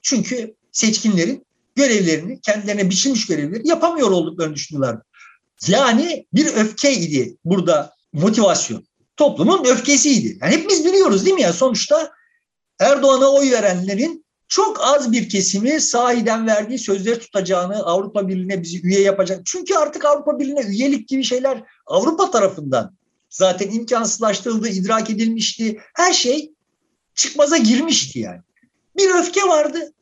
Çünkü 0.02 0.54
seçkinlerin 0.72 1.46
görevlerini, 1.74 2.40
kendilerine 2.40 2.90
biçilmiş 2.90 3.26
görevleri 3.26 3.68
yapamıyor 3.68 4.10
olduklarını 4.10 4.54
düşündüler. 4.54 4.96
Yani 5.68 6.26
bir 6.34 6.46
öfkeydi 6.46 7.36
burada 7.44 7.94
motivasyon. 8.12 8.84
Toplumun 9.16 9.64
öfkesiydi. 9.64 10.38
Yani 10.40 10.54
hepimiz 10.54 10.84
biliyoruz 10.84 11.24
değil 11.24 11.34
mi 11.34 11.42
ya 11.42 11.52
sonuçta 11.52 12.12
Erdoğan'a 12.78 13.28
oy 13.28 13.50
verenlerin 13.50 14.24
çok 14.48 14.80
az 14.80 15.12
bir 15.12 15.28
kesimi 15.28 15.80
sahiden 15.80 16.46
verdiği 16.46 16.78
sözleri 16.78 17.18
tutacağını, 17.18 17.82
Avrupa 17.86 18.28
Birliği'ne 18.28 18.62
bizi 18.62 18.82
üye 18.82 19.00
yapacak. 19.00 19.40
Çünkü 19.44 19.74
artık 19.74 20.04
Avrupa 20.04 20.38
Birliği'ne 20.38 20.60
üyelik 20.60 21.08
gibi 21.08 21.24
şeyler 21.24 21.62
Avrupa 21.86 22.30
tarafından 22.30 22.96
zaten 23.30 23.70
imkansızlaştırıldı, 23.70 24.68
idrak 24.68 25.10
edilmişti. 25.10 25.80
Her 25.94 26.12
şey 26.12 26.52
çıkmaza 27.14 27.56
girmişti 27.56 28.18
yani. 28.18 28.40
Bir 28.96 29.10
öfke 29.14 29.42
vardı. 29.42 29.92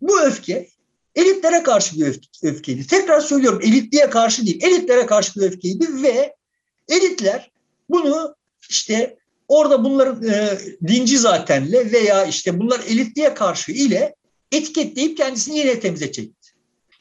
Bu 0.00 0.20
öfke 0.20 0.68
elitlere 1.14 1.62
karşı 1.62 2.00
bir 2.00 2.20
öfkeydi. 2.42 2.86
Tekrar 2.86 3.20
söylüyorum 3.20 3.60
elitliğe 3.62 4.10
karşı 4.10 4.46
değil, 4.46 4.62
elitlere 4.62 5.06
karşı 5.06 5.40
bir 5.40 5.46
öfkeydi 5.46 6.02
ve 6.02 6.36
elitler 6.88 7.50
bunu 7.90 8.36
işte 8.68 9.16
orada 9.48 9.84
bunların 9.84 10.28
e, 10.28 10.58
dinci 10.88 11.18
zatenle 11.18 11.92
veya 11.92 12.24
işte 12.24 12.60
bunlar 12.60 12.80
elitliğe 12.88 13.34
karşı 13.34 13.72
ile 13.72 14.14
etiketleyip 14.52 15.16
kendisini 15.16 15.58
yine 15.58 15.80
temize 15.80 16.12
çekti. 16.12 16.50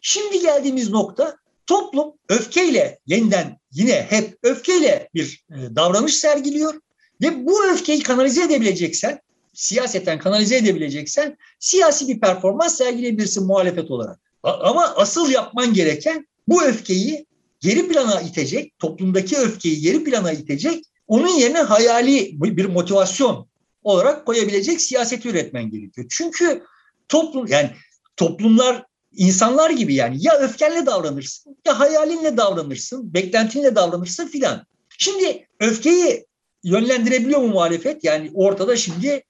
Şimdi 0.01 0.39
geldiğimiz 0.39 0.89
nokta 0.89 1.38
toplum 1.67 2.13
öfkeyle 2.29 2.99
yeniden 3.05 3.60
yine 3.71 4.05
hep 4.10 4.38
öfkeyle 4.43 5.10
bir 5.13 5.45
e, 5.49 5.75
davranış 5.75 6.15
sergiliyor 6.15 6.73
ve 7.21 7.45
bu 7.45 7.65
öfkeyi 7.65 8.03
kanalize 8.03 8.43
edebileceksen 8.43 9.19
siyaseten 9.56 10.20
kanalize 10.20 10.58
edebileceksen 10.58 11.38
siyasi 11.60 12.08
bir 12.08 12.20
performans 12.20 12.78
sergileyebilirsin 12.78 13.46
muhalefet 13.46 13.91
olarak. 13.91 14.20
Ama 14.44 14.94
asıl 14.96 15.30
yapman 15.30 15.74
gereken 15.74 16.28
bu 16.48 16.63
öfkeyi 16.63 17.26
geri 17.60 17.88
plana 17.88 18.22
itecek, 18.22 18.80
toplumdaki 18.80 19.38
öfkeyi 19.38 19.82
geri 19.82 20.04
plana 20.04 20.32
itecek, 20.32 20.84
onun 21.08 21.28
yerine 21.39 21.60
hayali 21.60 22.32
bir 22.41 22.65
motivasyon 22.65 23.48
olarak 23.84 24.26
koyabilecek 24.26 24.82
siyaseti 24.82 25.30
üretmen 25.30 25.70
gerekiyor. 25.70 26.08
Çünkü 26.10 26.63
toplum 27.08 27.48
yani 27.48 27.72
toplumlar 28.18 28.84
insanlar 29.15 29.70
gibi 29.70 29.96
yani 29.96 30.18
ya 30.20 30.38
öfkenle 30.39 30.86
davranırsın 30.86 31.58
ya 31.68 31.80
hayalinle 31.80 32.38
davranırsın, 32.38 33.13
beklentinle 33.13 33.76
davranırsın 33.76 34.28
filan. 34.28 34.65
Şimdi 34.98 35.48
öfkeyi 35.60 36.26
yönlendirebiliyor 36.63 37.39
mu 37.39 37.48
muhalefet? 37.48 38.04
Yani 38.04 38.32
ortada 38.34 38.76
şimdi 38.76 39.24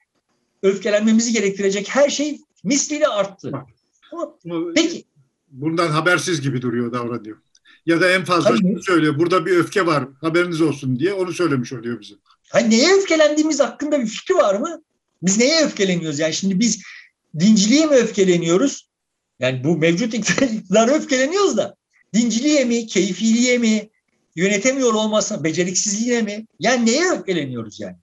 öfkelenmemizi 0.65 1.33
gerektirecek 1.33 1.89
her 1.89 2.09
şey 2.09 2.39
misliyle 2.63 3.07
arttı. 3.07 3.51
Ama, 4.11 4.31
Peki. 4.75 5.03
Bundan 5.51 5.87
habersiz 5.87 6.41
gibi 6.41 6.61
duruyor 6.61 6.93
davranıyor. 6.93 7.37
Ya 7.85 8.01
da 8.01 8.11
en 8.11 8.25
fazla 8.25 8.57
şunu 8.57 8.83
söylüyor. 8.83 9.19
Burada 9.19 9.45
bir 9.45 9.57
öfke 9.57 9.85
var 9.85 10.07
haberiniz 10.21 10.61
olsun 10.61 10.99
diye 10.99 11.13
onu 11.13 11.33
söylemiş 11.33 11.73
oluyor 11.73 12.01
bize. 12.01 12.15
Hani 12.49 12.69
neye 12.69 12.95
öfkelendiğimiz 12.95 13.59
hakkında 13.59 13.99
bir 13.99 14.07
fikri 14.07 14.35
var 14.35 14.55
mı? 14.55 14.81
Biz 15.21 15.37
neye 15.37 15.65
öfkeleniyoruz? 15.65 16.19
Yani 16.19 16.33
şimdi 16.33 16.59
biz 16.59 16.81
dinciliğe 17.39 17.85
mi 17.85 17.95
öfkeleniyoruz? 17.95 18.89
Yani 19.39 19.63
bu 19.63 19.77
mevcut 19.77 20.13
iktidara 20.13 20.91
öfkeleniyoruz 20.91 21.57
da 21.57 21.75
dinciliğe 22.13 22.65
mi, 22.65 22.87
keyfiliğe 22.87 23.57
mi, 23.57 23.89
yönetemiyor 24.35 24.93
olmasına, 24.93 25.43
beceriksizliğine 25.43 26.21
mi? 26.21 26.45
Yani 26.59 26.85
neye 26.85 27.11
öfkeleniyoruz 27.11 27.79
yani 27.79 27.95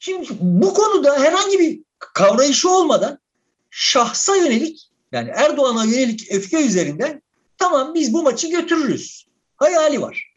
Şimdi 0.00 0.28
bu 0.40 0.74
konuda 0.74 1.20
herhangi 1.20 1.58
bir 1.58 1.80
kavrayışı 2.00 2.70
olmadan 2.70 3.18
şahsa 3.70 4.36
yönelik 4.36 4.90
yani 5.12 5.30
Erdoğan'a 5.34 5.84
yönelik 5.84 6.32
öfke 6.32 6.66
üzerinden 6.66 7.22
tamam 7.58 7.94
biz 7.94 8.12
bu 8.12 8.22
maçı 8.22 8.50
götürürüz. 8.50 9.26
Hayali 9.56 10.00
var. 10.00 10.30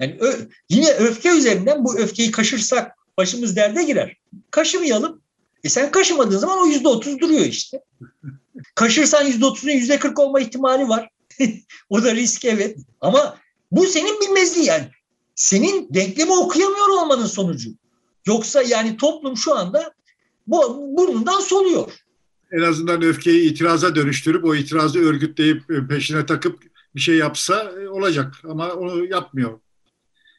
Yani 0.00 0.16
ö, 0.20 0.32
yine 0.68 0.90
öfke 0.90 1.28
üzerinden 1.28 1.84
bu 1.84 1.98
öfkeyi 1.98 2.30
kaşırsak 2.30 2.96
başımız 3.18 3.56
derde 3.56 3.82
girer. 3.82 4.16
Kaşımayalım. 4.50 5.22
E 5.64 5.68
sen 5.68 5.90
kaşımadığın 5.90 6.38
zaman 6.38 6.58
o 6.62 6.66
yüzde 6.66 6.88
otuz 6.88 7.20
duruyor 7.20 7.46
işte. 7.46 7.80
Kaşırsan 8.74 9.26
yüzde 9.26 9.46
otuzun 9.46 9.70
yüzde 9.70 9.98
kırk 9.98 10.18
olma 10.18 10.40
ihtimali 10.40 10.88
var. 10.88 11.08
o 11.90 12.04
da 12.04 12.14
risk 12.14 12.44
evet. 12.44 12.78
Ama 13.00 13.38
bu 13.72 13.86
senin 13.86 14.20
bilmezliği 14.20 14.66
yani. 14.66 14.88
Senin 15.34 15.94
denklemi 15.94 16.32
okuyamıyor 16.32 16.88
olmanın 16.88 17.26
sonucu. 17.26 17.70
Yoksa 18.26 18.62
yani 18.62 18.96
toplum 18.96 19.36
şu 19.36 19.54
anda 19.54 19.93
burnundan 20.46 21.40
soluyor. 21.40 21.92
En 22.52 22.60
azından 22.60 23.02
öfkeyi 23.02 23.50
itiraza 23.50 23.94
dönüştürüp 23.94 24.44
o 24.44 24.54
itirazı 24.54 24.98
örgütleyip 24.98 25.70
e, 25.70 25.86
peşine 25.88 26.26
takıp 26.26 26.62
bir 26.94 27.00
şey 27.00 27.16
yapsa 27.16 27.72
e, 27.82 27.88
olacak 27.88 28.34
ama 28.48 28.72
onu 28.72 29.06
yapmıyor. 29.06 29.60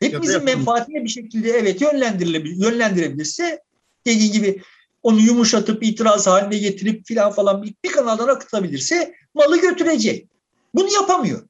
Hepimizin 0.02 0.44
menfaatine 0.44 1.04
bir 1.04 1.10
şekilde 1.10 1.50
evet 1.50 1.82
yönlendirilebilir, 1.82 2.56
yönlendirebilirse 2.56 3.60
dediğin 4.06 4.32
gibi 4.32 4.62
onu 5.04 5.20
yumuşatıp 5.20 5.84
itiraz 5.84 6.28
haline 6.28 6.58
getirip 6.58 7.06
filan 7.06 7.32
falan 7.32 7.64
bir, 7.64 7.74
bir 7.84 7.92
kanaldan 7.92 8.28
akıtabilirse 8.28 9.14
malı 9.34 9.62
götürecek. 9.62 10.28
Bunu 10.76 10.94
yapamıyor. 10.94 11.48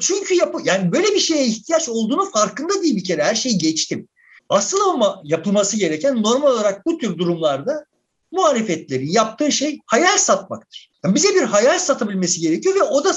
Çünkü 0.00 0.34
yap 0.34 0.54
yani 0.64 0.92
böyle 0.92 1.06
bir 1.06 1.18
şeye 1.18 1.46
ihtiyaç 1.46 1.88
olduğunu 1.88 2.30
farkında 2.30 2.82
değil 2.82 2.96
bir 2.96 3.04
kere. 3.04 3.24
Her 3.24 3.34
şeyi 3.34 3.58
geçtim. 3.58 4.08
Asıl 4.48 4.80
ama 4.80 5.20
yapılması 5.24 5.76
gereken 5.76 6.22
normal 6.22 6.52
olarak 6.52 6.86
bu 6.86 6.98
tür 6.98 7.18
durumlarda 7.18 7.86
muhalefetlerin 8.32 9.10
yaptığı 9.10 9.52
şey 9.52 9.78
hayal 9.86 10.18
satmaktır. 10.18 10.90
Yani 11.04 11.14
bize 11.14 11.34
bir 11.34 11.42
hayal 11.42 11.78
satabilmesi 11.78 12.40
gerekiyor 12.40 12.74
ve 12.74 12.82
o 12.82 13.04
da 13.04 13.12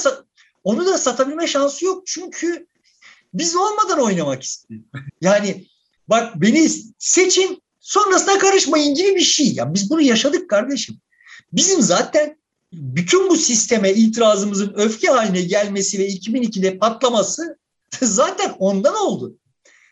onu 0.63 0.85
da 0.85 0.97
satabilme 0.97 1.47
şansı 1.47 1.85
yok 1.85 2.03
çünkü 2.07 2.67
biz 3.33 3.55
olmadan 3.55 3.99
oynamak 3.99 4.43
istiyor. 4.43 4.81
Yani 5.21 5.65
bak 6.07 6.41
beni 6.41 6.69
seçin 6.99 7.63
sonrasında 7.79 8.37
karışmayın 8.37 8.95
gibi 8.95 9.15
bir 9.15 9.21
şey. 9.21 9.53
Ya 9.53 9.73
biz 9.73 9.89
bunu 9.89 10.01
yaşadık 10.01 10.49
kardeşim. 10.49 10.95
Bizim 11.53 11.81
zaten 11.81 12.37
bütün 12.73 13.29
bu 13.29 13.35
sisteme 13.35 13.93
itirazımızın 13.93 14.73
öfke 14.75 15.07
haline 15.07 15.41
gelmesi 15.41 15.99
ve 15.99 16.07
2002'de 16.07 16.77
patlaması 16.77 17.57
zaten 18.01 18.55
ondan 18.59 18.95
oldu. 18.95 19.37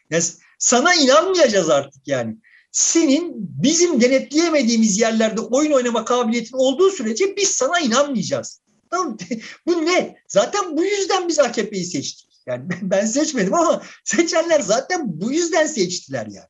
Yani 0.10 0.24
sana 0.58 0.96
inanmayacağız 0.96 1.70
artık 1.70 2.08
yani. 2.08 2.36
Senin 2.72 3.34
bizim 3.38 4.02
denetleyemediğimiz 4.02 5.00
yerlerde 5.00 5.42
oyun 5.42 5.72
oynama 5.72 6.06
kabiliyetin 6.06 6.58
olduğu 6.58 6.92
sürece 6.92 7.38
biz 7.38 7.50
sana 7.50 7.80
inanmayacağız. 7.80 8.62
Tamam 8.92 9.18
Bu 9.68 9.86
ne? 9.86 10.18
Zaten 10.28 10.78
bu 10.78 10.84
yüzden 10.84 11.28
biz 11.28 11.40
AKP'yi 11.40 11.86
seçtik. 11.86 12.28
Yani 12.48 12.64
ben 12.82 13.06
seçmedim 13.06 13.54
ama 13.54 13.82
seçenler 14.04 14.60
zaten 14.60 15.02
bu 15.06 15.32
yüzden 15.32 15.68
seçtiler 15.68 16.26
yani. 16.26 16.48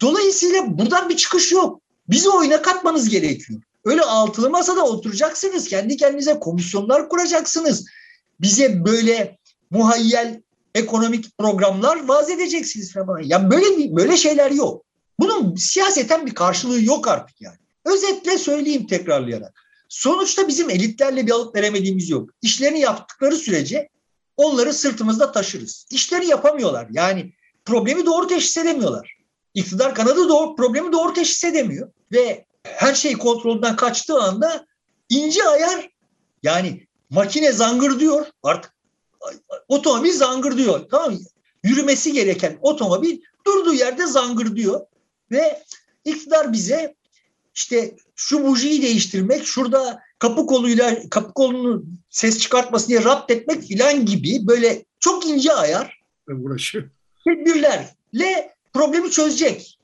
Dolayısıyla 0.00 0.78
buradan 0.78 1.08
bir 1.08 1.16
çıkış 1.16 1.52
yok. 1.52 1.80
Bizi 2.08 2.28
oyuna 2.28 2.62
katmanız 2.62 3.08
gerekiyor. 3.08 3.60
Öyle 3.84 4.02
altılı 4.02 4.50
masada 4.50 4.84
oturacaksınız. 4.84 5.68
Kendi 5.68 5.96
kendinize 5.96 6.38
komisyonlar 6.38 7.08
kuracaksınız. 7.08 7.86
Bize 8.40 8.84
böyle 8.84 9.38
muhayyel 9.70 10.42
ekonomik 10.74 11.38
programlar 11.38 12.08
vaz 12.08 12.30
edeceksiniz 12.30 12.92
falan. 12.92 13.22
Ya 13.22 13.50
böyle 13.50 13.96
böyle 13.96 14.16
şeyler 14.16 14.50
yok. 14.50 14.84
Bunun 15.18 15.54
siyaseten 15.54 16.26
bir 16.26 16.34
karşılığı 16.34 16.82
yok 16.82 17.08
artık 17.08 17.40
yani. 17.40 17.56
Özetle 17.84 18.38
söyleyeyim 18.38 18.86
tekrarlayarak. 18.86 19.64
Sonuçta 19.88 20.48
bizim 20.48 20.70
elitlerle 20.70 21.26
bir 21.26 21.32
alıp 21.32 21.56
veremediğimiz 21.56 22.10
yok. 22.10 22.30
İşlerini 22.42 22.80
yaptıkları 22.80 23.36
sürece 23.36 23.88
onları 24.36 24.74
sırtımızda 24.74 25.32
taşırız. 25.32 25.86
İşleri 25.90 26.26
yapamıyorlar. 26.26 26.86
Yani 26.90 27.32
problemi 27.64 28.06
doğru 28.06 28.26
teşhis 28.26 28.56
edemiyorlar. 28.56 29.14
İktidar 29.54 29.94
kanadı 29.94 30.28
doğru, 30.28 30.56
problemi 30.56 30.92
doğru 30.92 31.12
teşhis 31.12 31.44
edemiyor. 31.44 31.90
Ve 32.12 32.44
her 32.62 32.94
şey 32.94 33.12
kontrolden 33.12 33.76
kaçtığı 33.76 34.22
anda 34.22 34.66
ince 35.08 35.48
ayar 35.48 35.90
yani 36.42 36.86
makine 37.10 37.52
zangır 37.52 38.00
diyor 38.00 38.26
artık 38.42 38.73
otomobil 39.68 40.12
zangır 40.12 40.56
diyor 40.56 40.80
tamam 40.90 41.12
mı? 41.12 41.20
Yürümesi 41.64 42.12
gereken 42.12 42.58
otomobil 42.60 43.20
durduğu 43.46 43.74
yerde 43.74 44.06
zangır 44.06 44.56
diyor 44.56 44.80
ve 45.30 45.62
iktidar 46.04 46.52
bize 46.52 46.94
işte 47.54 47.96
şu 48.16 48.46
bujiyi 48.46 48.82
değiştirmek, 48.82 49.46
şurada 49.46 50.00
kapı 50.18 50.46
koluyla 50.46 51.08
kapı 51.10 51.34
kolunu 51.34 51.84
ses 52.10 52.38
çıkartması 52.38 52.88
diye 52.88 53.04
rapt 53.04 53.30
etmek 53.30 53.62
filan 53.62 54.06
gibi 54.06 54.46
böyle 54.46 54.84
çok 55.00 55.26
ince 55.26 55.52
ayar 55.52 56.02
uğraşıyor. 56.28 56.90
Tedbirlerle 57.24 58.54
problemi 58.72 59.10
çözecek 59.10 59.78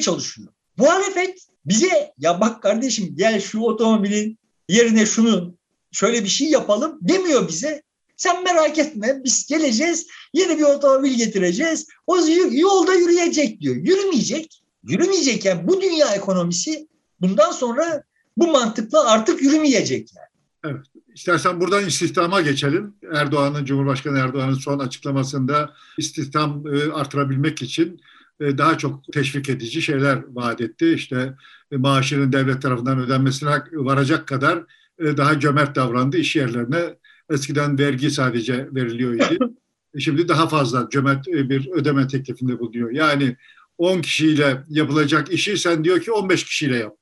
çalışıyor. 0.00 0.48
Muhalefet 0.76 1.38
bize 1.66 2.12
ya 2.18 2.40
bak 2.40 2.62
kardeşim 2.62 3.16
gel 3.16 3.40
şu 3.40 3.60
otomobilin 3.60 4.38
yerine 4.68 5.06
şunu 5.06 5.54
şöyle 5.92 6.24
bir 6.24 6.28
şey 6.28 6.48
yapalım 6.48 6.98
demiyor 7.00 7.48
bize. 7.48 7.82
Sen 8.16 8.44
merak 8.44 8.78
etme 8.78 9.20
biz 9.24 9.46
geleceğiz 9.46 10.06
yeni 10.32 10.58
bir 10.58 10.62
otomobil 10.62 11.14
getireceğiz. 11.14 11.86
O 12.06 12.16
yolda 12.50 12.94
yürüyecek 12.94 13.60
diyor. 13.60 13.76
Yürümeyecek. 13.76 14.62
Yürümeyecek 14.84 15.44
yani 15.44 15.68
bu 15.68 15.82
dünya 15.82 16.14
ekonomisi 16.14 16.88
bundan 17.20 17.52
sonra 17.52 18.02
bu 18.36 18.46
mantıkla 18.46 19.10
artık 19.10 19.42
yürümeyecek 19.42 20.10
yani. 20.16 20.28
Evet. 20.64 20.86
İstersen 21.14 21.60
buradan 21.60 21.86
istihdama 21.86 22.40
geçelim. 22.40 22.94
Erdoğan'ın, 23.12 23.64
Cumhurbaşkanı 23.64 24.18
Erdoğan'ın 24.18 24.54
son 24.54 24.78
açıklamasında 24.78 25.74
istihdam 25.98 26.64
e, 26.66 26.92
artırabilmek 26.92 27.62
için 27.62 28.00
e, 28.40 28.58
daha 28.58 28.78
çok 28.78 29.12
teşvik 29.12 29.48
edici 29.48 29.82
şeyler 29.82 30.22
vaat 30.28 30.60
etti. 30.60 30.92
İşte 30.92 31.34
e, 31.72 31.76
maaşının 31.76 32.32
devlet 32.32 32.62
tarafından 32.62 32.98
ödenmesine 32.98 33.50
varacak 33.72 34.28
kadar 34.28 34.64
daha 35.00 35.40
cömert 35.40 35.76
davrandı. 35.76 36.16
İş 36.16 36.36
yerlerine 36.36 36.94
eskiden 37.30 37.78
vergi 37.78 38.10
sadece 38.10 38.68
veriliyor 38.74 39.14
idi. 39.14 39.38
Şimdi 39.98 40.28
daha 40.28 40.48
fazla 40.48 40.88
cömert 40.90 41.26
bir 41.26 41.70
ödeme 41.70 42.08
teklifinde 42.08 42.58
bulunuyor. 42.58 42.90
Yani 42.90 43.36
10 43.78 44.00
kişiyle 44.00 44.64
yapılacak 44.68 45.32
işi 45.32 45.58
sen 45.58 45.84
diyor 45.84 46.00
ki 46.00 46.12
15 46.12 46.44
kişiyle 46.44 46.76
yap. 46.76 46.96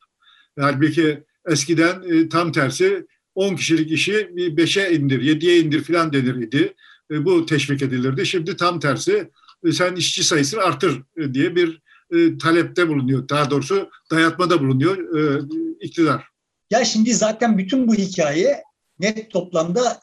Halbuki 0.60 1.24
eskiden 1.48 2.02
e, 2.02 2.28
tam 2.28 2.52
tersi 2.52 3.06
10 3.34 3.56
kişilik 3.56 3.90
işi 3.92 4.12
5'e 4.12 4.94
indir, 4.94 5.22
7'ye 5.22 5.60
indir 5.60 5.82
filan 5.82 6.12
denir 6.12 6.34
idi. 6.34 6.74
E, 7.10 7.24
bu 7.24 7.46
teşvik 7.46 7.82
edilirdi. 7.82 8.26
Şimdi 8.26 8.56
tam 8.56 8.80
tersi 8.80 9.30
e, 9.64 9.72
sen 9.72 9.96
işçi 9.96 10.24
sayısını 10.24 10.60
artır 10.60 11.02
e, 11.16 11.34
diye 11.34 11.56
bir 11.56 11.82
e, 12.14 12.38
talepte 12.38 12.88
bulunuyor. 12.88 13.28
Daha 13.28 13.50
doğrusu 13.50 13.90
dayatmada 14.10 14.60
bulunuyor 14.60 15.16
e, 15.18 15.42
iktidar. 15.80 16.24
Ya 16.70 16.84
şimdi 16.84 17.14
zaten 17.14 17.58
bütün 17.58 17.88
bu 17.88 17.94
hikaye 17.94 18.62
net 19.02 19.30
toplamda 19.30 20.00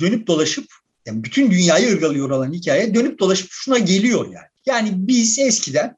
dönüp 0.00 0.26
dolaşıp 0.26 0.66
yani 1.06 1.24
bütün 1.24 1.50
dünyayı 1.50 1.92
ırgalıyor 1.92 2.30
olan 2.30 2.52
hikaye 2.52 2.94
dönüp 2.94 3.18
dolaşıp 3.18 3.48
şuna 3.50 3.78
geliyor 3.78 4.24
yani. 4.24 4.46
Yani 4.66 4.90
biz 4.94 5.38
eskiden 5.38 5.96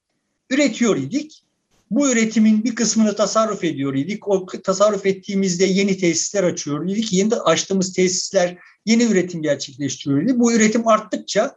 üretiyor 0.51 0.97
idik. 0.97 1.43
Bu 1.91 2.11
üretimin 2.11 2.65
bir 2.65 2.75
kısmını 2.75 3.17
tasarruf 3.17 3.65
ediyor 3.65 3.95
idik. 3.95 4.29
O 4.29 4.47
tasarruf 4.47 5.07
ettiğimizde 5.07 5.65
yeni 5.65 5.99
tesisler 5.99 6.45
açıyor 6.45 6.89
idik. 6.89 7.13
Yeni 7.13 7.31
de 7.31 7.37
açtığımız 7.37 7.93
tesisler 7.93 8.59
yeni 8.87 9.03
üretim 9.03 9.43
gerçekleştiriyor 9.43 10.23
idik. 10.23 10.39
Bu 10.39 10.53
üretim 10.53 10.89
arttıkça 10.89 11.57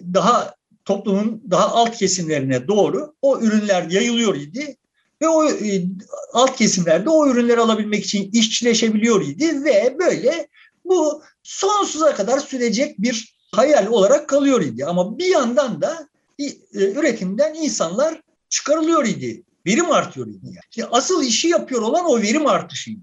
daha 0.00 0.54
toplumun 0.84 1.42
daha 1.50 1.68
alt 1.68 1.96
kesimlerine 1.96 2.68
doğru 2.68 3.14
o 3.22 3.40
ürünler 3.40 3.90
yayılıyor 3.90 4.34
idi 4.34 4.76
ve 5.24 5.28
o 5.28 5.50
e, 5.50 5.84
alt 6.32 6.56
kesimlerde 6.56 7.10
o 7.10 7.28
ürünleri 7.28 7.60
alabilmek 7.60 8.04
için 8.04 8.30
işçileşebiliyor 8.32 9.22
idi 9.22 9.64
ve 9.64 9.96
böyle 9.98 10.48
bu 10.84 11.22
sonsuza 11.42 12.14
kadar 12.14 12.38
sürecek 12.38 12.98
bir 12.98 13.36
hayal 13.52 13.86
olarak 13.86 14.28
kalıyor 14.28 14.60
idi. 14.62 14.84
Ama 14.84 15.18
bir 15.18 15.26
yandan 15.26 15.82
da 15.82 16.08
e, 16.38 16.44
üretimden 16.72 17.54
insanlar 17.54 18.22
çıkarılıyor 18.48 19.04
idi. 19.04 19.42
Verim 19.66 19.90
artıyor 19.90 20.26
idi. 20.26 20.38
Yani. 20.42 20.58
Şimdi 20.70 20.88
asıl 20.90 21.24
işi 21.24 21.48
yapıyor 21.48 21.82
olan 21.82 22.04
o 22.04 22.22
verim 22.22 22.46
artışıydı. 22.46 23.00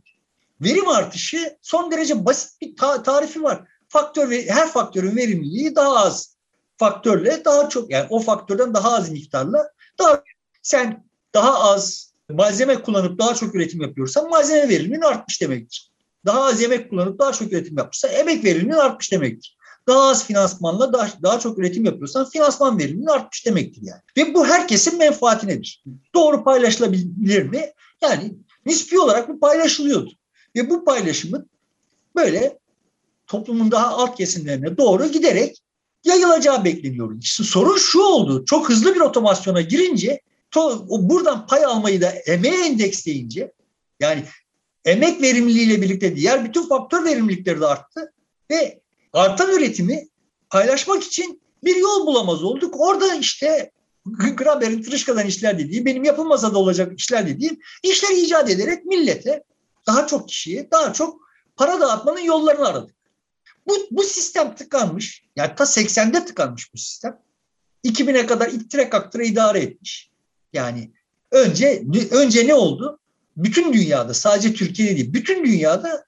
Verim 0.61 0.87
artışı 0.87 1.57
son 1.61 1.91
derece 1.91 2.25
basit 2.25 2.61
bir 2.61 2.75
ta- 2.75 3.03
tarifi 3.03 3.43
var. 3.43 3.63
Faktör 3.89 4.29
ve 4.29 4.49
her 4.49 4.67
faktörün 4.71 5.15
verimliliği 5.15 5.75
daha 5.75 5.95
az 5.95 6.35
faktörle 6.77 7.45
daha 7.45 7.69
çok 7.69 7.91
yani 7.91 8.07
o 8.09 8.19
faktörden 8.19 8.73
daha 8.73 8.95
az 8.95 9.09
miktarla 9.09 9.69
daha 9.99 10.23
Sen 10.61 11.03
daha 11.33 11.59
az 11.59 12.10
malzeme 12.31 12.81
kullanıp 12.81 13.19
daha 13.19 13.35
çok 13.35 13.55
üretim 13.55 13.81
yapıyorsan 13.81 14.29
malzeme 14.29 14.69
veriminin 14.69 15.01
artmış 15.01 15.41
demektir. 15.41 15.91
Daha 16.25 16.43
az 16.43 16.61
yemek 16.61 16.89
kullanıp 16.89 17.19
daha 17.19 17.31
çok 17.31 17.51
üretim 17.51 17.77
yapmışsa 17.77 18.07
emek 18.07 18.43
veriminin 18.43 18.73
artmış 18.73 19.11
demektir. 19.11 19.57
Daha 19.87 20.09
az 20.09 20.25
finansmanla 20.25 20.93
daha, 20.93 21.09
daha 21.23 21.39
çok 21.39 21.59
üretim 21.59 21.85
yapıyorsan 21.85 22.29
finansman 22.29 22.79
veriminin 22.79 23.05
artmış 23.05 23.45
demektir 23.45 23.81
yani. 23.83 24.01
Ve 24.17 24.33
bu 24.33 24.45
herkesin 24.45 24.97
menfaatinedir. 24.97 25.83
Doğru 26.15 26.43
paylaşılabilir 26.43 27.43
mi? 27.43 27.71
Yani 28.01 28.33
nispi 28.65 28.99
olarak 28.99 29.29
bu 29.29 29.39
paylaşılıyordu. 29.39 30.11
Ve 30.55 30.69
bu 30.69 30.85
paylaşımın 30.85 31.49
böyle 32.15 32.59
toplumun 33.27 33.71
daha 33.71 33.87
alt 33.87 34.17
kesimlerine 34.17 34.77
doğru 34.77 35.07
giderek 35.07 35.61
yayılacağı 36.03 36.65
bekleniyor. 36.65 37.21
Sorun 37.21 37.77
şu 37.77 37.99
oldu. 37.99 38.45
Çok 38.45 38.69
hızlı 38.69 38.95
bir 38.95 38.99
otomasyona 38.99 39.61
girince 39.61 40.21
to, 40.51 40.85
buradan 40.89 41.47
pay 41.47 41.65
almayı 41.65 42.01
da 42.01 42.09
emeğe 42.09 42.65
endeksleyince 42.65 43.51
yani 43.99 44.23
emek 44.85 45.21
verimliliğiyle 45.21 45.81
birlikte 45.81 46.15
diğer 46.15 46.45
bütün 46.45 46.67
faktör 46.67 47.05
verimlilikleri 47.05 47.61
de 47.61 47.65
arttı 47.65 48.13
ve 48.51 48.81
artan 49.13 49.51
üretimi 49.51 50.07
paylaşmak 50.49 51.03
için 51.03 51.41
bir 51.63 51.75
yol 51.75 52.07
bulamaz 52.07 52.43
olduk. 52.43 52.75
Orada 52.77 53.15
işte 53.15 53.71
Graber'in 54.05 54.83
tırışkadan 54.83 55.27
işler 55.27 55.59
dediği, 55.59 55.85
benim 55.85 56.03
yapılmasa 56.03 56.53
da 56.53 56.57
olacak 56.57 56.99
işler 56.99 57.27
dediğim 57.27 57.59
işler 57.83 58.15
icat 58.15 58.49
ederek 58.49 58.85
millete 58.85 59.43
daha 59.87 60.07
çok 60.07 60.29
kişiye 60.29 60.71
daha 60.71 60.93
çok 60.93 61.21
para 61.55 61.79
dağıtmanın 61.79 62.19
yollarını 62.19 62.67
aradık. 62.67 62.95
Bu, 63.67 63.73
bu 63.91 64.03
sistem 64.03 64.55
tıkanmış. 64.55 65.23
Yani 65.35 65.55
ta 65.55 65.63
80'de 65.63 66.25
tıkanmış 66.25 66.73
bu 66.73 66.77
sistem. 66.77 67.19
2000'e 67.85 68.25
kadar 68.25 68.47
ittire 68.47 68.89
kaktıra 68.89 69.23
idare 69.23 69.59
etmiş. 69.59 70.10
Yani 70.53 70.91
önce 71.31 71.83
önce 72.11 72.47
ne 72.47 72.53
oldu? 72.53 72.99
Bütün 73.37 73.73
dünyada 73.73 74.13
sadece 74.13 74.53
Türkiye'de 74.53 74.95
değil, 74.95 75.13
bütün 75.13 75.45
dünyada 75.45 76.05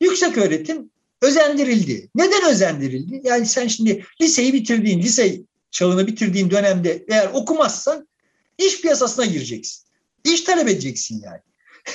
yüksek 0.00 0.38
öğretim 0.38 0.90
özendirildi. 1.22 2.08
Neden 2.14 2.50
özendirildi? 2.50 3.20
Yani 3.24 3.46
sen 3.46 3.66
şimdi 3.66 4.04
liseyi 4.20 4.52
bitirdiğin, 4.52 5.02
lise 5.02 5.40
çağını 5.70 6.06
bitirdiğin 6.06 6.50
dönemde 6.50 7.04
eğer 7.08 7.30
okumazsan 7.32 8.08
iş 8.58 8.80
piyasasına 8.80 9.26
gireceksin. 9.26 9.84
İş 10.24 10.40
talep 10.40 10.68
edeceksin 10.68 11.22
yani. 11.24 11.40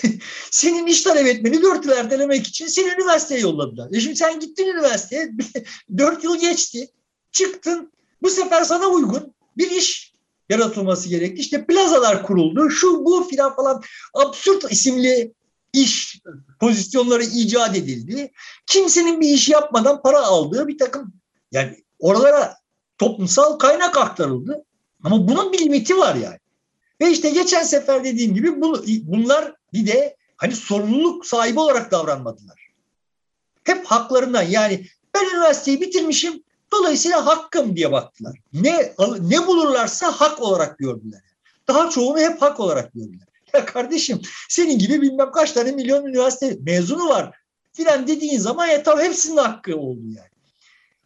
Senin 0.52 0.88
iş 0.88 1.02
talep 1.02 1.28
etmeni 1.28 1.62
dört 1.62 1.86
yıl 1.86 1.92
ertelemek 1.92 2.48
için 2.48 2.68
seni 2.68 2.88
üniversiteye 2.88 3.42
yolladılar. 3.42 3.94
E 3.94 4.00
şimdi 4.00 4.16
sen 4.16 4.40
gittin 4.40 4.68
üniversiteye, 4.68 5.32
dört 5.98 6.24
yıl 6.24 6.40
geçti, 6.40 6.88
çıktın. 7.32 7.92
Bu 8.22 8.30
sefer 8.30 8.64
sana 8.64 8.88
uygun 8.88 9.34
bir 9.58 9.72
iş 9.72 10.15
yaratılması 10.50 11.10
gerekti. 11.10 11.42
İşte 11.42 11.66
plazalar 11.66 12.24
kuruldu, 12.24 12.70
şu 12.70 13.06
bu 13.06 13.28
filan 13.30 13.56
falan 13.56 13.82
absürt 14.14 14.72
isimli 14.72 15.34
iş 15.74 16.22
pozisyonları 16.60 17.24
icat 17.24 17.78
edildi. 17.78 18.32
Kimsenin 18.68 19.22
bir 19.22 19.30
iş 19.30 19.50
yapmadan 19.50 20.02
para 20.02 20.22
aldığı 20.22 20.68
bir 20.68 20.78
takım 20.78 21.14
yani 21.52 21.84
oralara 22.00 22.56
toplumsal 22.98 23.58
kaynak 23.58 23.98
aktarıldı. 23.98 24.66
Ama 25.04 25.28
bunun 25.28 25.54
bir 25.54 25.60
limiti 25.60 25.98
var 25.98 26.16
yani. 26.16 26.40
Ve 27.02 27.12
işte 27.12 27.30
geçen 27.30 27.64
sefer 27.64 28.04
dediğim 28.04 28.34
gibi 28.34 28.62
bu, 28.62 28.86
bunlar 29.04 29.54
bir 29.74 29.88
de 29.88 30.16
hani 30.38 30.56
sorumluluk 30.56 31.26
sahibi 31.26 31.60
olarak 31.60 31.92
davranmadılar. 31.92 32.68
Hep 33.64 33.86
haklarından 33.86 34.44
yani 34.44 34.86
ben 35.14 35.26
üniversiteyi 35.36 35.82
bitirmişim 35.82 36.44
dolayısıyla 36.80 37.26
hakkım 37.26 37.76
diye 37.76 37.92
baktılar. 37.92 38.40
Ne 38.54 38.94
ne 39.20 39.48
bulurlarsa 39.48 40.12
hak 40.12 40.42
olarak 40.42 40.78
gördüler. 40.78 41.22
Daha 41.68 41.90
çoğunu 41.90 42.20
hep 42.20 42.42
hak 42.42 42.60
olarak 42.60 42.94
gördüler. 42.94 43.28
Ya 43.54 43.66
kardeşim 43.66 44.22
senin 44.50 44.80
gibi 44.80 45.02
bilmem 45.02 45.32
kaç 45.32 45.52
tane 45.52 45.72
milyon 45.72 46.06
üniversite 46.06 46.58
mezunu 46.62 47.10
var 47.10 47.32
filan 47.74 48.08
dediğin 48.08 48.40
zaman 48.40 48.68
ya 48.68 48.84
tabii 48.84 49.04
hepsinin 49.04 49.38
hakkı 49.38 49.78
oldu 49.78 50.02
yani. 50.06 50.30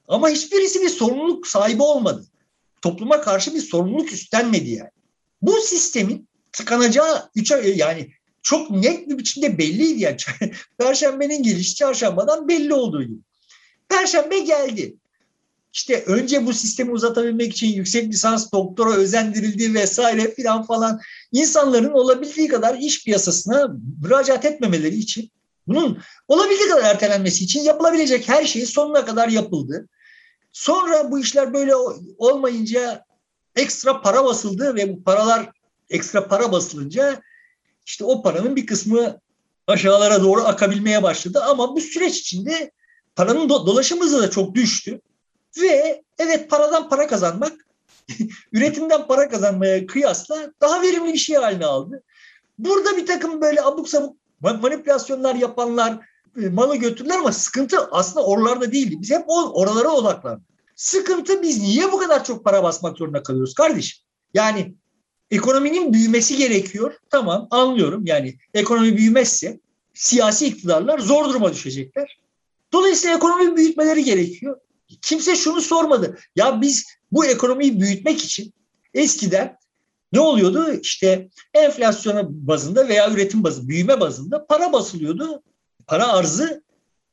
Ama 0.08 0.30
hiçbirisi 0.30 0.82
bir 0.82 0.90
sorumluluk 0.90 1.48
sahibi 1.48 1.84
olmadı. 1.84 2.26
Topluma 2.82 3.22
karşı 3.22 3.56
bir 3.56 3.62
sorumluluk 3.62 4.14
üstlenmedi 4.14 4.70
yani. 4.70 4.90
Bu 5.42 5.62
sistemin 5.62 6.28
tıkanacağı 6.52 7.30
üç 7.36 7.52
yani 7.76 8.12
çok 8.44 8.72
net 8.72 9.10
bir 9.10 9.18
biçimde 9.18 9.58
belliydi 9.58 10.02
yani. 10.02 10.18
Perşembenin 10.78 11.44
gelişi 11.44 11.76
çarşambadan 11.76 12.48
belli 12.48 12.74
olduğu 12.74 13.04
gibi. 13.04 13.22
Perşembe 13.90 14.40
geldi. 14.40 14.96
İşte 15.74 16.04
önce 16.04 16.46
bu 16.46 16.54
sistemi 16.54 16.92
uzatabilmek 16.92 17.52
için 17.52 17.68
yüksek 17.68 18.10
lisans 18.10 18.52
doktora 18.52 18.94
özendirildi 18.94 19.74
vesaire 19.74 20.34
filan 20.34 20.64
falan 20.64 21.00
insanların 21.32 21.92
olabildiği 21.92 22.48
kadar 22.48 22.76
iş 22.76 23.04
piyasasına 23.04 23.68
müracaat 24.04 24.46
etmemeleri 24.46 24.96
için 24.96 25.32
bunun 25.68 26.02
olabildiği 26.28 26.70
kadar 26.70 26.84
ertelenmesi 26.84 27.44
için 27.44 27.62
yapılabilecek 27.62 28.30
her 28.30 28.46
şey 28.46 28.66
sonuna 28.66 29.06
kadar 29.06 29.28
yapıldı. 29.28 29.88
Sonra 30.52 31.12
bu 31.12 31.20
işler 31.20 31.54
böyle 31.54 31.76
olmayınca 32.18 33.04
ekstra 33.56 34.02
para 34.02 34.26
basıldı 34.26 34.76
ve 34.76 34.94
bu 34.94 35.04
paralar 35.04 35.52
ekstra 35.90 36.28
para 36.28 36.52
basılınca 36.52 37.22
işte 37.86 38.04
o 38.04 38.22
paranın 38.22 38.56
bir 38.56 38.66
kısmı 38.66 39.20
aşağılara 39.68 40.22
doğru 40.24 40.42
akabilmeye 40.42 41.04
başladı. 41.04 41.42
Ama 41.44 41.76
bu 41.76 41.82
süreç 41.82 42.18
içinde 42.18 42.72
paranın 43.16 43.50
do- 43.50 43.66
dolaşım 43.66 44.02
hızı 44.02 44.22
da 44.22 44.30
çok 44.30 44.56
düştü. 44.56 45.02
Ve 45.58 46.04
evet 46.18 46.50
paradan 46.50 46.90
para 46.90 47.08
kazanmak 47.08 47.54
üretimden 48.54 49.08
para 49.08 49.30
kazanmaya 49.30 49.86
kıyasla 49.86 50.54
daha 50.62 50.82
verimli 50.82 51.14
bir 51.14 51.18
şey 51.18 51.36
haline 51.36 51.66
aldı. 51.66 52.04
Burada 52.60 52.98
bir 52.98 53.06
takım 53.06 53.42
böyle 53.42 53.62
abuk 53.62 53.90
sabuk 53.90 54.18
manipülasyonlar 54.42 55.36
yapanlar 55.36 56.00
e, 56.44 56.50
malı 56.50 56.76
götürdüler 56.76 57.18
ama 57.18 57.32
sıkıntı 57.32 57.78
aslında 57.92 58.26
oralarda 58.26 58.72
değildi. 58.72 58.96
Biz 59.02 59.12
hep 59.12 59.24
oralara 59.28 59.90
odaklandık. 59.90 60.50
Sıkıntı 60.76 61.42
biz 61.42 61.62
niye 61.62 61.92
bu 61.92 61.98
kadar 61.98 62.24
çok 62.24 62.44
para 62.44 62.64
basmak 62.64 62.98
zorunda 62.98 63.24
kalıyoruz 63.24 63.54
kardeşim? 63.54 64.06
Yani 64.34 64.74
ekonominin 65.32 65.94
büyümesi 65.94 66.38
gerekiyor. 66.38 66.94
Tamam 67.10 67.48
anlıyorum. 67.52 68.06
Yani 68.06 68.38
ekonomi 68.54 68.98
büyümezse 68.98 69.60
siyasi 69.94 70.48
iktidarlar 70.48 71.00
zor 71.00 71.30
duruma 71.30 71.54
düşecekler. 71.54 72.20
Dolayısıyla 72.74 73.16
ekonomi 73.16 73.58
büyütmeleri 73.58 74.04
gerekiyor. 74.04 74.60
Kimse 75.02 75.36
şunu 75.36 75.62
sormadı. 75.62 76.18
Ya 76.36 76.62
biz 76.62 76.86
bu 77.12 77.26
ekonomiyi 77.26 77.82
büyütmek 77.82 78.24
için 78.24 78.54
eskiden 78.94 79.58
ne 80.14 80.20
oluyordu? 80.20 80.74
İşte 80.74 81.30
enflasyona 81.54 82.24
bazında 82.28 82.88
veya 82.88 83.12
üretim 83.12 83.44
bazında, 83.44 83.68
büyüme 83.68 84.00
bazında 84.00 84.46
para 84.46 84.74
basılıyordu. 84.74 85.44
Para 85.88 86.08
arzı 86.08 86.64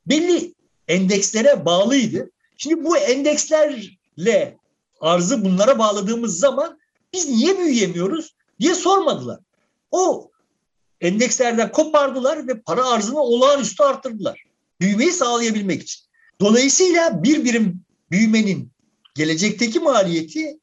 belli 0.05 0.53
endekslere 0.87 1.65
bağlıydı. 1.65 2.31
Şimdi 2.57 2.83
bu 2.83 2.97
endekslerle 2.97 4.57
arzı 5.01 5.45
bunlara 5.45 5.79
bağladığımız 5.79 6.39
zaman 6.39 6.79
biz 7.13 7.29
niye 7.29 7.57
büyüyemiyoruz 7.57 8.35
diye 8.59 8.75
sormadılar. 8.75 9.39
O 9.91 10.31
endekslerden 11.01 11.71
kopardılar 11.71 12.47
ve 12.47 12.61
para 12.61 12.85
arzını 12.85 13.21
olağanüstü 13.21 13.83
arttırdılar. 13.83 14.43
Büyümeyi 14.79 15.11
sağlayabilmek 15.11 15.81
için. 15.81 16.06
Dolayısıyla 16.41 17.23
bir 17.23 17.43
birim 17.43 17.81
büyümenin 18.11 18.71
gelecekteki 19.15 19.79
maliyeti 19.79 20.59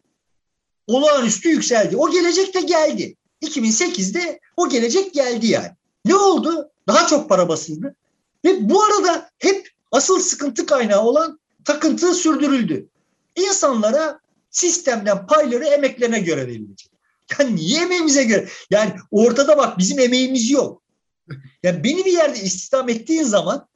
olağanüstü 0.86 1.48
yükseldi. 1.48 1.96
O 1.96 2.10
gelecek 2.10 2.54
de 2.54 2.60
geldi. 2.60 3.16
2008'de 3.42 4.40
o 4.56 4.68
gelecek 4.68 5.14
geldi 5.14 5.46
yani. 5.46 5.70
Ne 6.04 6.14
oldu? 6.14 6.70
Daha 6.88 7.06
çok 7.06 7.28
para 7.28 7.48
basıldı. 7.48 7.96
Ve 8.44 8.68
bu 8.70 8.82
arada 8.82 9.30
hep 9.38 9.70
asıl 9.92 10.20
sıkıntı 10.20 10.66
kaynağı 10.66 11.02
olan 11.02 11.38
takıntı 11.64 12.14
sürdürüldü. 12.14 12.88
İnsanlara 13.36 14.20
sistemden 14.50 15.26
payları 15.26 15.64
emeklerine 15.64 16.20
göre 16.20 16.46
verilecek. 16.46 16.90
Yani 17.38 17.56
niye 17.56 17.82
emeğimize 17.82 18.24
göre? 18.24 18.48
Yani 18.70 18.92
ortada 19.10 19.58
bak 19.58 19.78
bizim 19.78 19.98
emeğimiz 19.98 20.50
yok. 20.50 20.82
Yani 21.62 21.84
beni 21.84 22.04
bir 22.04 22.12
yerde 22.12 22.40
istihdam 22.40 22.88
ettiğin 22.88 23.22
zaman 23.22 23.68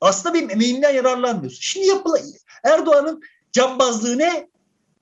aslında 0.00 0.34
benim 0.34 0.50
emeğimden 0.50 0.94
yararlanmıyorsun. 0.94 1.60
Şimdi 1.60 1.86
yapıla 1.86 2.18
Erdoğan'ın 2.64 3.22
cambazlığı 3.52 4.18
ne? 4.18 4.48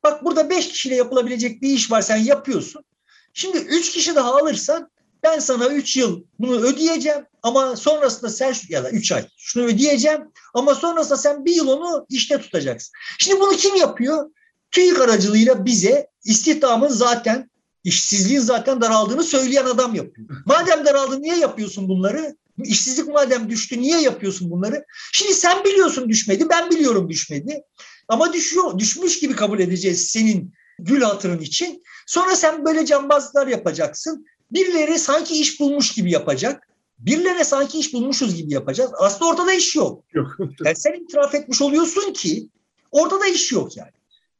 Bak 0.05 0.24
burada 0.24 0.51
beş 0.51 0.68
kişiyle 0.68 0.95
yapılabilecek 0.95 1.62
bir 1.62 1.68
iş 1.68 1.90
var 1.90 2.03
sen 2.03 2.16
yapıyorsun. 2.16 2.84
Şimdi 3.32 3.59
üç 3.59 3.90
kişi 3.92 4.14
daha 4.14 4.36
alırsan 4.36 4.90
ben 5.22 5.38
sana 5.38 5.66
üç 5.66 5.97
yıl 5.97 6.24
bunu 6.38 6.61
ödeyeceğim 6.61 7.26
ama 7.42 7.76
sonrasında 7.76 8.30
sen 8.30 8.55
ya 8.68 8.84
da 8.84 8.90
üç 8.90 9.12
ay 9.12 9.28
şunu 9.36 9.64
ödeyeceğim 9.64 10.20
ama 10.55 10.74
sonrasında 10.74 11.16
sen 11.16 11.45
bir 11.45 11.55
yıl 11.55 11.68
onu 11.68 12.07
işte 12.09 12.38
tutacaksın. 12.38 12.92
Şimdi 13.18 13.40
bunu 13.40 13.53
kim 13.57 13.76
yapıyor? 13.76 14.30
TÜİK 14.70 15.01
aracılığıyla 15.01 15.64
bize 15.64 16.07
istihdamın 16.24 16.88
zaten 16.88 17.51
işsizliğin 17.84 18.40
zaten 18.40 18.80
daraldığını 18.80 19.24
söyleyen 19.24 19.64
adam 19.64 19.95
yapıyor. 19.95 20.28
Madem 20.47 20.86
daraldı 20.86 21.22
niye 21.22 21.36
yapıyorsun 21.36 21.88
bunları? 21.88 22.36
İşsizlik 22.64 23.09
madem 23.09 23.50
düştü 23.50 23.80
niye 23.80 24.00
yapıyorsun 24.00 24.50
bunları? 24.50 24.84
Şimdi 25.12 25.34
sen 25.34 25.64
biliyorsun 25.64 26.09
düşmedi, 26.09 26.48
ben 26.48 26.70
biliyorum 26.70 27.09
düşmedi. 27.09 27.62
Ama 28.09 28.32
düşüyor, 28.32 28.78
düşmüş 28.78 29.20
gibi 29.20 29.36
kabul 29.36 29.61
edeceğiz 29.61 30.09
senin 30.09 30.52
gül 30.78 31.02
hatırın 31.02 31.38
için. 31.38 31.82
Sonra 32.07 32.36
sen 32.36 32.64
böyle 32.64 32.86
cambazlar 32.86 33.46
yapacaksın. 33.46 34.26
Birileri 34.52 34.98
sanki 34.98 35.40
iş 35.40 35.61
bulmuş 35.61 35.92
gibi 35.92 36.11
yapacak. 36.11 36.68
Birilerine 36.98 37.44
sanki 37.44 37.78
iş 37.78 37.94
bulmuşuz 37.94 38.34
gibi 38.36 38.52
yapacağız. 38.52 38.90
Aslında 38.98 39.30
ortada 39.30 39.52
iş 39.52 39.76
yok. 39.76 40.05
Yok. 40.12 40.36
Yani 40.64 40.76
sen 40.76 40.92
itiraf 40.92 41.34
etmiş 41.34 41.62
oluyorsun 41.62 42.12
ki 42.12 42.48
ortada 42.90 43.26
iş 43.26 43.52
yok 43.52 43.76
yani. 43.76 43.90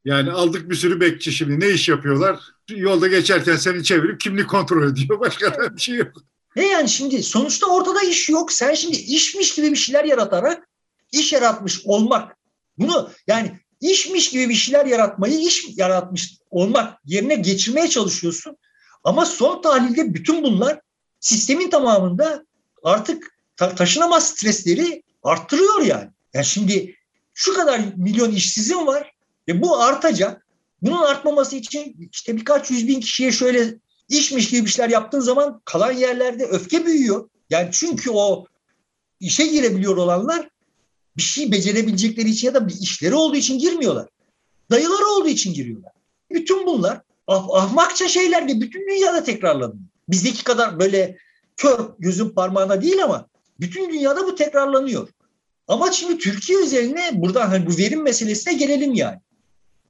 Yani 0.05 0.31
aldık 0.31 0.71
bir 0.71 0.75
sürü 0.75 1.01
bekçi 1.01 1.33
şimdi 1.33 1.61
ne 1.61 1.71
iş 1.71 1.89
yapıyorlar? 1.89 2.41
Yolda 2.69 3.09
geçerken 3.09 3.57
seni 3.57 3.85
çevirip 3.85 4.21
kimlik 4.21 4.49
kontrol 4.49 4.91
ediyor. 4.91 5.21
Başka 5.21 5.55
da 5.55 5.77
bir 5.77 5.81
şey 5.81 5.97
yok. 5.97 6.13
Ne 6.57 6.67
yani 6.67 6.89
şimdi 6.89 7.23
sonuçta 7.23 7.67
ortada 7.67 8.03
iş 8.03 8.29
yok. 8.29 8.53
Sen 8.53 8.75
şimdi 8.75 8.97
işmiş 8.97 9.55
gibi 9.55 9.71
bir 9.71 9.77
şeyler 9.77 10.05
yaratarak 10.05 10.69
iş 11.13 11.33
yaratmış 11.33 11.81
olmak. 11.85 12.37
Bunu 12.79 13.11
yani 13.27 13.61
işmiş 13.81 14.31
gibi 14.31 14.49
bir 14.49 14.55
şeyler 14.55 14.87
yaratmayı 14.87 15.39
iş 15.39 15.67
yaratmış 15.77 16.39
olmak 16.51 16.99
yerine 17.05 17.35
geçirmeye 17.35 17.89
çalışıyorsun. 17.89 18.57
Ama 19.05 19.27
son 19.27 19.63
tahlilde 19.63 20.15
bütün 20.15 20.43
bunlar 20.43 20.81
sistemin 21.21 21.71
tamamında 21.71 22.45
artık 22.83 23.39
ta- 23.57 23.75
taşınamaz 23.75 24.29
stresleri 24.29 25.03
arttırıyor 25.23 25.83
yani. 25.83 26.11
Yani 26.35 26.45
şimdi 26.45 26.97
şu 27.35 27.55
kadar 27.55 27.81
milyon 27.97 28.31
işsizim 28.33 28.87
var 28.87 29.13
ve 29.49 29.63
bu 29.63 29.81
artacak. 29.81 30.47
Bunun 30.83 31.03
artmaması 31.03 31.57
için 31.57 32.11
işte 32.13 32.37
birkaç 32.37 32.71
yüz 32.71 32.89
bin 32.89 33.01
kişiye 33.01 33.33
şöyle 33.33 33.75
işmiş 34.09 34.51
gibi 34.51 34.67
bir 34.67 34.71
şeyler 34.71 34.91
yaptığın 34.91 35.21
zaman 35.21 35.61
kalan 35.65 35.93
yerlerde 35.93 36.45
öfke 36.45 36.87
büyüyor. 36.87 37.29
Yani 37.51 37.69
çünkü 37.73 38.11
o 38.11 38.47
işe 39.21 39.47
girebiliyor 39.47 39.97
olanlar 39.97 40.49
bir 41.17 41.23
şey 41.23 41.53
becerebilecekleri 41.53 42.31
için 42.31 42.47
ya 42.47 42.55
da 42.55 42.69
bir 42.69 42.75
işleri 42.81 43.15
olduğu 43.15 43.37
için 43.37 43.59
girmiyorlar. 43.59 44.09
Dayıları 44.71 45.07
olduğu 45.07 45.29
için 45.29 45.55
giriyorlar. 45.55 45.93
Bütün 46.31 46.67
bunlar 46.67 47.01
ah, 47.27 47.49
ahmakça 47.51 48.09
şeyler 48.09 48.49
de 48.49 48.61
bütün 48.61 48.81
dünyada 48.81 49.25
tekrarlanıyor. 49.25 49.85
Bizdeki 50.09 50.45
kadar 50.45 50.81
böyle 50.81 51.17
kör 51.57 51.79
gözün 51.99 52.29
parmağına 52.29 52.83
değil 52.83 53.05
ama 53.05 53.29
bütün 53.61 53.91
dünyada 53.91 54.27
bu 54.27 54.35
tekrarlanıyor. 54.35 55.09
Ama 55.69 55.93
şimdi 55.93 56.19
Türkiye 56.19 56.59
üzerine 56.59 57.11
buradan 57.15 57.49
hani 57.49 57.67
bu 57.67 57.79
verim 57.79 58.03
meselesine 58.03 58.55
gelelim 58.55 58.95
yani. 58.95 59.19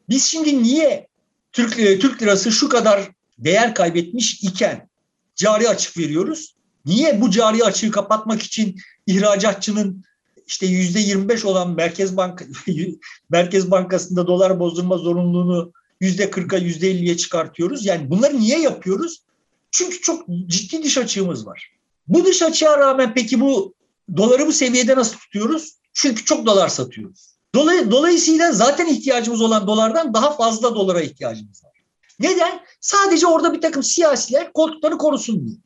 Biz 0.08 0.24
şimdi 0.24 0.62
niye 0.62 1.08
Türk, 1.52 1.78
e, 1.78 1.98
Türk 1.98 2.22
lirası 2.22 2.52
şu 2.52 2.68
kadar 2.68 3.10
değer 3.38 3.74
kaybetmiş 3.74 4.42
iken 4.42 4.88
cari 5.34 5.68
açık 5.68 5.98
veriyoruz? 5.98 6.54
Niye 6.86 7.20
bu 7.20 7.30
cari 7.30 7.64
açığı 7.64 7.90
kapatmak 7.90 8.42
için 8.42 8.76
ihracatçının 9.06 10.04
işte 10.46 10.66
yüzde 10.66 11.00
25 11.00 11.44
olan 11.44 11.70
Merkez 11.70 12.16
Bank 12.16 12.42
Merkez 13.30 13.70
Bankası'nda 13.70 14.26
dolar 14.26 14.60
bozdurma 14.60 14.98
zorunluluğunu 14.98 15.72
yüzde 16.00 16.24
40'a 16.24 16.58
yüzde 16.58 16.92
50'ye 16.92 17.16
çıkartıyoruz. 17.16 17.86
Yani 17.86 18.10
bunları 18.10 18.40
niye 18.40 18.60
yapıyoruz? 18.60 19.22
Çünkü 19.70 20.00
çok 20.00 20.28
ciddi 20.46 20.82
dış 20.82 20.98
açığımız 20.98 21.46
var. 21.46 21.70
Bu 22.08 22.24
dış 22.24 22.42
açığa 22.42 22.78
rağmen 22.78 23.14
peki 23.14 23.40
bu 23.40 23.74
doları 24.16 24.46
bu 24.46 24.52
seviyede 24.52 24.96
nasıl 24.96 25.16
tutuyoruz? 25.16 25.74
Çünkü 25.92 26.24
çok 26.24 26.46
dolar 26.46 26.68
satıyoruz. 26.68 27.34
Dolay, 27.54 27.90
dolayısıyla 27.90 28.52
zaten 28.52 28.86
ihtiyacımız 28.86 29.40
olan 29.40 29.66
dolardan 29.66 30.14
daha 30.14 30.36
fazla 30.36 30.74
dolara 30.74 31.00
ihtiyacımız 31.00 31.64
var. 31.64 31.73
Neden? 32.20 32.60
Sadece 32.80 33.26
orada 33.26 33.52
bir 33.52 33.60
takım 33.60 33.82
siyasiler 33.82 34.52
koltukları 34.52 34.98
korusun 34.98 35.46
diye. 35.46 35.56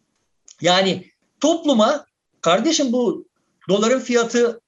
Yani 0.61 1.11
topluma 1.41 2.07
kardeşim 2.41 2.93
bu 2.93 3.27
doların 3.69 4.01
fiyatı 4.01 4.61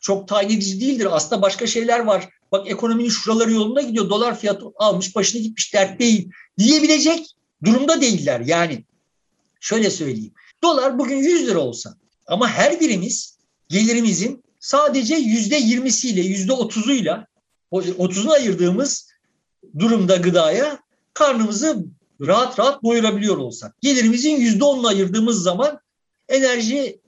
çok 0.00 0.28
tayin 0.28 0.48
edici 0.48 0.80
değildir. 0.80 1.08
Aslında 1.10 1.42
başka 1.42 1.66
şeyler 1.66 2.00
var. 2.00 2.28
Bak 2.52 2.70
ekonominin 2.70 3.08
şuraları 3.08 3.52
yolunda 3.52 3.80
gidiyor. 3.80 4.10
Dolar 4.10 4.38
fiyatı 4.38 4.66
almış 4.76 5.16
başını 5.16 5.40
gitmiş 5.42 5.74
dert 5.74 6.00
değil 6.00 6.30
diyebilecek 6.58 7.36
durumda 7.64 8.00
değiller. 8.00 8.40
Yani 8.40 8.84
şöyle 9.60 9.90
söyleyeyim. 9.90 10.32
Dolar 10.62 10.98
bugün 10.98 11.16
100 11.16 11.46
lira 11.46 11.58
olsa 11.58 11.94
ama 12.26 12.48
her 12.48 12.80
birimiz 12.80 13.38
gelirimizin 13.68 14.44
sadece 14.60 15.14
yüzde 15.14 15.56
yirmisiyle 15.56 16.20
yüzde 16.20 16.52
otuzuyla 16.52 17.26
otuzunu 17.70 18.32
ayırdığımız 18.32 19.08
durumda 19.78 20.16
gıdaya 20.16 20.78
karnımızı 21.20 21.84
rahat 22.20 22.58
rahat 22.58 22.84
doyurabiliyor 22.84 23.36
olsak. 23.36 23.82
Gelirimizin 23.82 24.36
yüzde 24.36 24.64
onunu 24.64 24.86
ayırdığımız 24.86 25.42
zaman 25.42 25.80
enerji, 26.28 27.00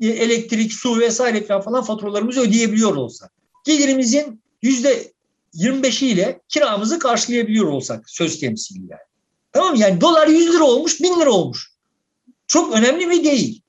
elektrik, 0.00 0.72
su 0.72 1.00
vesaire 1.00 1.46
falan 1.46 1.82
faturalarımızı 1.82 2.40
ödeyebiliyor 2.40 2.96
olsak. 2.96 3.32
Gelirimizin 3.64 4.42
yüzde 4.62 5.12
25'iyle 5.54 6.40
kiramızı 6.48 6.98
karşılayabiliyor 6.98 7.66
olsak 7.66 8.10
söz 8.10 8.40
temsili 8.40 8.78
yani. 8.78 9.00
Tamam 9.52 9.74
yani 9.74 10.00
dolar 10.00 10.26
100 10.26 10.52
lira 10.52 10.64
olmuş 10.64 11.00
1000 11.00 11.20
lira 11.20 11.30
olmuş. 11.30 11.72
Çok 12.46 12.74
önemli 12.74 13.06
mi 13.06 13.24
değil. 13.24 13.62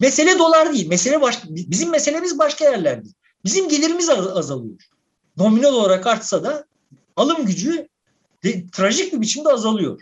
Mesele 0.00 0.38
dolar 0.38 0.72
değil. 0.72 0.88
Mesele 0.88 1.20
baş, 1.20 1.38
bizim 1.48 1.90
meselemiz 1.90 2.38
başka 2.38 2.64
yerlerde. 2.64 3.08
Bizim 3.44 3.68
gelirimiz 3.68 4.08
azalıyor. 4.10 4.76
Nominal 5.36 5.74
olarak 5.74 6.06
artsa 6.06 6.44
da 6.44 6.64
alım 7.16 7.46
gücü 7.46 7.88
de, 8.44 8.64
trajik 8.72 9.12
bir 9.12 9.20
biçimde 9.20 9.48
azalıyor. 9.48 10.00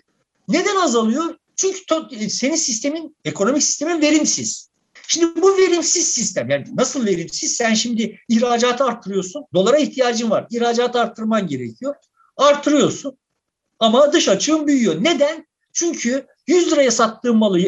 Neden 0.49 0.77
azalıyor? 0.77 1.37
Çünkü 1.57 1.87
to, 1.87 2.09
senin 2.29 2.57
sistemin, 2.57 3.17
ekonomik 3.25 3.63
sistemin 3.63 4.01
verimsiz. 4.01 4.69
Şimdi 5.09 5.43
bu 5.43 5.59
verimsiz 5.59 6.15
sistem 6.15 6.51
yani 6.51 6.67
nasıl 6.75 7.07
verimsiz? 7.07 7.53
Sen 7.53 7.75
şimdi 7.75 8.21
ihracatı 8.29 8.85
arttırıyorsun. 8.85 9.45
Dolara 9.55 9.79
ihtiyacın 9.79 10.31
var. 10.31 10.47
İhracatı 10.51 11.01
arttırman 11.01 11.47
gerekiyor. 11.47 11.95
Artırıyorsun. 12.37 13.19
Ama 13.79 14.13
dış 14.13 14.29
açığın 14.29 14.67
büyüyor. 14.67 15.05
Neden? 15.05 15.47
Çünkü 15.73 16.27
100 16.47 16.73
liraya 16.73 16.91
sattığın 16.91 17.37
malı 17.37 17.61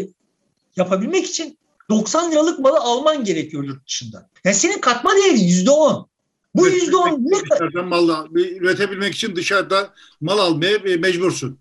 yapabilmek 0.77 1.27
için 1.27 1.59
90 1.91 2.31
liralık 2.31 2.59
malı 2.59 2.79
alman 2.79 3.25
gerekiyor 3.25 3.64
yurt 3.64 3.87
dışında. 3.87 4.29
Yani 4.45 4.57
senin 4.57 4.79
katma 4.79 5.16
değeri 5.16 5.41
yüzde 5.41 5.70
on. 5.70 6.09
Bu 6.55 6.68
yüzde 6.68 6.96
on 6.96 7.20
ne 7.24 7.42
kadar? 7.42 7.84
Mal, 7.84 8.26
üretebilmek 8.34 9.14
için 9.14 9.36
dışarıda 9.36 9.94
mal 10.20 10.38
almaya 10.38 10.78
mecbursun. 10.78 11.59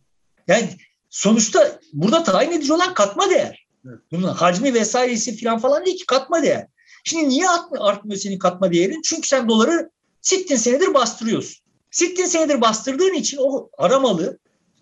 Yani 0.48 0.70
sonuçta 1.10 1.80
burada 1.94 2.24
tayin 2.24 2.52
edici 2.52 2.74
olan 2.74 2.94
katma 2.94 3.30
değer. 3.30 3.68
Evet. 3.88 4.00
Bunun 4.12 4.28
hacmi 4.28 4.74
vesairesi 4.74 5.38
falan 5.38 5.60
falan 5.60 5.86
değil 5.86 5.98
ki 5.98 6.06
katma 6.06 6.44
değer. 6.44 6.68
Şimdi 7.04 7.30
niye 7.30 7.50
artmıyor 7.80 8.20
senin 8.20 8.40
katma 8.40 8.72
değerin? 8.72 9.02
Çünkü 9.02 9.28
sen 9.28 9.50
doları 9.50 9.90
sittin 10.22 10.56
senedir 10.56 10.94
bastırıyorsun. 10.94 11.64
Sittin 11.92 12.26
senedir 12.26 12.62
bastırdığın 12.62 13.14
için 13.14 13.38
o 13.42 13.70
aramalı 13.78 14.38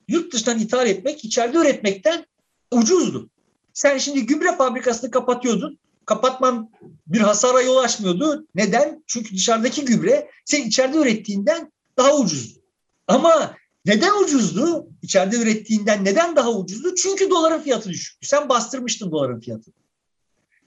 yurt 0.07 0.34
dışından 0.34 0.59
ithal 0.59 0.88
etmek, 0.88 1.26
içeride 1.26 1.57
üretmekten 1.57 2.26
ucuzdu. 2.72 3.30
Sen 3.74 3.97
şimdi 3.97 4.26
gübre 4.26 4.55
fabrikasını 4.57 5.12
kapatıyordun. 5.12 5.78
Kapatman 6.06 6.72
bir 7.08 7.20
hasara 7.20 7.62
yol 7.62 7.78
açmıyordu. 7.78 8.47
Neden? 8.56 9.04
Çünkü 9.08 9.36
dışarıdaki 9.36 9.86
gübre 9.86 10.30
sen 10.45 10.64
içeride 10.64 10.97
ürettiğinden 10.97 11.72
daha 11.97 12.18
ucuzdu. 12.18 12.60
Ama 13.08 13.56
neden 13.86 14.24
ucuzdu? 14.24 14.88
İçeride 15.02 15.38
ürettiğinden 15.38 16.06
neden 16.06 16.36
daha 16.36 16.52
ucuzdu? 16.52 16.95
Çünkü 16.95 17.30
doların 17.30 17.62
fiyatı 17.62 17.89
düşüktü. 17.89 18.28
Sen 18.28 18.49
bastırmıştın 18.49 19.12
doların 19.12 19.39
fiyatını. 19.39 19.74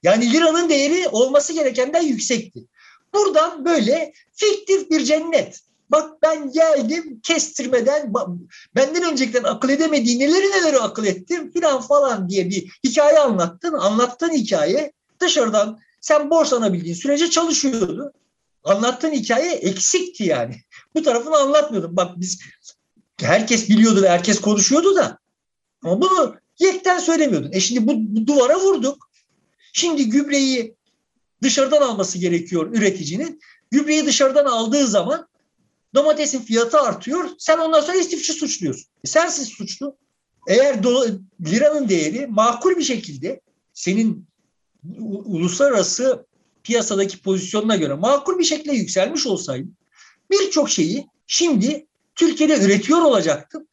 Yani 0.03 0.33
liranın 0.33 0.69
değeri 0.69 1.09
olması 1.09 1.53
gerekenden 1.53 2.03
yüksekti. 2.03 2.61
Buradan 3.15 3.65
böyle 3.65 4.13
fiktif 4.33 4.91
bir 4.91 5.05
cennet. 5.05 5.61
Bak 5.91 6.23
ben 6.23 6.53
geldim 6.53 7.21
kestirmeden 7.23 8.13
benden 8.75 9.13
önceden 9.13 9.45
akıl 9.45 9.69
edemediği 9.69 10.19
neleri 10.19 10.51
neleri 10.51 10.79
akıl 10.79 11.05
ettim 11.05 11.53
filan 11.53 11.81
falan 11.81 12.29
diye 12.29 12.51
bir 12.51 12.79
hikaye 12.85 13.19
anlattın. 13.19 13.73
Anlattığın 13.73 14.33
hikaye 14.33 14.93
dışarıdan 15.25 15.81
sen 16.01 16.31
borçlanabildiğin 16.31 16.95
sürece 16.95 17.31
çalışıyordu. 17.31 18.13
Anlattığın 18.65 19.13
hikaye 19.13 19.53
eksikti 19.53 20.25
yani. 20.25 20.57
Bu 20.95 21.03
tarafını 21.03 21.37
anlatmıyordum. 21.37 21.97
Bak 21.97 22.13
biz 22.17 22.41
herkes 23.21 23.69
biliyordu 23.69 24.03
ve 24.03 24.09
herkes 24.09 24.41
konuşuyordu 24.41 24.97
da 24.97 25.19
ama 25.83 26.01
bunu 26.01 26.37
yekten 26.59 26.99
söylemiyordun. 26.99 27.53
E 27.53 27.61
şimdi 27.61 27.87
bu, 27.87 27.93
bu 27.97 28.27
duvara 28.27 28.61
vurduk. 28.61 29.11
Şimdi 29.73 30.09
gübreyi 30.09 30.75
dışarıdan 31.43 31.83
alması 31.83 32.19
gerekiyor 32.19 32.73
üreticinin. 32.73 33.41
Gübreyi 33.71 34.07
dışarıdan 34.07 34.45
aldığı 34.45 34.87
zaman 34.87 35.29
Domatesin 35.95 36.41
fiyatı 36.41 36.81
artıyor. 36.81 37.31
Sen 37.39 37.59
ondan 37.59 37.81
sonra 37.81 37.97
istifçi 37.97 38.33
suçluyorsun. 38.33 38.87
E 39.05 39.07
sensiz 39.07 39.49
suçlu. 39.49 39.97
Eğer 40.49 40.83
do, 40.83 41.07
liranın 41.47 41.89
değeri 41.89 42.27
makul 42.27 42.77
bir 42.77 42.83
şekilde 42.83 43.41
senin 43.73 44.27
uluslararası 45.27 46.27
piyasadaki 46.63 47.23
pozisyonuna 47.23 47.77
göre 47.77 47.95
makul 47.95 48.39
bir 48.39 48.45
şekilde 48.45 48.73
yükselmiş 48.73 49.27
olsaydı 49.27 49.69
birçok 50.31 50.71
şeyi 50.71 51.07
şimdi 51.27 51.87
Türkiye'de 52.15 52.65
üretiyor 52.65 53.03
olacaktım. 53.03 53.67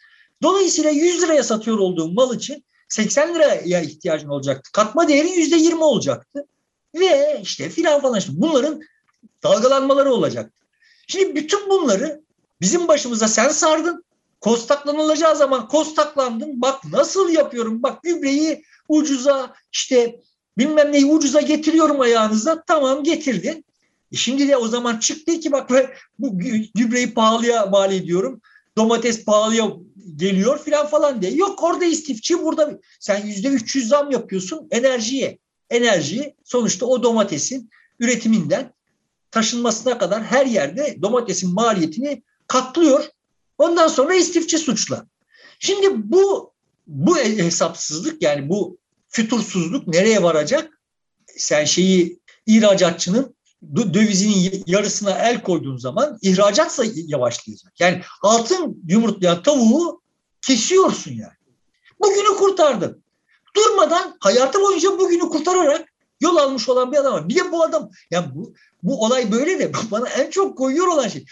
Dolayısıyla 0.43 0.89
100 0.89 1.21
liraya 1.21 1.43
satıyor 1.43 1.77
olduğum 1.77 2.11
mal 2.11 2.35
için 2.35 2.63
80 2.89 3.35
liraya 3.35 3.81
ihtiyacın 3.81 4.29
olacaktı. 4.29 4.71
Katma 4.71 5.07
değerin 5.07 5.33
%20 5.33 5.83
olacaktı. 5.83 6.45
Ve 6.95 7.39
işte 7.41 7.69
filan 7.69 8.01
falan 8.01 8.19
işte 8.19 8.31
bunların 8.35 8.81
dalgalanmaları 9.43 10.13
olacaktı. 10.13 10.61
Şimdi 11.07 11.35
bütün 11.35 11.69
bunları 11.69 12.21
bizim 12.61 12.87
başımıza 12.87 13.27
sen 13.27 13.49
sardın. 13.49 14.03
Kostaklanılacağı 14.41 15.35
zaman 15.35 15.67
kostaklandın. 15.67 16.61
Bak 16.61 16.85
nasıl 16.85 17.29
yapıyorum. 17.29 17.83
Bak 17.83 18.03
gübreyi 18.03 18.63
ucuza 18.87 19.53
işte 19.71 20.19
bilmem 20.57 20.91
neyi 20.91 21.05
ucuza 21.05 21.41
getiriyorum 21.41 22.01
ayağınıza. 22.01 22.63
Tamam 22.67 23.03
getirdin. 23.03 23.65
E 24.11 24.15
şimdi 24.15 24.47
de 24.47 24.57
o 24.57 24.67
zaman 24.67 24.97
çıktı 24.97 25.39
ki 25.39 25.51
bak 25.51 25.69
bu 26.19 26.39
gübreyi 26.75 27.13
pahalıya 27.13 27.65
mal 27.65 27.91
ediyorum. 27.91 28.41
Domates 28.77 29.25
pahalıya 29.25 29.71
geliyor 30.15 30.63
filan 30.63 30.87
falan 30.87 31.21
diye. 31.21 31.31
Yok 31.31 31.63
orada 31.63 31.85
istifçi 31.85 32.43
burada 32.43 32.79
sen 32.99 33.25
yüzde 33.25 33.47
300 33.47 33.87
zam 33.87 34.11
yapıyorsun 34.11 34.67
enerjiye. 34.71 35.37
Enerji 35.69 36.35
sonuçta 36.43 36.85
o 36.85 37.03
domatesin 37.03 37.69
üretiminden 37.99 38.73
taşınmasına 39.31 39.97
kadar 39.97 40.23
her 40.23 40.45
yerde 40.45 40.97
domatesin 41.01 41.53
maliyetini 41.53 42.23
katlıyor. 42.47 43.05
Ondan 43.57 43.87
sonra 43.87 44.13
istifçi 44.13 44.57
suçla. 44.57 45.05
Şimdi 45.59 46.11
bu 46.11 46.51
bu 46.87 47.17
hesapsızlık 47.17 48.21
yani 48.21 48.49
bu 48.49 48.77
fütursuzluk 49.11 49.87
nereye 49.87 50.23
varacak? 50.23 50.79
Sen 51.37 51.65
şeyi 51.65 52.19
ihracatçının 52.45 53.35
dövizinin 53.75 54.63
yarısına 54.67 55.11
el 55.11 55.43
koyduğun 55.43 55.77
zaman 55.77 56.17
ihracatsa 56.21 56.83
yavaşlayacak. 56.95 57.79
Yani 57.79 58.01
altın 58.21 58.83
yumurtlayan 58.87 59.43
tavuğu 59.43 60.01
kesiyorsun 60.41 61.11
yani. 61.11 61.33
Bugünü 61.99 62.37
kurtardın. 62.37 63.03
Durmadan 63.55 64.17
hayatı 64.19 64.61
boyunca 64.61 64.99
bugünü 64.99 65.29
kurtararak 65.29 65.91
yol 66.21 66.37
almış 66.37 66.69
olan 66.69 66.91
bir 66.91 66.97
adam 66.97 67.13
var. 67.13 67.29
Bir 67.29 67.35
de 67.35 67.51
bu 67.51 67.63
adam 67.63 67.89
yani 68.11 68.25
bu, 68.35 68.53
bu 68.83 69.05
olay 69.05 69.31
böyle 69.31 69.59
de 69.59 69.71
bana 69.91 70.09
en 70.09 70.29
çok 70.29 70.57
koyuyor 70.57 70.87
olan 70.87 71.07
şey. 71.07 71.25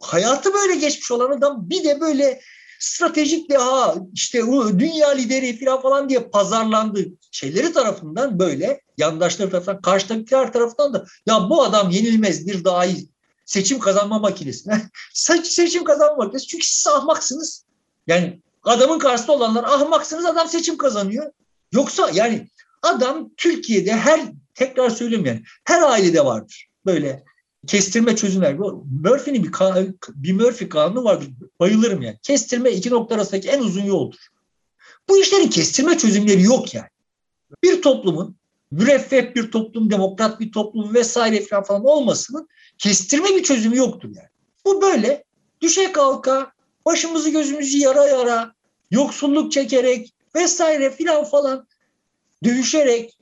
Hayatı 0.00 0.54
böyle 0.54 0.74
geçmiş 0.74 1.10
olan 1.10 1.30
adam 1.30 1.70
bir 1.70 1.84
de 1.84 2.00
böyle 2.00 2.40
stratejik 2.80 3.50
deha 3.50 3.94
işte 4.12 4.42
dünya 4.78 5.10
lideri 5.10 5.64
falan 5.82 6.08
diye 6.08 6.20
pazarlandı 6.20 7.06
şeyleri 7.30 7.72
tarafından 7.72 8.38
böyle 8.38 8.80
yandaşları 8.98 9.50
tarafından 9.50 9.80
karşıdakiler 9.80 10.52
tarafından 10.52 10.94
da 10.94 11.04
ya 11.26 11.50
bu 11.50 11.62
adam 11.62 11.90
yenilmez 11.90 12.46
bir 12.46 12.64
daha 12.64 12.84
iyi 12.84 13.08
seçim 13.44 13.78
kazanma 13.78 14.18
makinesi. 14.18 14.70
seçim 15.42 15.84
kazanma 15.84 16.16
makinesi 16.16 16.46
çünkü 16.46 16.66
siz 16.66 16.86
ahmaksınız. 16.86 17.64
Yani 18.06 18.40
adamın 18.64 18.98
karşısında 18.98 19.32
olanlar 19.32 19.64
ahmaksınız 19.64 20.24
adam 20.24 20.48
seçim 20.48 20.76
kazanıyor. 20.76 21.32
Yoksa 21.72 22.10
yani 22.14 22.48
adam 22.82 23.30
Türkiye'de 23.36 23.92
her 23.92 24.20
tekrar 24.54 24.90
söyleyeyim 24.90 25.26
yani 25.26 25.42
her 25.64 25.82
ailede 25.82 26.24
vardır. 26.24 26.68
Böyle 26.86 27.24
kestirme 27.66 28.16
çözümler. 28.16 28.54
Murphy'nin 29.04 29.44
bir, 29.44 29.52
bir 30.14 30.32
Murphy 30.32 30.68
kanunu 30.68 31.04
vardır. 31.04 31.28
Bayılırım 31.60 32.02
yani. 32.02 32.18
Kestirme 32.22 32.70
iki 32.70 32.90
nokta 32.90 33.14
arasındaki 33.14 33.48
en 33.48 33.60
uzun 33.60 33.84
yoldur. 33.84 34.18
Bu 35.08 35.18
işlerin 35.18 35.48
kestirme 35.48 35.98
çözümleri 35.98 36.42
yok 36.42 36.74
yani. 36.74 36.88
Bir 37.62 37.82
toplumun 37.82 38.36
müreffeh 38.70 39.34
bir 39.34 39.50
toplum, 39.50 39.90
demokrat 39.90 40.40
bir 40.40 40.52
toplum 40.52 40.94
vesaire 40.94 41.40
falan, 41.40 41.64
falan 41.64 41.84
olmasının 41.84 42.48
kestirme 42.78 43.28
bir 43.28 43.42
çözümü 43.42 43.76
yoktur 43.76 44.08
yani. 44.16 44.28
Bu 44.64 44.82
böyle 44.82 45.24
düşe 45.60 45.92
kalka, 45.92 46.52
başımızı 46.86 47.30
gözümüzü 47.30 47.78
yara 47.78 48.06
yara, 48.06 48.52
yoksulluk 48.90 49.52
çekerek 49.52 50.14
vesaire 50.34 50.90
filan 50.90 51.24
falan 51.24 51.66
dövüşerek, 52.44 53.18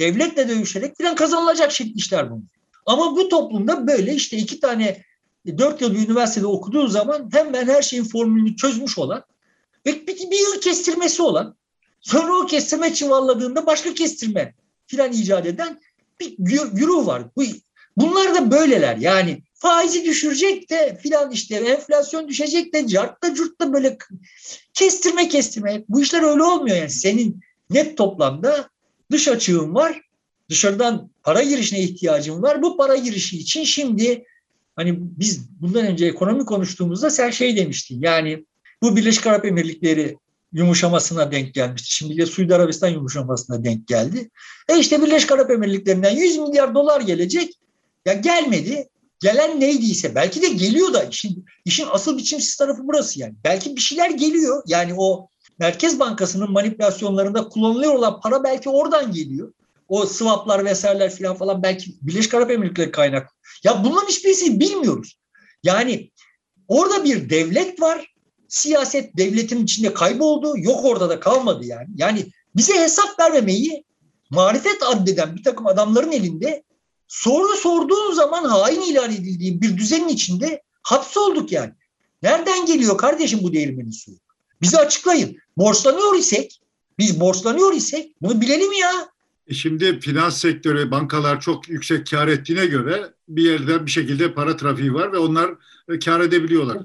devletle 0.00 0.48
dövüşerek 0.48 0.96
filan 0.96 1.14
kazanılacak 1.14 1.80
işler 1.80 2.30
bunlar. 2.30 2.55
Ama 2.86 3.16
bu 3.16 3.28
toplumda 3.28 3.86
böyle 3.86 4.14
işte 4.14 4.36
iki 4.36 4.60
tane 4.60 5.02
dört 5.58 5.80
yıl 5.80 5.94
bir 5.94 6.08
üniversitede 6.08 6.46
okuduğu 6.46 6.88
zaman 6.88 7.28
hemen 7.32 7.66
her 7.66 7.82
şeyin 7.82 8.04
formülünü 8.04 8.56
çözmüş 8.56 8.98
olan 8.98 9.24
ve 9.86 10.06
bir, 10.06 10.30
bir 10.30 10.38
yıl 10.38 10.60
kestirmesi 10.60 11.22
olan 11.22 11.56
sonra 12.00 12.36
o 12.36 12.46
kestirme 12.46 12.94
çuvalladığında 12.94 13.66
başka 13.66 13.94
kestirme 13.94 14.54
filan 14.86 15.12
icat 15.12 15.46
eden 15.46 15.80
bir 16.20 16.34
güruh 16.72 17.06
var. 17.06 17.22
Bu, 17.36 17.42
bunlar 17.96 18.34
da 18.34 18.50
böyleler 18.50 18.96
yani 18.96 19.42
faizi 19.54 20.04
düşürecek 20.04 20.70
de 20.70 20.98
filan 21.02 21.30
işte 21.30 21.56
enflasyon 21.56 22.28
düşecek 22.28 22.74
de 22.74 22.86
cartta 22.86 23.34
curtta 23.34 23.72
böyle 23.72 23.98
kestirme 24.74 25.28
kestirme. 25.28 25.84
Bu 25.88 26.02
işler 26.02 26.22
öyle 26.22 26.42
olmuyor 26.42 26.76
yani. 26.76 26.90
Senin 26.90 27.40
net 27.70 27.96
toplamda 27.96 28.70
dış 29.10 29.28
açığın 29.28 29.74
var 29.74 30.05
dışarıdan 30.50 31.10
para 31.22 31.42
girişine 31.42 31.80
ihtiyacım 31.80 32.42
var. 32.42 32.62
Bu 32.62 32.76
para 32.76 32.96
girişi 32.96 33.38
için 33.38 33.64
şimdi 33.64 34.24
hani 34.76 34.96
biz 34.98 35.48
bundan 35.60 35.86
önce 35.86 36.06
ekonomi 36.06 36.44
konuştuğumuzda 36.44 37.10
sen 37.10 37.30
şey 37.30 37.56
demiştin. 37.56 38.00
Yani 38.00 38.44
bu 38.82 38.96
Birleşik 38.96 39.26
Arap 39.26 39.44
Emirlikleri 39.44 40.16
yumuşamasına 40.52 41.32
denk 41.32 41.54
gelmişti. 41.54 41.92
Şimdi 41.92 42.16
de 42.16 42.26
Suudi 42.26 42.54
Arabistan 42.54 42.88
yumuşamasına 42.88 43.64
denk 43.64 43.88
geldi. 43.88 44.30
E 44.68 44.78
işte 44.78 45.02
Birleşik 45.02 45.32
Arap 45.32 45.50
Emirlikleri'nden 45.50 46.16
100 46.16 46.38
milyar 46.38 46.74
dolar 46.74 47.00
gelecek. 47.00 47.54
Ya 48.06 48.12
gelmedi. 48.12 48.88
Gelen 49.20 49.60
neydiyse 49.60 50.14
belki 50.14 50.42
de 50.42 50.48
geliyor 50.48 50.92
da 50.92 51.04
işin, 51.04 51.44
işin 51.64 51.86
asıl 51.90 52.18
biçimsiz 52.18 52.56
tarafı 52.56 52.80
burası 52.84 53.20
yani. 53.20 53.34
Belki 53.44 53.76
bir 53.76 53.80
şeyler 53.80 54.10
geliyor. 54.10 54.62
Yani 54.66 54.94
o 54.96 55.28
Merkez 55.58 56.00
Bankası'nın 56.00 56.52
manipülasyonlarında 56.52 57.48
kullanılıyor 57.48 57.94
olan 57.94 58.20
para 58.20 58.44
belki 58.44 58.68
oradan 58.68 59.12
geliyor 59.12 59.52
o 59.88 60.06
swaplar 60.06 60.64
vesaireler 60.64 61.16
falan 61.16 61.36
falan 61.36 61.62
belki 61.62 61.94
Birleşik 62.02 62.34
Arap 62.34 62.50
Emirlikleri 62.50 62.90
kaynak. 62.90 63.34
Ya 63.64 63.84
bunların 63.84 64.08
hiçbirisini 64.08 64.60
bilmiyoruz. 64.60 65.18
Yani 65.62 66.10
orada 66.68 67.04
bir 67.04 67.30
devlet 67.30 67.80
var. 67.80 68.14
Siyaset 68.48 69.16
devletin 69.16 69.64
içinde 69.64 69.94
kayboldu. 69.94 70.54
Yok 70.58 70.84
orada 70.84 71.08
da 71.08 71.20
kalmadı 71.20 71.64
yani. 71.64 71.88
Yani 71.94 72.26
bize 72.56 72.80
hesap 72.80 73.20
vermemeyi 73.20 73.84
marifet 74.30 74.82
addeden 74.82 75.36
bir 75.36 75.42
takım 75.42 75.66
adamların 75.66 76.12
elinde 76.12 76.62
soru 77.08 77.56
sorduğun 77.56 78.12
zaman 78.12 78.44
hain 78.44 78.80
ilan 78.80 79.12
edildiği 79.12 79.62
bir 79.62 79.76
düzenin 79.76 80.08
içinde 80.08 80.62
hapsolduk 80.82 81.52
yani. 81.52 81.72
Nereden 82.22 82.66
geliyor 82.66 82.98
kardeşim 82.98 83.40
bu 83.42 83.52
değirmenin 83.52 83.90
suyu? 83.90 84.16
Bize 84.62 84.78
açıklayın. 84.78 85.36
Borçlanıyor 85.56 86.14
isek, 86.14 86.60
biz 86.98 87.20
borçlanıyor 87.20 87.72
isek 87.72 88.16
bunu 88.22 88.40
bilelim 88.40 88.72
ya. 88.72 89.08
E 89.46 89.54
şimdi 89.54 90.00
finans 90.00 90.38
sektörü, 90.38 90.90
bankalar 90.90 91.40
çok 91.40 91.68
yüksek 91.68 92.10
kar 92.10 92.28
ettiğine 92.28 92.66
göre 92.66 93.12
bir 93.28 93.42
yerde 93.42 93.86
bir 93.86 93.90
şekilde 93.90 94.34
para 94.34 94.56
trafiği 94.56 94.94
var 94.94 95.12
ve 95.12 95.18
onlar 95.18 95.50
e, 95.88 95.98
kar 95.98 96.20
edebiliyorlar. 96.20 96.78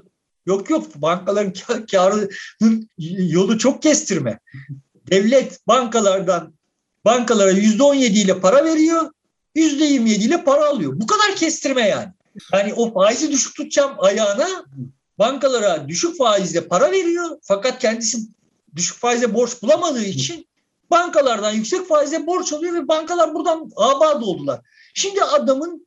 Yok 0.46 0.70
yok 0.70 0.94
bankaların 0.94 1.52
karı 1.90 2.28
yolu 3.18 3.58
çok 3.58 3.82
kestirme. 3.82 4.38
Devlet 5.10 5.66
bankalardan 5.66 6.54
bankalara 7.04 7.50
yüzde 7.50 7.82
on 7.82 7.94
ile 7.94 8.40
para 8.40 8.64
veriyor, 8.64 9.10
yüzde 9.54 9.84
yirmi 9.84 10.10
ile 10.10 10.44
para 10.44 10.66
alıyor. 10.66 10.92
Bu 10.94 11.06
kadar 11.06 11.36
kestirme 11.36 11.88
yani. 11.88 12.12
Yani 12.52 12.74
o 12.74 12.94
faizi 12.94 13.32
düşük 13.32 13.56
tutacağım 13.56 13.92
ayağına 13.98 14.48
bankalara 15.18 15.88
düşük 15.88 16.18
faizle 16.18 16.68
para 16.68 16.92
veriyor 16.92 17.38
fakat 17.42 17.78
kendisi 17.78 18.18
düşük 18.76 18.96
faizle 18.96 19.34
borç 19.34 19.62
bulamadığı 19.62 20.04
için 20.04 20.46
bankalardan 20.92 21.52
yüksek 21.52 21.88
faize 21.88 22.26
borç 22.26 22.52
alıyor 22.52 22.74
ve 22.74 22.88
bankalar 22.88 23.34
buradan 23.34 23.70
abad 23.76 24.22
oldular. 24.22 24.60
Şimdi 24.94 25.22
adamın 25.24 25.86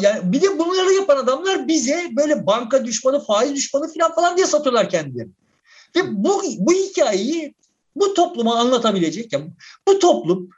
yani 0.00 0.32
bir 0.32 0.42
de 0.42 0.58
bunları 0.58 0.92
yapan 0.92 1.16
adamlar 1.16 1.68
bize 1.68 2.08
böyle 2.16 2.46
banka 2.46 2.84
düşmanı, 2.84 3.24
faiz 3.24 3.54
düşmanı 3.54 3.92
falan 3.92 4.14
falan 4.14 4.36
diye 4.36 4.46
satıyorlar 4.46 4.90
kendilerini. 4.90 5.32
Ve 5.96 6.00
bu, 6.24 6.42
bu 6.58 6.72
hikayeyi 6.72 7.54
bu 7.96 8.14
topluma 8.14 8.56
anlatabilecek, 8.56 9.32
yani 9.32 9.50
bu 9.88 9.98
toplum 9.98 10.50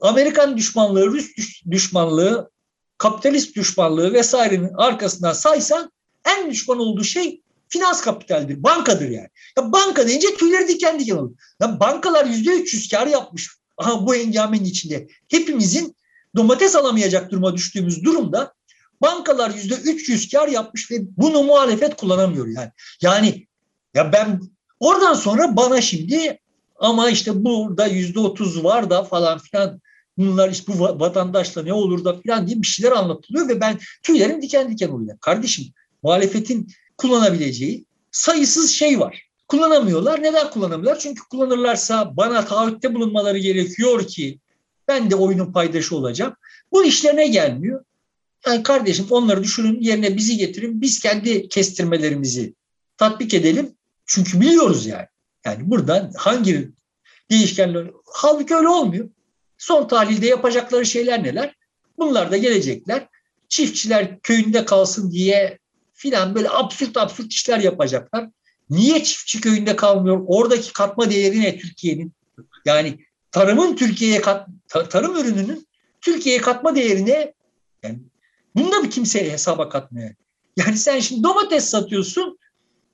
Amerikan 0.00 0.56
düşmanlığı, 0.56 1.06
Rus 1.06 1.26
düşmanlığı, 1.70 2.50
kapitalist 2.98 3.56
düşmanlığı 3.56 4.12
vesairenin 4.12 4.72
arkasından 4.74 5.32
saysan 5.32 5.92
en 6.38 6.50
düşman 6.50 6.78
olduğu 6.78 7.04
şey 7.04 7.42
finans 7.68 8.00
kapitaldir, 8.00 8.62
bankadır 8.62 9.08
yani. 9.08 9.28
Ya 9.58 9.72
banka 9.72 10.06
deyince 10.06 10.34
tüyleri 10.34 10.68
diken 10.68 11.00
diken 11.00 11.16
olur. 11.16 11.32
Ya 11.60 11.80
bankalar 11.80 12.24
yüzde 12.24 12.50
300 12.50 12.88
kar 12.88 13.06
yapmış. 13.06 13.50
Aha 13.76 14.06
bu 14.06 14.14
engamenin 14.14 14.64
içinde. 14.64 15.08
Hepimizin 15.30 15.96
domates 16.36 16.76
alamayacak 16.76 17.30
duruma 17.30 17.54
düştüğümüz 17.54 18.04
durumda 18.04 18.54
bankalar 19.02 19.50
yüzde 19.50 19.74
300 19.74 20.28
kar 20.28 20.48
yapmış 20.48 20.90
ve 20.90 20.96
bunu 21.16 21.42
muhalefet 21.42 21.96
kullanamıyor 21.96 22.46
yani. 22.46 22.70
Yani 23.02 23.46
ya 23.94 24.12
ben 24.12 24.40
oradan 24.80 25.14
sonra 25.14 25.56
bana 25.56 25.80
şimdi 25.80 26.38
ama 26.76 27.10
işte 27.10 27.44
burada 27.44 27.86
yüzde 27.86 28.20
30 28.20 28.64
var 28.64 28.90
da 28.90 29.04
falan 29.04 29.38
filan 29.38 29.80
bunlar 30.18 30.50
işte 30.50 30.72
bu 30.72 30.80
vatandaşla 30.80 31.62
ne 31.62 31.72
olur 31.72 32.04
da 32.04 32.20
filan 32.20 32.46
diye 32.46 32.62
bir 32.62 32.66
şeyler 32.66 32.92
anlatılıyor 32.92 33.48
ve 33.48 33.60
ben 33.60 33.78
tüylerim 34.02 34.42
diken 34.42 34.70
diken 34.70 34.88
oluyor. 34.88 35.18
Kardeşim 35.18 35.64
muhalefetin 36.02 36.68
kullanabileceği 36.96 37.84
sayısız 38.10 38.70
şey 38.70 39.00
var. 39.00 39.28
Kullanamıyorlar. 39.48 40.22
Neden 40.22 40.50
kullanamıyorlar? 40.50 41.00
Çünkü 41.00 41.22
kullanırlarsa 41.30 42.16
bana 42.16 42.44
taahhütte 42.44 42.94
bulunmaları 42.94 43.38
gerekiyor 43.38 44.06
ki 44.06 44.38
ben 44.88 45.10
de 45.10 45.16
oyunun 45.16 45.52
paydaşı 45.52 45.96
olacağım. 45.96 46.34
Bu 46.72 46.84
işlerine 46.84 47.26
gelmiyor. 47.26 47.84
Yani 48.46 48.62
kardeşim 48.62 49.06
onları 49.10 49.42
düşünün 49.42 49.80
yerine 49.80 50.16
bizi 50.16 50.36
getirin. 50.36 50.80
Biz 50.80 51.00
kendi 51.00 51.48
kestirmelerimizi 51.48 52.54
tatbik 52.96 53.34
edelim. 53.34 53.74
Çünkü 54.06 54.40
biliyoruz 54.40 54.86
yani. 54.86 55.06
Yani 55.44 55.70
buradan 55.70 56.12
hangi 56.16 56.70
değişkenler... 57.30 57.90
Halbuki 58.06 58.54
öyle 58.54 58.68
olmuyor. 58.68 59.08
Son 59.58 59.88
tahlilde 59.88 60.26
yapacakları 60.26 60.86
şeyler 60.86 61.22
neler? 61.24 61.54
Bunlar 61.98 62.30
da 62.30 62.36
gelecekler. 62.36 63.08
Çiftçiler 63.48 64.20
köyünde 64.20 64.64
kalsın 64.64 65.10
diye 65.10 65.58
filan 65.94 66.34
böyle 66.34 66.50
absürt 66.50 66.96
absürt 66.96 67.32
işler 67.32 67.60
yapacaklar. 67.60 68.30
Niye 68.70 69.04
çiftçi 69.04 69.40
köyünde 69.40 69.76
kalmıyor? 69.76 70.24
Oradaki 70.26 70.72
katma 70.72 71.10
değeri 71.10 71.40
ne 71.40 71.58
Türkiye'nin? 71.58 72.12
Yani 72.64 72.98
tarımın 73.30 73.76
Türkiye'ye 73.76 74.20
kat, 74.20 74.48
tarım 74.90 75.16
ürününün 75.16 75.66
Türkiye'ye 76.00 76.40
katma 76.40 76.74
değerine 76.74 77.34
yani 77.82 77.98
bunu 78.54 78.72
da 78.72 78.84
bir 78.84 78.90
kimseye 78.90 79.32
hesaba 79.32 79.68
katmıyor. 79.68 80.14
Yani 80.56 80.76
sen 80.76 81.00
şimdi 81.00 81.22
domates 81.22 81.64
satıyorsun. 81.64 82.38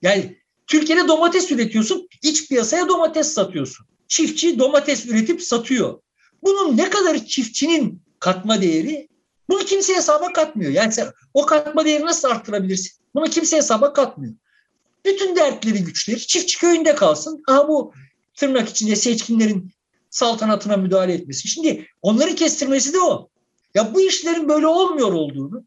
Yani 0.03 0.39
Türkiye'de 0.67 1.09
domates 1.09 1.51
üretiyorsun. 1.51 2.09
iç 2.23 2.49
piyasaya 2.49 2.89
domates 2.89 3.33
satıyorsun. 3.33 3.87
Çiftçi 4.09 4.59
domates 4.59 5.07
üretip 5.07 5.43
satıyor. 5.43 6.01
Bunun 6.43 6.77
ne 6.77 6.91
kadar 6.91 7.27
çiftçinin 7.27 8.03
katma 8.19 8.63
değeri 8.63 9.09
bunu 9.51 9.59
kimse 9.59 9.95
hesaba 9.95 10.33
katmıyor. 10.33 10.73
Yani 10.73 10.93
sen 10.93 11.13
o 11.35 11.47
katma 11.47 11.85
değeri 11.85 12.05
nasıl 12.05 12.29
arttırabilirsin? 12.29 12.93
Bunu 13.15 13.25
kimse 13.25 13.57
hesaba 13.57 13.93
katmıyor. 13.93 14.35
Bütün 15.05 15.37
dertleri 15.37 15.85
güçleri 15.85 16.27
çiftçi 16.27 16.59
köyünde 16.59 16.95
kalsın. 16.95 17.43
Aha 17.49 17.69
bu 17.69 17.93
tırnak 18.37 18.69
içinde 18.69 18.97
seçkinlerin 18.97 19.73
saltanatına 20.11 20.77
müdahale 20.77 21.15
etmesi. 21.15 21.49
Şimdi 21.49 21.87
onları 22.03 22.35
kestirmesi 22.35 22.93
de 22.93 23.01
o. 23.01 23.29
Ya 23.75 23.95
bu 23.95 24.01
işlerin 24.01 24.49
böyle 24.49 24.67
olmuyor 24.67 25.13
olduğunu 25.13 25.65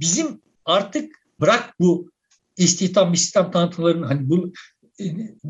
bizim 0.00 0.40
artık 0.64 1.12
bırak 1.40 1.74
bu 1.80 2.10
istihdam 2.56 3.12
istihdam 3.12 3.50
tanıtılarının 3.50 4.06
hani 4.06 4.30
bu 4.30 4.52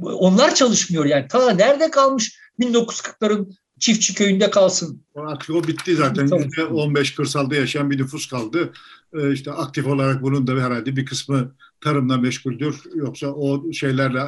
onlar 0.08 0.54
çalışmıyor 0.54 1.04
yani. 1.04 1.28
Ta 1.28 1.50
nerede 1.50 1.90
kalmış 1.90 2.38
1940'ların 2.60 3.56
çiftçi 3.80 4.14
köyünde 4.14 4.50
kalsın. 4.50 5.02
O 5.50 5.66
bitti 5.66 5.96
zaten. 5.96 6.26
%15 6.26 7.16
kırsalda 7.16 7.54
yaşayan 7.54 7.90
bir 7.90 7.98
nüfus 7.98 8.26
kaldı. 8.26 8.72
Ee, 9.14 9.32
işte 9.32 9.52
aktif 9.52 9.86
olarak 9.86 10.22
bunun 10.22 10.46
da 10.46 10.52
herhalde 10.52 10.96
bir 10.96 11.06
kısmı 11.06 11.54
tarımla 11.80 12.16
meşguldür. 12.16 12.82
Yoksa 12.94 13.26
o 13.26 13.72
şeylerle 13.72 14.20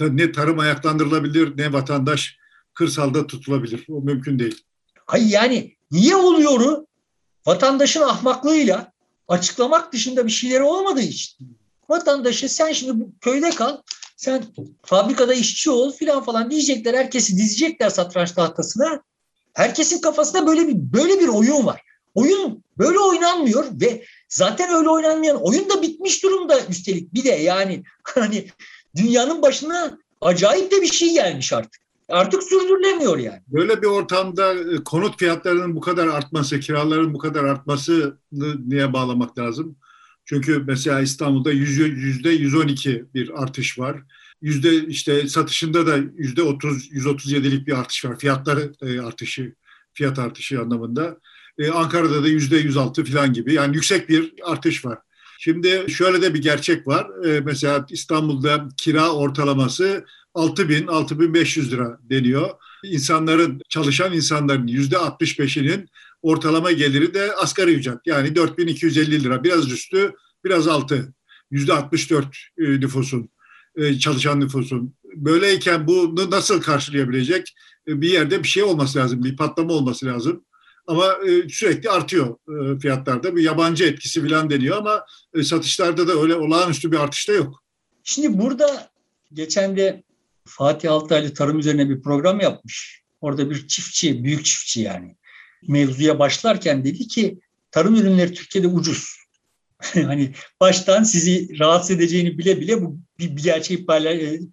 ne 0.00 0.32
tarım 0.32 0.58
ayaklandırılabilir 0.58 1.58
ne 1.58 1.72
vatandaş 1.72 2.36
kırsalda 2.74 3.26
tutulabilir. 3.26 3.86
O 3.88 4.02
mümkün 4.02 4.38
değil. 4.38 4.62
Hayır 5.06 5.26
yani 5.26 5.76
niye 5.90 6.16
oluyoru 6.16 6.86
vatandaşın 7.46 8.02
ahmaklığıyla 8.02 8.92
açıklamak 9.28 9.92
dışında 9.92 10.26
bir 10.26 10.32
şeyleri 10.32 10.62
olmadığı 10.62 11.00
için 11.00 11.56
vatandaşı 11.88 12.48
sen 12.48 12.72
şimdi 12.72 13.06
köyde 13.20 13.50
kal 13.50 13.76
sen 14.20 14.44
fabrikada 14.82 15.34
işçi 15.34 15.70
ol 15.70 15.92
filan 15.92 16.22
falan 16.22 16.50
diyecekler. 16.50 16.94
Herkesi 16.94 17.36
dizecekler 17.36 17.90
satranç 17.90 18.32
tahtasına. 18.32 19.02
Herkesin 19.54 20.00
kafasında 20.00 20.46
böyle 20.46 20.68
bir 20.68 20.74
böyle 20.76 21.20
bir 21.20 21.28
oyun 21.28 21.66
var. 21.66 21.82
Oyun 22.14 22.64
böyle 22.78 22.98
oynanmıyor 22.98 23.64
ve 23.80 24.04
zaten 24.28 24.74
öyle 24.74 24.88
oynanmayan 24.88 25.42
oyun 25.42 25.68
da 25.70 25.82
bitmiş 25.82 26.22
durumda 26.22 26.66
üstelik. 26.66 27.14
Bir 27.14 27.24
de 27.24 27.28
yani 27.30 27.82
hani 28.02 28.46
dünyanın 28.96 29.42
başına 29.42 29.98
acayip 30.20 30.70
de 30.70 30.82
bir 30.82 30.92
şey 30.92 31.12
gelmiş 31.12 31.52
artık. 31.52 31.80
Artık 32.08 32.42
sürdürülemiyor 32.42 33.18
yani. 33.18 33.40
Böyle 33.48 33.82
bir 33.82 33.86
ortamda 33.86 34.54
e, 34.54 34.84
konut 34.84 35.18
fiyatlarının 35.18 35.76
bu 35.76 35.80
kadar 35.80 36.06
artması, 36.06 36.60
kiraların 36.60 37.14
bu 37.14 37.18
kadar 37.18 37.44
artması 37.44 38.18
niye 38.66 38.92
bağlamak 38.92 39.38
lazım? 39.38 39.76
Çünkü 40.30 40.62
mesela 40.66 41.00
İstanbul'da 41.00 41.52
yüzde 41.52 42.30
112 42.30 43.04
bir 43.14 43.42
artış 43.42 43.78
var. 43.78 44.02
Yüzde 44.42 44.86
işte 44.86 45.28
satışında 45.28 45.86
da 45.86 45.96
yüzde 45.96 46.42
30 46.42 46.92
137'lik 46.92 47.66
bir 47.66 47.78
artış 47.78 48.04
var. 48.04 48.18
Fiyatlar 48.18 48.58
e, 48.82 49.00
artışı, 49.00 49.54
fiyat 49.94 50.18
artışı 50.18 50.60
anlamında. 50.60 51.16
Ee, 51.58 51.70
Ankara'da 51.70 52.24
da 52.24 52.28
yüzde 52.28 52.56
106 52.56 53.04
falan 53.04 53.32
gibi. 53.32 53.54
Yani 53.54 53.74
yüksek 53.74 54.08
bir 54.08 54.32
artış 54.44 54.84
var. 54.84 54.98
Şimdi 55.38 55.86
şöyle 55.88 56.22
de 56.22 56.34
bir 56.34 56.42
gerçek 56.42 56.86
var. 56.86 57.26
Ee, 57.26 57.40
mesela 57.40 57.86
İstanbul'da 57.90 58.68
kira 58.76 59.12
ortalaması 59.12 60.04
6 60.34 60.68
bin, 60.68 60.86
6500 60.86 61.72
lira 61.72 61.98
deniyor. 62.02 62.50
İnsanların, 62.84 63.60
çalışan 63.68 64.12
insanların 64.12 64.66
yüzde 64.66 64.96
65'inin 64.96 65.88
ortalama 66.22 66.72
geliri 66.72 67.14
de 67.14 67.34
asgari 67.34 67.72
ücret. 67.74 67.98
Yani 68.06 68.36
4250 68.36 69.24
lira. 69.24 69.44
Biraz 69.44 69.72
üstü, 69.72 70.12
biraz 70.44 70.68
altı. 70.68 71.14
Yüzde 71.50 71.72
64 71.72 72.26
e, 72.58 72.62
nüfusun, 72.62 73.28
e, 73.76 73.98
çalışan 73.98 74.40
nüfusun. 74.40 74.94
Böyleyken 75.16 75.86
bunu 75.86 76.30
nasıl 76.30 76.60
karşılayabilecek? 76.60 77.54
E, 77.88 78.00
bir 78.00 78.10
yerde 78.10 78.42
bir 78.42 78.48
şey 78.48 78.62
olması 78.62 78.98
lazım, 78.98 79.24
bir 79.24 79.36
patlama 79.36 79.72
olması 79.72 80.06
lazım. 80.06 80.44
Ama 80.86 81.16
sürekli 81.48 81.90
artıyor 81.90 82.36
fiyatlarda. 82.80 83.36
Bir 83.36 83.42
yabancı 83.42 83.84
etkisi 83.84 84.28
falan 84.28 84.50
deniyor 84.50 84.76
ama 84.76 85.04
satışlarda 85.42 86.08
da 86.08 86.12
öyle 86.12 86.34
olağanüstü 86.34 86.92
bir 86.92 86.96
artış 86.96 87.28
da 87.28 87.32
yok. 87.32 87.62
Şimdi 88.04 88.38
burada 88.38 88.90
geçen 89.32 89.76
de 89.76 90.02
Fatih 90.46 90.92
Altaylı 90.92 91.34
tarım 91.34 91.58
üzerine 91.58 91.90
bir 91.90 92.02
program 92.02 92.40
yapmış. 92.40 93.02
Orada 93.20 93.50
bir 93.50 93.68
çiftçi, 93.68 94.24
büyük 94.24 94.44
çiftçi 94.44 94.80
yani 94.80 95.16
mevzuya 95.68 96.18
başlarken 96.18 96.84
dedi 96.84 97.08
ki 97.08 97.38
tarım 97.70 97.94
ürünleri 97.94 98.34
Türkiye'de 98.34 98.68
ucuz. 98.68 99.16
hani 99.92 100.32
baştan 100.60 101.02
sizi 101.02 101.58
rahatsız 101.58 101.90
edeceğini 101.90 102.38
bile 102.38 102.60
bile 102.60 102.82
bu 102.82 102.98
bir, 103.18 103.36
bir 103.36 103.42
gerçeği 103.42 103.86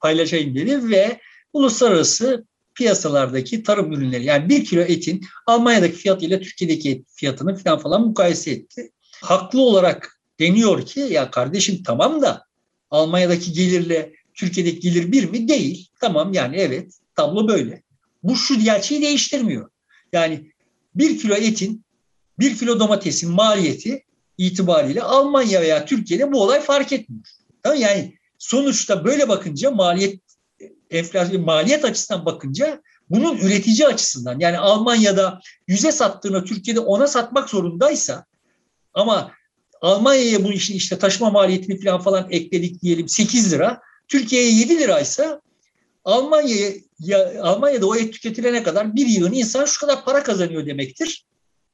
paylaşayım 0.01 0.55
dedi 0.55 0.89
ve 0.89 1.19
uluslararası 1.53 2.45
piyasalardaki 2.75 3.63
tarım 3.63 3.93
ürünleri 3.93 4.25
yani 4.25 4.49
bir 4.49 4.65
kilo 4.65 4.81
etin 4.81 5.25
Almanya'daki 5.47 5.95
fiyatıyla 5.95 6.39
Türkiye'deki 6.39 6.91
et 6.91 7.05
fiyatını 7.15 7.55
falan 7.55 7.79
falan 7.79 8.07
mukayese 8.07 8.51
etti. 8.51 8.91
Haklı 9.21 9.61
olarak 9.61 10.19
deniyor 10.39 10.85
ki 10.85 10.99
ya 10.99 11.31
kardeşim 11.31 11.83
tamam 11.83 12.21
da 12.21 12.43
Almanya'daki 12.91 13.53
gelirle 13.53 14.13
Türkiye'deki 14.33 14.79
gelir 14.79 15.11
bir 15.11 15.29
mi? 15.29 15.47
Değil. 15.47 15.89
Tamam 15.99 16.33
yani 16.33 16.57
evet 16.57 16.93
tablo 17.15 17.47
böyle. 17.47 17.83
Bu 18.23 18.35
şu 18.35 18.59
gerçeği 18.59 19.01
değiştirmiyor. 19.01 19.69
Yani 20.13 20.51
bir 20.97 21.19
kilo 21.19 21.33
etin, 21.33 21.85
bir 22.39 22.57
kilo 22.57 22.79
domatesin 22.79 23.31
maliyeti 23.31 24.03
itibariyle 24.37 25.03
Almanya 25.03 25.61
veya 25.61 25.85
Türkiye'de 25.85 26.31
bu 26.31 26.43
olay 26.43 26.61
fark 26.61 26.91
etmiyor. 26.93 27.23
Tamam 27.63 27.79
yani 27.79 28.17
sonuçta 28.37 29.05
böyle 29.05 29.29
bakınca 29.29 29.71
maliyet 29.71 30.21
enflasyon 30.89 31.41
maliyet 31.41 31.85
açısından 31.85 32.25
bakınca 32.25 32.81
bunun 33.09 33.37
üretici 33.37 33.87
açısından 33.87 34.39
yani 34.39 34.57
Almanya'da 34.57 35.39
yüze 35.67 35.91
sattığını 35.91 36.45
Türkiye'de 36.45 36.79
ona 36.79 37.07
satmak 37.07 37.49
zorundaysa 37.49 38.25
ama 38.93 39.31
Almanya'ya 39.81 40.43
bu 40.43 40.51
işin 40.51 40.75
işte 40.75 40.99
taşıma 40.99 41.29
maliyetini 41.29 41.79
falan 41.79 42.01
falan 42.01 42.27
ekledik 42.29 42.81
diyelim 42.81 43.09
8 43.09 43.53
lira. 43.53 43.81
Türkiye'ye 44.07 44.51
7 44.51 44.79
liraysa 44.79 45.41
Almanya'ya 46.05 46.71
ya, 46.99 47.43
Almanya'da 47.43 47.87
o 47.87 47.95
et 47.95 48.13
tüketilene 48.13 48.63
kadar 48.63 48.95
bir 48.95 49.07
yığın 49.07 49.33
insan 49.33 49.65
şu 49.65 49.79
kadar 49.79 50.05
para 50.05 50.23
kazanıyor 50.23 50.65
demektir. 50.65 51.25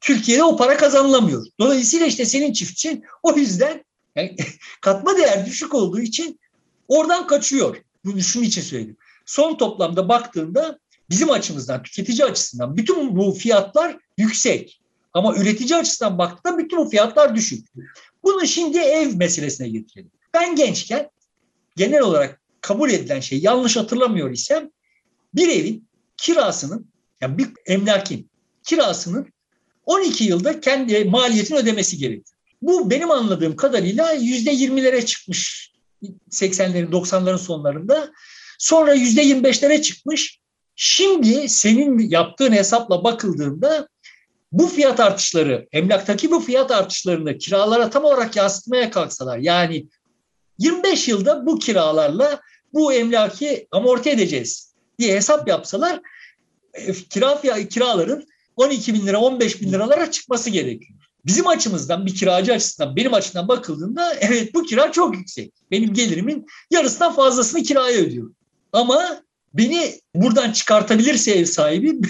Türkiye'de 0.02 0.44
o 0.44 0.58
para 0.58 0.78
kazanılamıyor. 0.78 1.46
Dolayısıyla 1.60 2.06
işte 2.06 2.26
senin 2.26 2.54
çiftçin 2.54 3.04
o 3.24 3.34
yüzden 3.34 3.86
yani 4.16 4.36
katma 4.82 5.18
değer 5.18 5.46
düşük 5.46 5.74
olduğu 5.74 6.00
için 6.00 6.40
oradan 6.88 7.28
kaçıyor. 7.28 7.78
Bunu 8.06 8.22
şunun 8.22 8.44
için 8.44 8.62
söyledim. 8.62 8.98
Son 9.26 9.58
toplamda 9.58 10.10
baktığında 10.10 10.80
bizim 11.10 11.32
açımızdan, 11.32 11.84
tüketici 11.84 12.26
açısından 12.26 12.78
bütün 12.78 13.16
bu 13.16 13.32
fiyatlar 13.32 13.98
yüksek. 14.18 14.82
Ama 15.14 15.36
üretici 15.36 15.76
açısından 15.76 16.18
baktığında 16.18 16.58
bütün 16.58 16.80
bu 16.80 16.90
fiyatlar 16.90 17.36
düşük. 17.36 17.68
Bunu 18.24 18.48
şimdi 18.48 18.78
ev 18.78 19.16
meselesine 19.16 19.70
getirelim. 19.70 20.12
Ben 20.34 20.56
gençken 20.56 21.10
genel 21.76 22.02
olarak 22.02 22.42
kabul 22.62 22.92
edilen 22.92 23.20
şey 23.20 23.40
yanlış 23.40 23.78
hatırlamıyor 23.78 24.32
isem 24.32 24.70
bir 25.36 25.50
evin 25.50 25.88
kirasının 26.18 26.88
yani 27.22 27.38
bir 27.38 27.48
emlakin 27.66 28.30
kirasının 28.64 29.34
12 29.86 30.24
yılda 30.24 30.60
kendi 30.60 31.06
maliyetini 31.06 31.58
ödemesi 31.58 31.98
gerekiyor. 31.98 32.38
Bu 32.62 32.90
benim 32.90 33.12
anladığım 33.12 33.56
kadarıyla 33.56 34.12
yüzde 34.12 34.52
yirmilere 34.52 35.06
çıkmış 35.06 35.72
80'lerin 36.32 36.92
90'ların 36.92 37.38
sonlarında. 37.38 38.12
Sonra 38.60 38.94
yüzde 38.94 39.22
yirmi 39.22 39.44
beşlere 39.44 39.82
çıkmış. 39.82 40.40
Şimdi 40.76 41.50
senin 41.50 42.00
yaptığın 42.00 42.52
hesapla 42.52 43.04
bakıldığında 43.04 43.88
bu 44.52 44.68
fiyat 44.68 45.00
artışları, 45.00 45.68
emlaktaki 45.72 46.32
bu 46.32 46.40
fiyat 46.40 46.72
artışlarını 46.72 47.38
kiralara 47.38 47.90
tam 47.90 48.04
olarak 48.04 48.36
yansıtmaya 48.36 48.92
kalksalar 48.92 49.38
yani 49.38 49.88
25 50.60 51.08
yılda 51.08 51.46
bu 51.46 51.60
kiralarla 51.60 52.42
bu 52.74 52.94
emlaki 52.94 53.68
amorti 53.72 54.10
edeceğiz 54.10 54.73
diye 55.00 55.16
hesap 55.16 55.48
yapsalar 55.48 56.02
e, 56.74 56.94
kira 56.94 57.42
kiraların 57.70 58.28
12 58.56 58.94
bin 58.94 59.08
lira 59.08 59.20
15 59.20 59.62
bin 59.62 59.72
liralara 59.72 60.12
çıkması 60.12 60.50
gerekiyor. 60.50 61.00
bizim 61.26 61.48
açımızdan 61.48 62.06
bir 62.06 62.16
kiracı 62.16 62.54
açısından 62.54 62.96
benim 62.96 63.14
açımdan 63.14 63.48
bakıldığında 63.48 64.14
evet 64.20 64.54
bu 64.54 64.64
kira 64.64 64.92
çok 64.92 65.16
yüksek. 65.16 65.54
Benim 65.72 65.94
gelirimin 65.94 66.46
yarısından 66.72 67.16
fazlasını 67.16 67.64
kiraya 67.64 67.98
ödüyorum. 67.98 68.36
Ama 68.74 69.24
beni 69.54 70.00
buradan 70.16 70.52
çıkartabilirse 70.52 71.32
ev 71.32 71.46
sahibi 71.46 72.02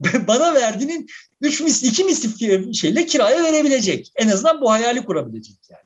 bana 0.28 0.54
verdiğinin 0.54 1.06
üç 1.40 1.60
misli, 1.60 1.88
iki 1.88 2.04
misli 2.04 2.74
şeyle 2.74 3.06
kiraya 3.06 3.42
verebilecek. 3.42 4.12
En 4.16 4.28
azından 4.28 4.60
bu 4.60 4.70
hayali 4.70 5.04
kurabilecek 5.04 5.56
yani. 5.70 5.82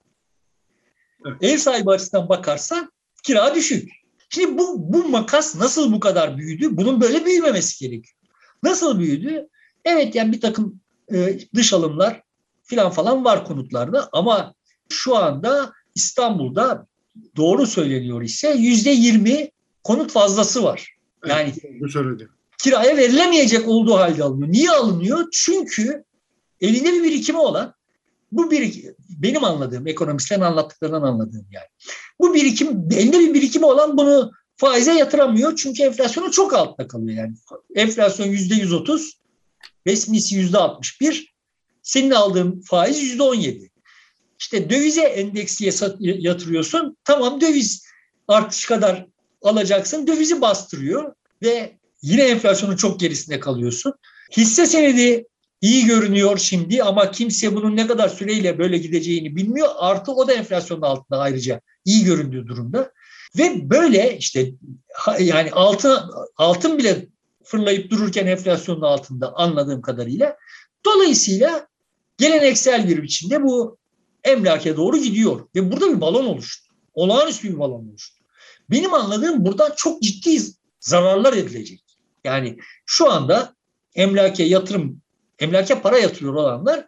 Evet. 1.26 1.36
Ev 1.42 1.58
sahibi 1.58 1.90
açısından 1.90 2.28
bakarsan 2.28 2.92
kira 3.22 3.54
düşük. 3.54 3.97
Şimdi 4.28 4.58
bu, 4.58 4.92
bu 4.92 5.08
makas 5.08 5.56
nasıl 5.56 5.92
bu 5.92 6.00
kadar 6.00 6.38
büyüdü? 6.38 6.68
Bunun 6.70 7.00
böyle 7.00 7.24
büyümemesi 7.24 7.84
gerekiyor. 7.84 8.16
Nasıl 8.62 8.98
büyüdü? 8.98 9.48
Evet 9.84 10.14
yani 10.14 10.32
bir 10.32 10.40
takım 10.40 10.80
e, 11.12 11.38
dış 11.54 11.72
alımlar 11.72 12.22
filan 12.64 12.90
falan 12.90 13.24
var 13.24 13.44
konutlarda 13.44 14.08
ama 14.12 14.54
şu 14.88 15.16
anda 15.16 15.72
İstanbul'da 15.94 16.86
doğru 17.36 17.66
söyleniyor 17.66 18.22
ise 18.22 18.54
yüzde 18.58 18.90
yirmi 18.90 19.50
konut 19.84 20.12
fazlası 20.12 20.62
var. 20.62 20.96
Yani 21.28 21.52
bu 21.80 21.88
söyledi. 21.88 22.28
kiraya 22.58 22.96
verilemeyecek 22.96 23.68
olduğu 23.68 23.94
halde 23.94 24.24
alınıyor. 24.24 24.52
Niye 24.52 24.70
alınıyor? 24.70 25.28
Çünkü 25.32 26.04
elinde 26.60 26.92
bir 26.92 27.02
birikimi 27.02 27.38
olan 27.38 27.74
bu 28.32 28.50
bir 28.50 28.84
benim 29.08 29.44
anladığım 29.44 29.86
ekonomistlerin 29.86 30.40
anlattıklarından 30.40 31.02
anladığım 31.02 31.46
yani. 31.50 31.66
Bu 32.20 32.34
birikim 32.34 32.88
elinde 32.92 33.18
bir 33.18 33.34
birikimi 33.34 33.64
olan 33.66 33.98
bunu 33.98 34.32
faize 34.56 34.92
yatıramıyor 34.92 35.56
çünkü 35.56 35.82
enflasyonu 35.82 36.30
çok 36.30 36.54
altta 36.54 36.88
kalıyor 36.88 37.16
yani. 37.16 37.34
Enflasyon 37.74 38.26
yüzde 38.26 38.54
yüz 38.54 38.72
otuz, 38.72 39.20
resmisi 39.86 40.36
yüzde 40.36 40.58
altmış 40.58 41.00
bir, 41.00 41.34
senin 41.82 42.10
aldığın 42.10 42.60
faiz 42.60 43.02
yüzde 43.02 43.22
on 43.22 43.34
yedi. 43.34 43.70
İşte 44.38 44.70
dövize 44.70 45.02
endeksiye 45.02 45.72
yatırıyorsun. 46.00 46.96
Tamam 47.04 47.40
döviz 47.40 47.84
artış 48.28 48.66
kadar 48.66 49.06
alacaksın. 49.42 50.06
Dövizi 50.06 50.40
bastırıyor 50.40 51.14
ve 51.42 51.78
yine 52.02 52.22
enflasyonun 52.22 52.76
çok 52.76 53.00
gerisinde 53.00 53.40
kalıyorsun. 53.40 53.94
Hisse 54.36 54.66
senedi 54.66 55.26
iyi 55.60 55.86
görünüyor 55.86 56.38
şimdi 56.38 56.82
ama 56.82 57.10
kimse 57.10 57.54
bunun 57.54 57.76
ne 57.76 57.86
kadar 57.86 58.08
süreyle 58.08 58.58
böyle 58.58 58.78
gideceğini 58.78 59.36
bilmiyor. 59.36 59.68
Artı 59.76 60.12
o 60.12 60.28
da 60.28 60.32
enflasyonun 60.32 60.82
altında 60.82 61.18
ayrıca 61.18 61.60
iyi 61.84 62.04
göründüğü 62.04 62.46
durumda. 62.46 62.92
Ve 63.38 63.70
böyle 63.70 64.18
işte 64.18 64.50
yani 65.18 65.50
altın, 65.52 66.00
altın 66.36 66.78
bile 66.78 67.06
fırlayıp 67.44 67.90
dururken 67.90 68.26
enflasyonun 68.26 68.82
altında 68.82 69.36
anladığım 69.36 69.82
kadarıyla. 69.82 70.36
Dolayısıyla 70.84 71.68
geleneksel 72.18 72.88
bir 72.88 73.02
biçimde 73.02 73.42
bu 73.42 73.78
emlake 74.24 74.76
doğru 74.76 74.96
gidiyor. 74.96 75.48
Ve 75.54 75.72
burada 75.72 75.96
bir 75.96 76.00
balon 76.00 76.26
oluştu. 76.26 76.74
Olağanüstü 76.94 77.48
bir 77.48 77.58
balon 77.58 77.88
oluştu. 77.88 78.24
Benim 78.70 78.94
anladığım 78.94 79.44
buradan 79.44 79.72
çok 79.76 80.02
ciddi 80.02 80.40
zararlar 80.80 81.32
edilecek. 81.32 81.84
Yani 82.24 82.58
şu 82.86 83.10
anda 83.10 83.54
emlake 83.94 84.42
yatırım, 84.44 85.02
emlake 85.38 85.80
para 85.80 85.98
yatırıyor 85.98 86.34
olanlar 86.34 86.86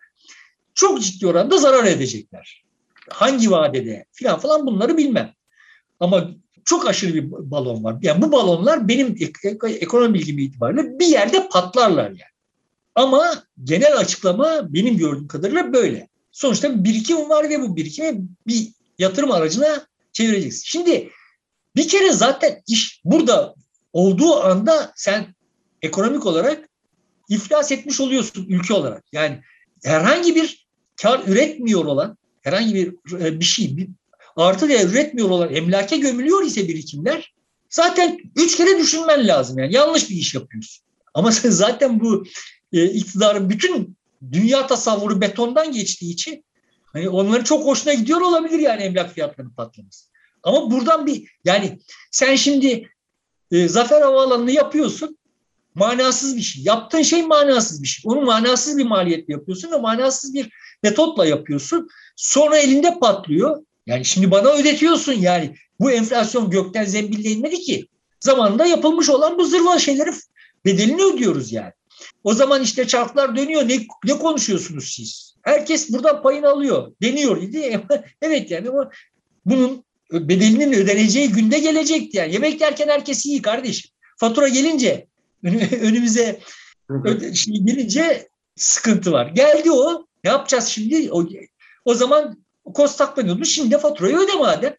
çok 0.74 1.02
ciddi 1.02 1.26
oranda 1.26 1.58
zarar 1.58 1.84
edecekler. 1.84 2.64
Hangi 3.08 3.50
vadede 3.50 4.04
filan 4.12 4.38
falan 4.38 4.66
bunları 4.66 4.96
bilmem. 4.96 5.34
Ama 6.00 6.30
çok 6.64 6.88
aşırı 6.88 7.14
bir 7.14 7.30
balon 7.30 7.84
var. 7.84 7.96
Yani 8.02 8.22
bu 8.22 8.32
balonlar 8.32 8.88
benim 8.88 9.16
ekonomi 9.64 10.14
bilgim 10.14 10.38
itibariyle 10.38 10.98
bir 10.98 11.06
yerde 11.06 11.48
patlarlar 11.48 12.08
yani. 12.08 12.20
Ama 12.94 13.44
genel 13.64 13.96
açıklama 13.96 14.74
benim 14.74 14.96
gördüğüm 14.96 15.28
kadarıyla 15.28 15.72
böyle. 15.72 16.08
Sonuçta 16.32 16.78
bir 16.78 16.84
birikim 16.84 17.28
var 17.28 17.48
ve 17.48 17.60
bu 17.60 17.76
birikimi 17.76 18.28
bir 18.46 18.68
yatırım 18.98 19.32
aracına 19.32 19.86
çevireceksin. 20.12 20.62
Şimdi 20.64 21.10
bir 21.76 21.88
kere 21.88 22.12
zaten 22.12 22.62
iş 22.66 23.00
burada 23.04 23.54
olduğu 23.92 24.40
anda 24.42 24.92
sen 24.96 25.34
ekonomik 25.82 26.26
olarak 26.26 26.69
iflas 27.30 27.72
etmiş 27.72 28.00
oluyorsun 28.00 28.46
ülke 28.48 28.74
olarak. 28.74 29.04
Yani 29.12 29.40
herhangi 29.84 30.34
bir 30.34 30.66
kar 31.02 31.22
üretmiyor 31.26 31.84
olan, 31.84 32.16
herhangi 32.42 32.74
bir 32.74 33.16
e, 33.20 33.40
bir 33.40 33.44
şey, 33.44 33.76
bir 33.76 33.88
artı 34.36 34.68
değer 34.68 34.88
üretmiyor 34.88 35.30
olan 35.30 35.54
emlake 35.54 35.96
gömülüyor 35.96 36.42
ise 36.42 36.68
birikimler 36.68 37.34
zaten 37.68 38.18
üç 38.36 38.56
kere 38.56 38.78
düşünmen 38.78 39.28
lazım. 39.28 39.58
Yani 39.58 39.74
yanlış 39.74 40.10
bir 40.10 40.16
iş 40.16 40.34
yapıyorsun. 40.34 40.84
Ama 41.14 41.32
sen 41.32 41.50
zaten 41.50 42.00
bu 42.00 42.24
e, 42.72 42.84
iktidarın 42.84 43.50
bütün 43.50 43.96
dünya 44.32 44.66
tasavvuru 44.66 45.20
betondan 45.20 45.72
geçtiği 45.72 46.12
için 46.12 46.44
hani 46.84 47.08
onların 47.08 47.44
çok 47.44 47.66
hoşuna 47.66 47.94
gidiyor 47.94 48.20
olabilir 48.20 48.58
yani 48.58 48.82
emlak 48.82 49.14
fiyatlarının 49.14 49.54
patlaması. 49.54 50.10
Ama 50.42 50.70
buradan 50.70 51.06
bir 51.06 51.30
yani 51.44 51.78
sen 52.10 52.36
şimdi 52.36 52.90
e, 53.52 53.68
Zafer 53.68 54.02
Havaalanı'nı 54.02 54.52
yapıyorsun 54.52 55.18
manasız 55.74 56.36
bir 56.36 56.42
şey. 56.42 56.62
Yaptığın 56.64 57.02
şey 57.02 57.22
manasız 57.22 57.82
bir 57.82 57.88
şey. 57.88 58.02
Onu 58.12 58.20
manasız 58.20 58.78
bir 58.78 58.84
maliyetle 58.84 59.32
yapıyorsun 59.32 59.72
ve 59.72 59.76
manasız 59.76 60.34
bir 60.34 60.50
metotla 60.82 61.26
yapıyorsun. 61.26 61.88
Sonra 62.16 62.58
elinde 62.58 62.98
patlıyor. 62.98 63.64
Yani 63.86 64.04
şimdi 64.04 64.30
bana 64.30 64.52
ödetiyorsun 64.52 65.12
yani. 65.12 65.54
Bu 65.80 65.90
enflasyon 65.90 66.50
gökten 66.50 66.84
zembille 66.84 67.30
inmedi 67.30 67.60
ki. 67.60 67.86
Zamanında 68.20 68.66
yapılmış 68.66 69.08
olan 69.08 69.38
bu 69.38 69.44
zırva 69.44 69.78
şeyleri 69.78 70.10
bedelini 70.64 71.02
ödüyoruz 71.02 71.52
yani. 71.52 71.72
O 72.24 72.34
zaman 72.34 72.62
işte 72.62 72.86
çarklar 72.86 73.36
dönüyor. 73.36 73.68
Ne, 73.68 73.78
ne 74.04 74.18
konuşuyorsunuz 74.18 74.92
siz? 74.96 75.34
Herkes 75.42 75.92
buradan 75.92 76.22
payını 76.22 76.48
alıyor. 76.48 76.92
Deniyor 77.02 77.42
idi. 77.42 77.80
evet 78.22 78.50
yani 78.50 78.68
ama 78.68 78.90
bunun 79.44 79.84
bedelinin 80.12 80.72
ödeneceği 80.72 81.28
günde 81.28 81.58
gelecekti 81.58 82.16
yani. 82.16 82.32
Yemek 82.32 82.60
yerken 82.60 82.88
herkes 82.88 83.26
iyi 83.26 83.42
kardeşim. 83.42 83.90
Fatura 84.16 84.48
gelince 84.48 85.06
önümüze 85.80 86.40
şey 87.34 87.54
gelince 87.54 88.28
sıkıntı 88.56 89.12
var. 89.12 89.26
Geldi 89.26 89.70
o. 89.70 90.06
Ne 90.24 90.30
yapacağız 90.30 90.66
şimdi? 90.66 91.12
O, 91.12 91.26
o 91.84 91.94
zaman 91.94 92.44
kostaklanıyordu. 92.74 93.44
Şimdi 93.44 93.70
de 93.70 93.78
faturayı 93.78 94.16
öde 94.16 94.34
madem. 94.34 94.76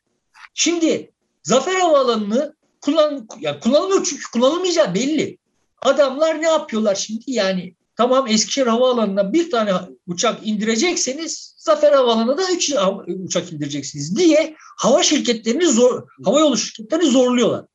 Şimdi 0.54 1.12
Zafer 1.44 1.80
Havaalanı'nı 1.80 2.56
kullan, 2.82 3.28
yani 3.40 3.60
kullanılıyor 3.60 4.04
çünkü 4.10 4.24
kullanılmayacağı 4.34 4.96
belli. 4.96 5.38
Adamlar 5.82 6.42
ne 6.42 6.48
yapıyorlar 6.48 6.96
şimdi? 6.96 7.24
Yani 7.28 7.76
tamam 7.96 8.28
Eskişehir 8.28 8.68
Havaalanı'na 8.68 9.34
bir 9.34 9.52
tane 9.52 9.74
uçak 10.08 10.48
indirecekseniz 10.48 11.56
Zafer 11.58 11.92
Havaalanı'na 11.92 12.38
da 12.38 12.52
üç 12.52 12.74
uçak 13.08 13.54
indireceksiniz 13.54 14.18
diye 14.18 14.56
hava 14.78 15.04
şirketlerini 15.04 15.68
zor, 15.68 16.08
hava 16.24 16.40
yolu 16.40 16.58
şirketlerini 16.58 17.10
zorluyorlar. 17.10 17.66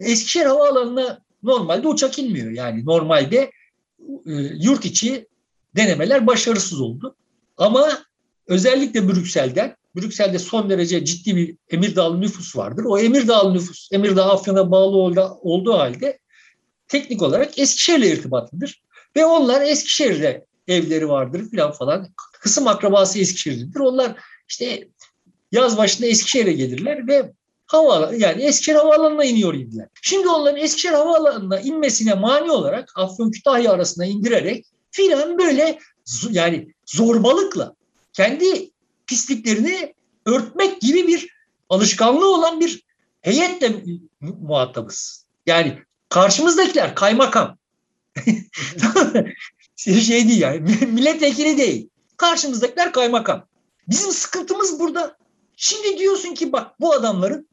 Eskişehir 0.00 0.46
Havaalanı'na 0.46 1.25
normalde 1.46 1.88
uçak 1.88 2.18
inmiyor. 2.18 2.50
Yani 2.50 2.84
normalde 2.84 3.50
e, 4.26 4.32
yurt 4.60 4.84
içi 4.84 5.26
denemeler 5.76 6.26
başarısız 6.26 6.80
oldu. 6.80 7.16
Ama 7.56 7.88
özellikle 8.46 9.08
Brüksel'den, 9.08 9.76
Brüksel'de 9.96 10.38
son 10.38 10.70
derece 10.70 11.04
ciddi 11.04 11.36
bir 11.36 11.56
Emirdağlı 11.70 12.20
nüfus 12.20 12.56
vardır. 12.56 12.84
O 12.84 12.98
Emirdağlı 12.98 13.54
nüfus, 13.54 13.88
Emirdağ 13.92 14.32
Afyon'a 14.32 14.70
bağlı 14.70 14.96
olduğu 15.42 15.72
halde 15.72 16.18
teknik 16.88 17.22
olarak 17.22 17.58
Eskişehir'le 17.58 18.04
irtibatlıdır. 18.04 18.82
Ve 19.16 19.24
onlar 19.24 19.62
Eskişehir'de 19.62 20.46
evleri 20.68 21.08
vardır 21.08 21.50
filan 21.50 21.72
falan. 21.72 22.08
Kısım 22.40 22.68
akrabası 22.68 23.18
Eskişehir'lidir. 23.18 23.80
Onlar 23.80 24.16
işte 24.48 24.88
yaz 25.52 25.78
başında 25.78 26.06
Eskişehir'e 26.06 26.52
gelirler 26.52 27.08
ve 27.08 27.32
hava 27.66 28.14
yani 28.14 28.42
Eskişehir 28.42 28.76
Havaalanı'na 28.76 29.24
iniyor 29.24 29.54
idiler. 29.54 29.88
Şimdi 30.02 30.28
onların 30.28 30.60
Eskişehir 30.60 30.94
Havaalanı'na 30.94 31.60
inmesine 31.60 32.14
mani 32.14 32.50
olarak 32.50 32.92
Afyon 32.96 33.30
Kütahya 33.30 33.72
arasına 33.72 34.06
indirerek 34.06 34.66
filan 34.90 35.38
böyle 35.38 35.78
yani 36.30 36.74
zorbalıkla 36.86 37.74
kendi 38.12 38.70
pisliklerini 39.06 39.94
örtmek 40.26 40.80
gibi 40.80 41.08
bir 41.08 41.28
alışkanlığı 41.68 42.34
olan 42.34 42.60
bir 42.60 42.82
heyetle 43.20 43.84
muhatabız. 44.20 45.26
Yani 45.46 45.78
karşımızdakiler 46.08 46.94
kaymakam. 46.94 47.58
şey 49.76 50.28
değil 50.28 50.40
yani 50.40 50.60
milletvekili 50.86 51.58
değil. 51.58 51.88
Karşımızdakiler 52.16 52.92
kaymakam. 52.92 53.46
Bizim 53.88 54.12
sıkıntımız 54.12 54.80
burada. 54.80 55.16
Şimdi 55.56 55.98
diyorsun 55.98 56.34
ki 56.34 56.52
bak 56.52 56.80
bu 56.80 56.92
adamların 56.92 57.48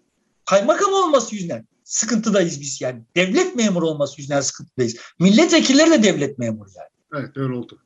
kaymakam 0.46 0.94
olması 0.94 1.36
yüzünden 1.36 1.68
sıkıntıdayız 1.84 2.62
biz 2.62 2.82
yani. 2.82 3.02
Devlet 3.16 3.56
memuru 3.56 3.88
olması 3.88 4.22
yüzünden 4.22 4.42
sıkıntıdayız. 4.42 4.96
Milletvekilleri 5.20 5.92
de 5.92 6.04
devlet 6.04 6.40
memuru 6.40 6.70
yani. 6.78 7.24
Evet 7.24 7.38
öyle 7.38 7.54
oldu. 7.54 7.82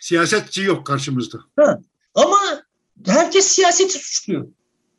Siyasetçi 0.00 0.62
yok 0.62 0.86
karşımızda. 0.86 1.38
Ha. 1.56 1.80
Ama 2.14 2.38
herkes 3.06 3.46
siyaseti 3.46 3.98
suçluyor. 3.98 4.48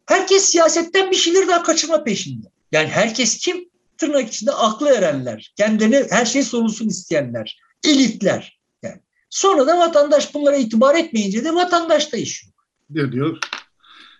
Herkes 0.06 0.44
siyasetten 0.44 1.12
bir 1.12 1.16
şeyler 1.16 1.48
daha 1.48 1.64
kaçırma 1.64 2.04
peşinde. 2.04 2.48
Yani 2.72 2.88
herkes 2.88 3.38
kim? 3.38 3.70
Tırnak 3.98 4.28
içinde 4.28 4.52
aklı 4.52 4.90
erenler, 4.90 5.54
kendilerine 5.58 6.08
her 6.10 6.26
şey 6.26 6.44
sorulsun 6.44 6.88
isteyenler, 6.88 7.60
elitler. 7.84 8.60
Yani 8.84 9.02
Sonra 9.30 9.68
da 9.68 9.78
vatandaş 9.80 10.34
bunlara 10.34 10.56
itibar 10.56 10.96
etmeyince 10.96 11.44
de 11.44 11.56
vatandaş 11.56 12.14
da 12.14 12.18
iş 12.18 12.44
yok. 12.44 12.54
Ne 12.90 13.12
diyor? 13.12 13.38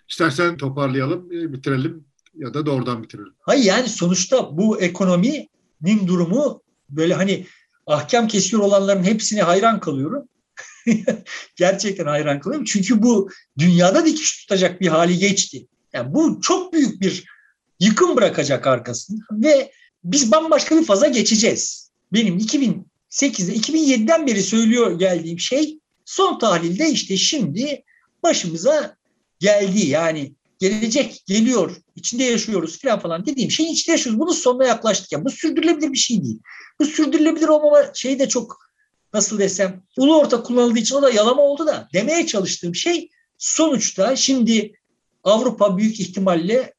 İstersen 0.08 0.56
toparlayalım, 0.56 1.32
e, 1.32 1.52
bitirelim 1.52 2.04
ya 2.34 2.54
da 2.54 2.66
doğrudan 2.66 3.02
bitirelim. 3.02 3.34
Hayır 3.40 3.64
yani 3.64 3.88
sonuçta 3.88 4.56
bu 4.56 4.80
ekonominin 4.80 6.06
durumu 6.06 6.62
böyle 6.90 7.14
hani 7.14 7.46
ahkam 7.86 8.28
kesiyor 8.28 8.62
olanların 8.62 9.04
hepsine 9.04 9.42
hayran 9.42 9.80
kalıyorum. 9.80 10.28
Gerçekten 11.56 12.06
hayran 12.06 12.40
kalıyorum. 12.40 12.64
Çünkü 12.64 13.02
bu 13.02 13.30
dünyada 13.58 14.06
dikiş 14.06 14.40
tutacak 14.40 14.80
bir 14.80 14.88
hali 14.88 15.18
geçti. 15.18 15.66
Yani 15.92 16.14
bu 16.14 16.40
çok 16.40 16.72
büyük 16.72 17.00
bir 17.00 17.24
yıkım 17.80 18.16
bırakacak 18.16 18.66
arkasında 18.66 19.24
ve 19.32 19.72
biz 20.04 20.32
bambaşka 20.32 20.76
bir 20.76 20.84
faza 20.84 21.08
geçeceğiz. 21.08 21.90
Benim 22.12 22.38
2008'de 22.38 23.54
2007'den 23.54 24.26
beri 24.26 24.42
söylüyor 24.42 24.98
geldiğim 24.98 25.38
şey 25.38 25.78
son 26.04 26.38
tahlilde 26.38 26.90
işte 26.90 27.16
şimdi 27.16 27.84
başımıza 28.22 28.96
geldi 29.40 29.86
yani 29.86 30.34
gelecek 30.60 31.22
geliyor 31.26 31.76
içinde 31.96 32.24
yaşıyoruz 32.24 32.78
falan 32.78 33.00
falan 33.00 33.26
dediğim 33.26 33.50
şeyin 33.50 33.72
içinde 33.72 33.90
yaşıyoruz. 33.90 34.20
Bunun 34.20 34.32
sonuna 34.32 34.64
yaklaştık. 34.64 35.12
Yani 35.12 35.24
bu 35.24 35.30
sürdürülebilir 35.30 35.92
bir 35.92 35.98
şey 35.98 36.24
değil. 36.24 36.38
Bu 36.80 36.84
sürdürülebilir 36.84 37.48
olmama 37.48 37.94
şeyi 37.94 38.18
de 38.18 38.28
çok 38.28 38.58
nasıl 39.14 39.38
desem 39.38 39.82
ulu 39.98 40.18
orta 40.18 40.42
kullanıldığı 40.42 40.78
için 40.78 40.94
o 40.94 41.02
da 41.02 41.10
yalama 41.10 41.42
oldu 41.42 41.66
da 41.66 41.88
demeye 41.94 42.26
çalıştığım 42.26 42.74
şey 42.74 43.10
sonuçta 43.38 44.16
şimdi 44.16 44.72
Avrupa 45.24 45.78
büyük 45.78 46.00
ihtimalle 46.00 46.74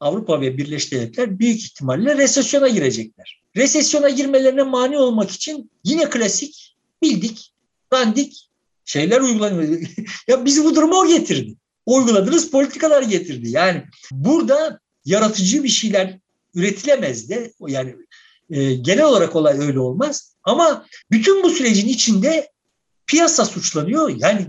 Avrupa 0.00 0.40
ve 0.40 0.58
Birleşik 0.58 0.92
Devletler 0.92 1.38
büyük 1.38 1.60
ihtimalle 1.60 2.16
resesyona 2.16 2.68
girecekler. 2.68 3.42
Resesyona 3.56 4.08
girmelerine 4.08 4.62
mani 4.62 4.98
olmak 4.98 5.30
için 5.30 5.70
yine 5.84 6.10
klasik 6.10 6.76
bildik, 7.02 7.52
dandik 7.92 8.48
şeyler 8.84 9.20
uygulanıyor. 9.20 9.80
ya 10.28 10.44
bizi 10.44 10.64
bu 10.64 10.74
duruma 10.74 10.96
o 10.96 11.06
getirdi. 11.06 11.56
Uyguladığınız 11.86 12.50
politikalar 12.50 13.02
getirdi. 13.02 13.48
Yani 13.50 13.84
burada 14.10 14.80
yaratıcı 15.04 15.64
bir 15.64 15.68
şeyler 15.68 16.18
üretilemez 16.54 17.30
de 17.30 17.52
yani 17.68 17.96
e, 18.50 18.74
genel 18.74 19.04
olarak 19.04 19.36
olay 19.36 19.58
öyle 19.58 19.78
olmaz. 19.78 20.34
Ama 20.44 20.86
bütün 21.10 21.42
bu 21.42 21.50
sürecin 21.50 21.88
içinde 21.88 22.50
piyasa 23.06 23.44
suçlanıyor. 23.44 24.08
Yani 24.16 24.46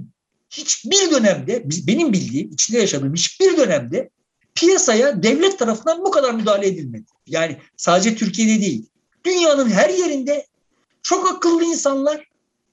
hiçbir 0.50 1.12
dönemde 1.12 1.64
benim 1.66 2.14
bildiğim, 2.14 2.52
içinde 2.52 2.80
yaşadığım 2.80 3.14
hiçbir 3.14 3.58
dönemde 3.58 4.10
piyasaya 4.56 5.24
devlet 5.24 5.60
tarafından 5.60 6.06
bu 6.06 6.12
kadar 6.12 6.34
müdahale 6.34 6.68
edilmedi. 6.68 7.06
Yani 7.28 7.58
sadece 7.78 8.16
Türkiye'de 8.16 8.62
değil. 8.62 8.86
Dünyanın 9.26 9.70
her 9.70 9.90
yerinde 9.90 10.46
çok 11.04 11.32
akıllı 11.32 11.64
insanlar 11.64 12.28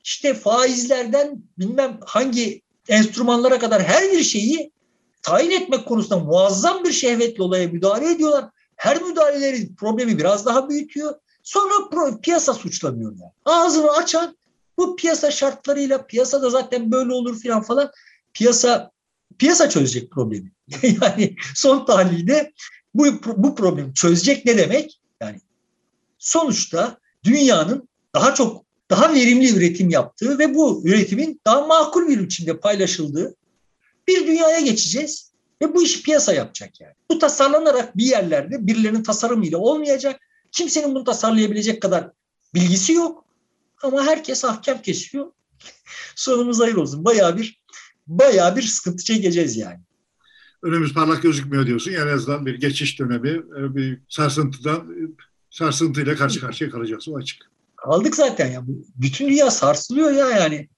işte 0.04 0.34
faizlerden 0.34 1.42
bilmem 1.58 1.98
hangi 2.04 2.62
enstrümanlara 2.88 3.58
kadar 3.58 3.82
her 3.82 4.12
bir 4.12 4.22
şeyi 4.22 4.72
tayin 5.22 5.50
etmek 5.50 5.86
konusunda 5.86 6.18
muazzam 6.18 6.84
bir 6.84 6.92
şehvetle 6.92 7.42
olaya 7.42 7.68
müdahale 7.68 8.10
ediyorlar. 8.10 8.50
Her 8.76 9.02
müdahaleleri 9.02 9.74
problemi 9.74 10.18
biraz 10.18 10.46
daha 10.46 10.68
büyütüyor. 10.68 11.14
Sonra 11.42 12.20
piyasa 12.22 12.54
suçlanıyor 12.54 13.12
yani. 13.12 13.32
Ağzını 13.44 13.90
açan 13.90 14.36
bu 14.78 14.96
piyasa 14.96 15.30
şartlarıyla 15.30 16.06
piyasada 16.06 16.50
zaten 16.50 16.92
böyle 16.92 17.12
olur 17.12 17.38
filan 17.38 17.62
falan. 17.62 17.90
Piyasa 18.34 18.90
piyasa 19.38 19.70
çözecek 19.70 20.10
problemi. 20.10 20.52
yani 21.02 21.36
son 21.54 21.86
tahlilde 21.86 22.52
bu, 22.94 23.06
bu 23.36 23.54
problemi 23.54 23.94
çözecek 23.94 24.44
ne 24.44 24.58
demek? 24.58 25.00
Yani 25.20 25.40
sonuçta 26.18 26.98
dünyanın 27.24 27.88
daha 28.14 28.34
çok 28.34 28.64
daha 28.90 29.14
verimli 29.14 29.56
üretim 29.56 29.90
yaptığı 29.90 30.38
ve 30.38 30.54
bu 30.54 30.82
üretimin 30.84 31.40
daha 31.46 31.66
makul 31.66 32.08
bir 32.08 32.20
biçimde 32.20 32.60
paylaşıldığı 32.60 33.34
bir 34.08 34.26
dünyaya 34.26 34.60
geçeceğiz 34.60 35.32
ve 35.62 35.74
bu 35.74 35.82
işi 35.82 36.02
piyasa 36.02 36.32
yapacak 36.32 36.80
yani. 36.80 36.94
Bu 37.10 37.18
tasarlanarak 37.18 37.96
bir 37.96 38.04
yerlerde 38.04 38.66
birilerinin 38.66 39.02
tasarımıyla 39.02 39.58
olmayacak. 39.58 40.20
Kimsenin 40.52 40.94
bunu 40.94 41.04
tasarlayabilecek 41.04 41.82
kadar 41.82 42.10
bilgisi 42.54 42.92
yok. 42.92 43.24
Ama 43.82 44.02
herkes 44.02 44.44
ahkam 44.44 44.82
kesiyor. 44.82 45.32
Sonumuz 46.16 46.60
hayır 46.60 46.74
olsun. 46.74 47.04
Bayağı 47.04 47.36
bir 47.36 47.60
bayağı 48.06 48.56
bir 48.56 48.62
sıkıntı 48.62 49.04
çekeceğiz 49.04 49.56
yani. 49.56 49.80
Önümüz 50.62 50.94
parlak 50.94 51.22
gözükmüyor 51.22 51.66
diyorsun. 51.66 51.90
Yani 51.90 52.10
en 52.10 52.14
azından 52.14 52.46
bir 52.46 52.60
geçiş 52.60 53.00
dönemi, 53.00 53.28
e, 53.28 53.74
bir 53.74 54.00
sarsıntıdan 54.08 54.88
sarsıntıyla 55.50 56.16
karşı 56.16 56.40
karşıya 56.40 56.70
kalacağız. 56.70 57.08
O 57.08 57.16
açık. 57.16 57.53
Kaldık 57.84 58.16
zaten 58.16 58.52
ya. 58.52 58.62
Bütün 58.96 59.28
dünya 59.28 59.50
sarsılıyor 59.50 60.10
ya 60.10 60.30
yani. 60.30 60.68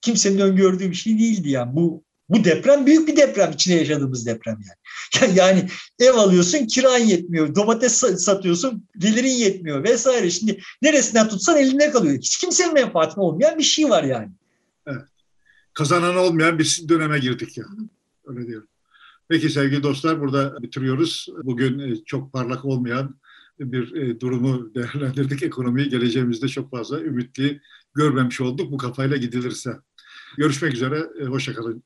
Kimsenin 0.00 0.38
öngördüğü 0.38 0.90
bir 0.90 0.94
şey 0.94 1.18
değildi 1.18 1.50
ya. 1.50 1.76
Bu 1.76 2.04
bu 2.28 2.44
deprem 2.44 2.86
büyük 2.86 3.08
bir 3.08 3.16
deprem 3.16 3.52
içinde 3.52 3.74
yaşadığımız 3.74 4.26
deprem 4.26 4.58
yani. 4.68 5.36
Yani 5.36 5.68
ev 5.98 6.14
alıyorsun 6.14 6.66
kiran 6.66 6.98
yetmiyor. 6.98 7.54
Domates 7.54 7.92
satıyorsun 8.16 8.84
gelirin 8.98 9.28
yetmiyor 9.28 9.84
vesaire. 9.84 10.30
Şimdi 10.30 10.60
neresinden 10.82 11.28
tutsan 11.28 11.56
elinde 11.56 11.90
kalıyor. 11.90 12.16
Hiç 12.18 12.38
kimsenin 12.38 12.74
menfaatine 12.74 13.24
olmayan 13.24 13.58
bir 13.58 13.64
şey 13.64 13.90
var 13.90 14.04
yani. 14.04 14.28
Evet. 14.86 15.04
Kazanan 15.74 16.16
olmayan 16.16 16.58
bir 16.58 16.82
döneme 16.88 17.18
girdik 17.18 17.58
yani. 17.58 17.88
Öyle 18.26 18.46
diyorum. 18.46 18.68
Peki 19.28 19.50
sevgili 19.50 19.82
dostlar 19.82 20.20
burada 20.20 20.62
bitiriyoruz. 20.62 21.28
Bugün 21.42 21.78
e, 21.78 21.96
çok 22.04 22.32
parlak 22.32 22.64
olmayan 22.64 23.14
bir 23.60 23.94
e, 23.94 24.20
durumu 24.20 24.74
değerlendirdik. 24.74 25.42
Ekonomiyi 25.42 25.88
geleceğimizde 25.88 26.48
çok 26.48 26.70
fazla 26.70 27.00
ümitli 27.00 27.60
görmemiş 27.94 28.40
olduk 28.40 28.72
bu 28.72 28.76
kafayla 28.76 29.16
gidilirse. 29.16 29.76
Görüşmek 30.36 30.74
üzere. 30.74 31.06
E, 31.20 31.24
Hoşçakalın. 31.24 31.82